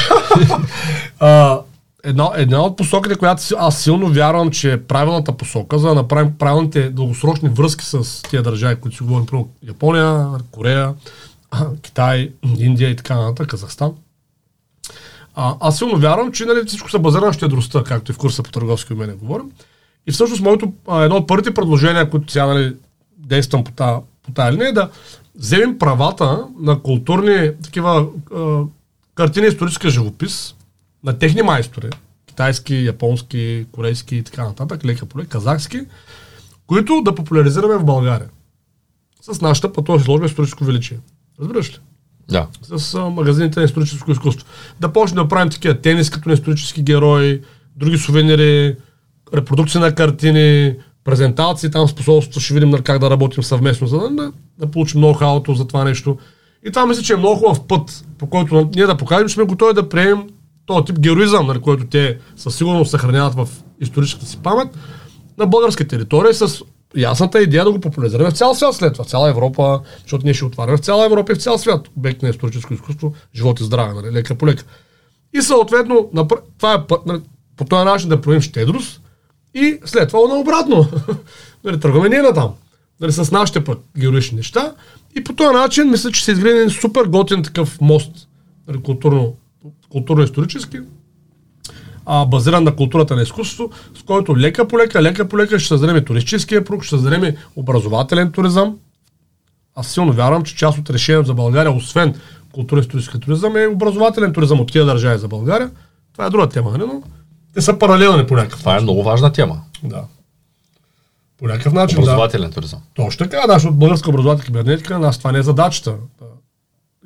А, 1.25 1.61
една, 2.05 2.31
една 2.35 2.63
от 2.63 2.77
посоките, 2.77 3.15
която 3.15 3.43
аз 3.59 3.83
силно 3.83 4.09
вярвам, 4.09 4.51
че 4.51 4.73
е 4.73 4.83
правилната 4.83 5.33
посока, 5.33 5.79
за 5.79 5.89
да 5.89 5.95
направим 5.95 6.39
правилните 6.39 6.91
дългосрочни 6.91 7.49
връзки 7.49 7.85
с 7.85 8.23
тия 8.23 8.43
държави, 8.43 8.77
които 8.77 8.97
си 8.97 9.03
говорим, 9.03 9.27
про 9.27 9.49
Япония, 9.67 10.27
Корея, 10.51 10.95
Китай, 11.83 12.31
Индия 12.59 12.91
и 12.91 12.97
така 12.97 13.17
нататък, 13.17 13.49
Казахстан. 13.49 13.93
А, 15.35 15.55
аз 15.61 15.79
силно 15.79 15.99
вярвам, 15.99 16.33
че 16.33 16.45
нали, 16.45 16.67
всичко 16.67 16.91
се 16.91 16.99
базира 16.99 17.27
на 17.27 17.33
щедростта, 17.33 17.85
както 17.85 18.13
и 18.13 18.15
в 18.15 18.19
курса 18.19 18.43
по 18.43 18.51
търговски 18.51 18.93
умения 18.93 19.17
говорим. 19.17 19.51
И 20.07 20.13
всъщност 20.13 20.43
моето, 20.43 20.73
едно 20.93 21.17
от 21.17 21.27
първите 21.27 21.55
предложения, 21.55 22.11
които 22.11 22.33
сега 22.33 22.47
нали, 22.47 22.77
действам 23.19 23.65
по 23.65 23.73
тази 23.73 24.01
по 24.23 24.33
тая 24.33 24.53
линия, 24.53 24.69
е 24.69 24.73
да 24.73 24.89
вземем 25.35 25.79
правата 25.79 26.47
на 26.59 26.83
културни 26.83 27.51
такива 27.63 28.07
а, 28.35 28.63
картини, 29.15 29.47
исторически 29.47 29.91
живопис, 29.91 30.55
на 31.05 31.19
техни 31.19 31.43
майстори, 31.43 31.91
китайски, 32.27 32.85
японски, 32.85 33.67
корейски 33.73 34.17
и 34.17 34.23
така 34.23 34.45
нататък, 34.45 34.85
лека 34.85 35.07
поле, 35.07 35.25
казахски, 35.25 35.81
които 36.67 37.03
да 37.03 37.15
популяризираме 37.15 37.77
в 37.77 37.85
България. 37.85 38.29
С 39.23 39.41
нашата 39.41 39.73
по 39.73 39.83
този 39.83 40.03
изложба 40.03 40.27
историческо 40.27 40.65
величие. 40.65 40.99
Разбираш 41.41 41.71
ли? 41.71 41.79
Да. 42.29 42.49
с 42.77 42.95
а, 42.95 43.01
магазините 43.01 43.61
на 43.61 43.65
историческо 43.65 44.11
изкуство. 44.11 44.47
Да 44.81 44.93
почнем 44.93 45.23
да 45.23 45.29
правим 45.29 45.51
такива 45.51 45.81
тенис 45.81 46.11
като 46.11 46.29
на 46.29 46.33
исторически 46.33 46.83
герои, 46.83 47.43
други 47.77 47.99
сувенири, 47.99 48.77
репродукции 49.35 49.81
на 49.81 49.95
картини, 49.95 50.77
презентации, 51.05 51.71
там 51.71 51.89
способството 51.89 52.41
ще 52.41 52.55
видим 52.55 52.71
нали, 52.71 52.83
как 52.83 52.99
да 52.99 53.11
работим 53.11 53.43
съвместно, 53.43 53.87
за 53.87 53.99
да, 53.99 54.11
да, 54.11 54.33
да 54.59 54.67
получим 54.67 54.99
много 54.99 55.15
хаото 55.15 55.55
за 55.55 55.67
това 55.67 55.85
нещо. 55.85 56.19
И 56.67 56.71
това 56.71 56.87
мисля, 56.87 57.03
че 57.03 57.13
е 57.13 57.17
много 57.17 57.37
хубав 57.37 57.67
път, 57.67 58.05
по 58.19 58.27
който 58.27 58.55
нали, 58.55 58.69
ние 58.75 58.87
да 58.87 58.97
покажем, 58.97 59.29
че 59.29 59.35
сме 59.35 59.45
готови 59.45 59.75
да 59.75 59.89
приемем 59.89 60.29
този 60.67 60.85
тип 60.85 61.01
героизъм, 61.01 61.47
нали, 61.47 61.61
който 61.61 61.87
те 61.87 62.19
със 62.37 62.57
сигурност 62.57 62.91
съхраняват 62.91 63.35
в 63.35 63.49
историческата 63.81 64.27
си 64.27 64.39
памет 64.43 64.69
на 65.39 65.47
българска 65.47 65.89
територия 65.89 66.35
с 66.35 66.63
ясната 66.97 67.43
идея 67.43 67.65
да 67.65 67.73
го 67.73 67.81
популяризираме 67.81 68.31
в 68.31 68.37
цял 68.37 68.55
свят 68.55 68.75
след 68.75 68.93
това, 68.93 69.05
цяла 69.05 69.31
Европа, 69.31 69.81
защото 70.03 70.25
ние 70.25 70.35
ще 70.35 70.45
отваряме 70.45 70.77
в 70.77 70.81
цяла 70.81 71.07
Европа 71.07 71.33
и 71.33 71.35
в 71.35 71.43
цял 71.43 71.59
свят 71.59 71.89
обект 71.97 72.23
на 72.23 72.29
историческо 72.29 72.75
изкуство, 72.75 73.15
живот 73.35 73.61
и 73.61 73.65
здраве, 73.65 73.95
нали, 73.95 74.13
лека 74.13 74.35
по 74.35 74.47
лека. 74.47 74.65
И 75.35 75.43
съответно, 75.43 76.11
това 76.59 76.75
е 76.75 76.87
път, 76.87 77.01
по 77.57 77.65
този 77.65 77.85
начин 77.85 78.09
да 78.09 78.21
проявим 78.21 78.43
щедрост 78.43 79.02
и 79.55 79.79
след 79.85 80.09
това 80.09 80.29
наобратно. 80.29 80.89
нали, 81.65 81.81
тръгваме 81.81 82.09
ние 82.09 82.23
на 82.23 82.35
там. 82.35 82.51
Нали, 83.01 83.13
с 83.13 83.33
нашите 83.33 83.65
път 83.65 83.79
героични 83.99 84.37
неща. 84.37 84.75
И 85.17 85.25
по 85.25 85.33
този 85.33 85.55
начин 85.55 85.91
мисля, 85.91 86.13
че 86.13 86.25
се 86.25 86.33
изгради 86.33 86.71
супер 86.71 87.05
готин 87.05 87.43
такъв 87.43 87.81
мост, 87.81 88.29
нали, 88.69 88.83
културно, 88.83 89.35
културно-исторически, 89.91 90.81
а, 92.07 92.27
базиран 92.27 92.65
на 92.65 92.77
културата 92.77 93.17
на 93.17 93.23
изкуството, 93.23 93.77
с 93.99 94.03
който 94.03 94.37
лека 94.37 94.69
по 94.69 94.79
лека, 94.79 95.03
лека 95.03 95.29
по 95.29 95.39
лека 95.39 95.59
ще 95.59 95.69
създадем 95.69 96.05
туристическия 96.05 96.65
пруг, 96.65 96.83
ще 96.83 96.91
създадем 96.91 97.37
образователен 97.57 98.33
туризъм. 98.33 98.77
Аз 99.75 99.89
силно 99.89 100.13
вярвам, 100.13 100.43
че 100.43 100.57
част 100.57 100.79
от 100.79 100.91
решението 100.91 101.27
за 101.27 101.35
България, 101.35 101.73
освен 101.73 102.15
културно-исторически 102.53 103.21
туризъм, 103.21 103.57
е 103.57 103.67
образователен 103.67 104.33
туризъм 104.33 104.61
от 104.61 104.73
тия 104.73 104.85
държави 104.85 105.19
за 105.19 105.29
България. 105.29 105.71
Това 106.13 106.27
е 106.27 106.31
друга 106.31 106.49
тема, 106.49 106.71
нали? 106.71 106.83
но 106.87 107.03
те 107.55 107.61
са 107.61 107.79
паралелни 107.79 108.27
по 108.27 108.35
някакъв 108.35 108.61
Това 108.61 108.77
е 108.77 108.81
много 108.81 109.03
важна 109.03 109.33
тема. 109.33 109.63
Да. 109.83 110.05
По 111.39 111.47
някакъв 111.47 111.73
начин. 111.73 111.99
Образователен 111.99 112.49
да. 112.49 112.55
туризъм. 112.55 112.81
Точно 112.95 113.29
така, 113.29 113.47
да, 113.47 113.53
защото 113.53 113.75
българска 113.75 114.11
образователна 114.11 114.45
кибернетика, 114.45 114.99
нас 114.99 115.19
това 115.19 115.33
не 115.33 115.39
е 115.39 115.43
задачата. 115.43 115.91
Да 115.91 116.27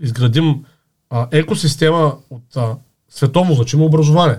изградим 0.01 0.65
а, 1.11 1.27
екосистема 1.33 2.17
от 2.31 2.57
а, 2.57 2.75
световно 3.11 3.55
значимо 3.55 3.85
образование. 3.85 4.39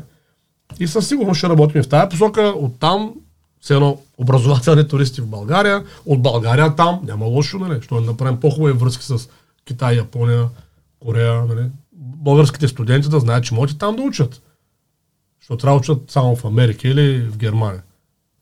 И 0.79 0.87
със 0.87 1.07
сигурност 1.07 1.37
ще 1.37 1.49
работим 1.49 1.83
в 1.83 1.89
тази 1.89 2.09
посока. 2.09 2.53
Оттам 2.57 3.13
все 3.61 3.73
едно 3.73 3.97
образователни 4.17 4.87
туристи 4.87 5.21
в 5.21 5.27
България, 5.27 5.83
от 6.05 6.21
България 6.21 6.75
там, 6.75 6.99
няма 7.03 7.25
лошо, 7.25 7.59
нали? 7.59 7.81
Що 7.81 8.01
да 8.01 8.01
направим 8.01 8.39
по-хубави 8.39 8.73
връзки 8.73 9.05
с 9.05 9.29
Китай, 9.65 9.95
Япония, 9.95 10.49
Корея, 10.99 11.45
нали? 11.45 11.69
Българските 11.93 12.67
студенти 12.67 13.09
да 13.09 13.19
знаят, 13.19 13.43
че 13.43 13.53
могат 13.53 13.71
и 13.71 13.77
там 13.77 13.95
да 13.95 14.01
учат. 14.01 14.41
Защото 15.47 15.61
трябва 15.61 15.77
учат 15.77 16.01
само 16.07 16.35
в 16.35 16.45
Америка 16.45 16.87
или 16.87 17.19
в 17.19 17.37
Германия. 17.37 17.81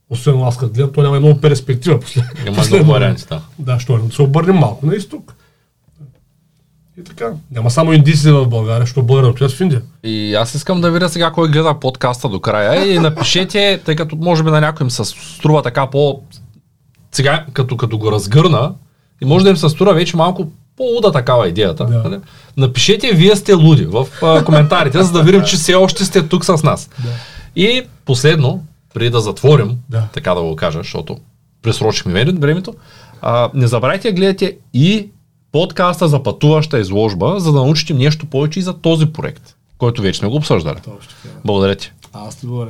Освен 0.09 0.41
аз 0.43 0.57
като 0.57 0.73
гледам, 0.73 0.91
то 0.93 1.01
няма 1.01 1.19
много 1.19 1.41
перспектива. 1.41 1.99
Послед, 1.99 2.25
Има 2.47 2.63
много 2.71 2.91
варианти, 2.91 3.25
да. 3.29 3.41
Да, 3.59 3.79
що 3.79 3.97
да 3.97 4.15
се 4.15 4.21
обърнем 4.21 4.55
малко 4.55 4.85
на 4.85 4.95
изток. 4.95 5.33
И 6.99 7.03
така. 7.03 7.33
Няма 7.51 7.71
само 7.71 7.93
индийци 7.93 8.31
в 8.31 8.47
България, 8.47 8.81
защото 8.81 9.05
българи 9.05 9.27
отиват 9.27 9.51
в 9.51 9.61
Индия. 9.61 9.81
И 10.03 10.35
аз 10.35 10.55
искам 10.55 10.81
да 10.81 10.91
видя 10.91 11.09
сега 11.09 11.31
кой 11.31 11.49
гледа 11.49 11.79
подкаста 11.79 12.29
до 12.29 12.39
края 12.39 12.93
и 12.93 12.99
напишете, 12.99 13.81
тъй 13.85 13.95
като 13.95 14.15
може 14.15 14.43
би 14.43 14.49
на 14.49 14.61
някой 14.61 14.85
им 14.85 14.91
се 14.91 15.05
струва 15.05 15.61
така 15.61 15.89
по... 15.89 16.21
Сега, 17.11 17.45
като, 17.53 17.77
като 17.77 17.97
го 17.97 18.11
разгърна, 18.11 18.73
и 19.21 19.25
може 19.25 19.43
да 19.43 19.49
им 19.49 19.57
се 19.57 19.69
струва 19.69 19.93
вече 19.93 20.17
малко 20.17 20.51
по-луда 20.77 21.11
такава 21.11 21.47
идеята. 21.47 21.85
Да. 21.85 22.03
нали? 22.03 22.19
Напишете, 22.57 23.11
вие 23.13 23.35
сте 23.35 23.53
луди 23.53 23.85
в 23.85 24.07
а, 24.21 24.43
коментарите, 24.43 25.03
за 25.03 25.11
да 25.11 25.23
видим, 25.23 25.43
че 25.47 25.55
все 25.55 25.75
още 25.75 26.05
сте 26.05 26.27
тук 26.27 26.45
с 26.45 26.63
нас. 26.63 26.89
Да. 26.99 27.09
И 27.55 27.83
последно, 28.05 28.63
преди 28.93 29.09
да 29.09 29.21
затворим, 29.21 29.77
Да. 29.89 30.07
така 30.13 30.33
да 30.33 30.41
го 30.41 30.55
кажа, 30.55 30.79
защото 30.79 31.17
пресрочихме 31.61 32.13
време- 32.13 32.39
времето, 32.39 32.73
а, 33.21 33.49
не 33.53 33.67
забравяйте 33.67 34.07
да 34.07 34.15
гледате 34.15 34.57
и 34.73 35.07
подкаста 35.51 36.07
за 36.07 36.23
пътуваща 36.23 36.79
изложба, 36.79 37.35
за 37.37 37.51
да 37.51 37.57
научите 37.57 37.93
нещо 37.93 38.25
повече 38.25 38.59
и 38.59 38.63
за 38.63 38.73
този 38.73 39.05
проект, 39.05 39.55
който 39.77 40.01
вече 40.01 40.19
сме 40.19 40.29
го 40.29 40.35
обсъждали. 40.35 40.77
Благодаря 41.45 41.75
ти. 41.75 41.91
Аз 42.13 42.35
ти 42.35 42.45
говоря. 42.45 42.69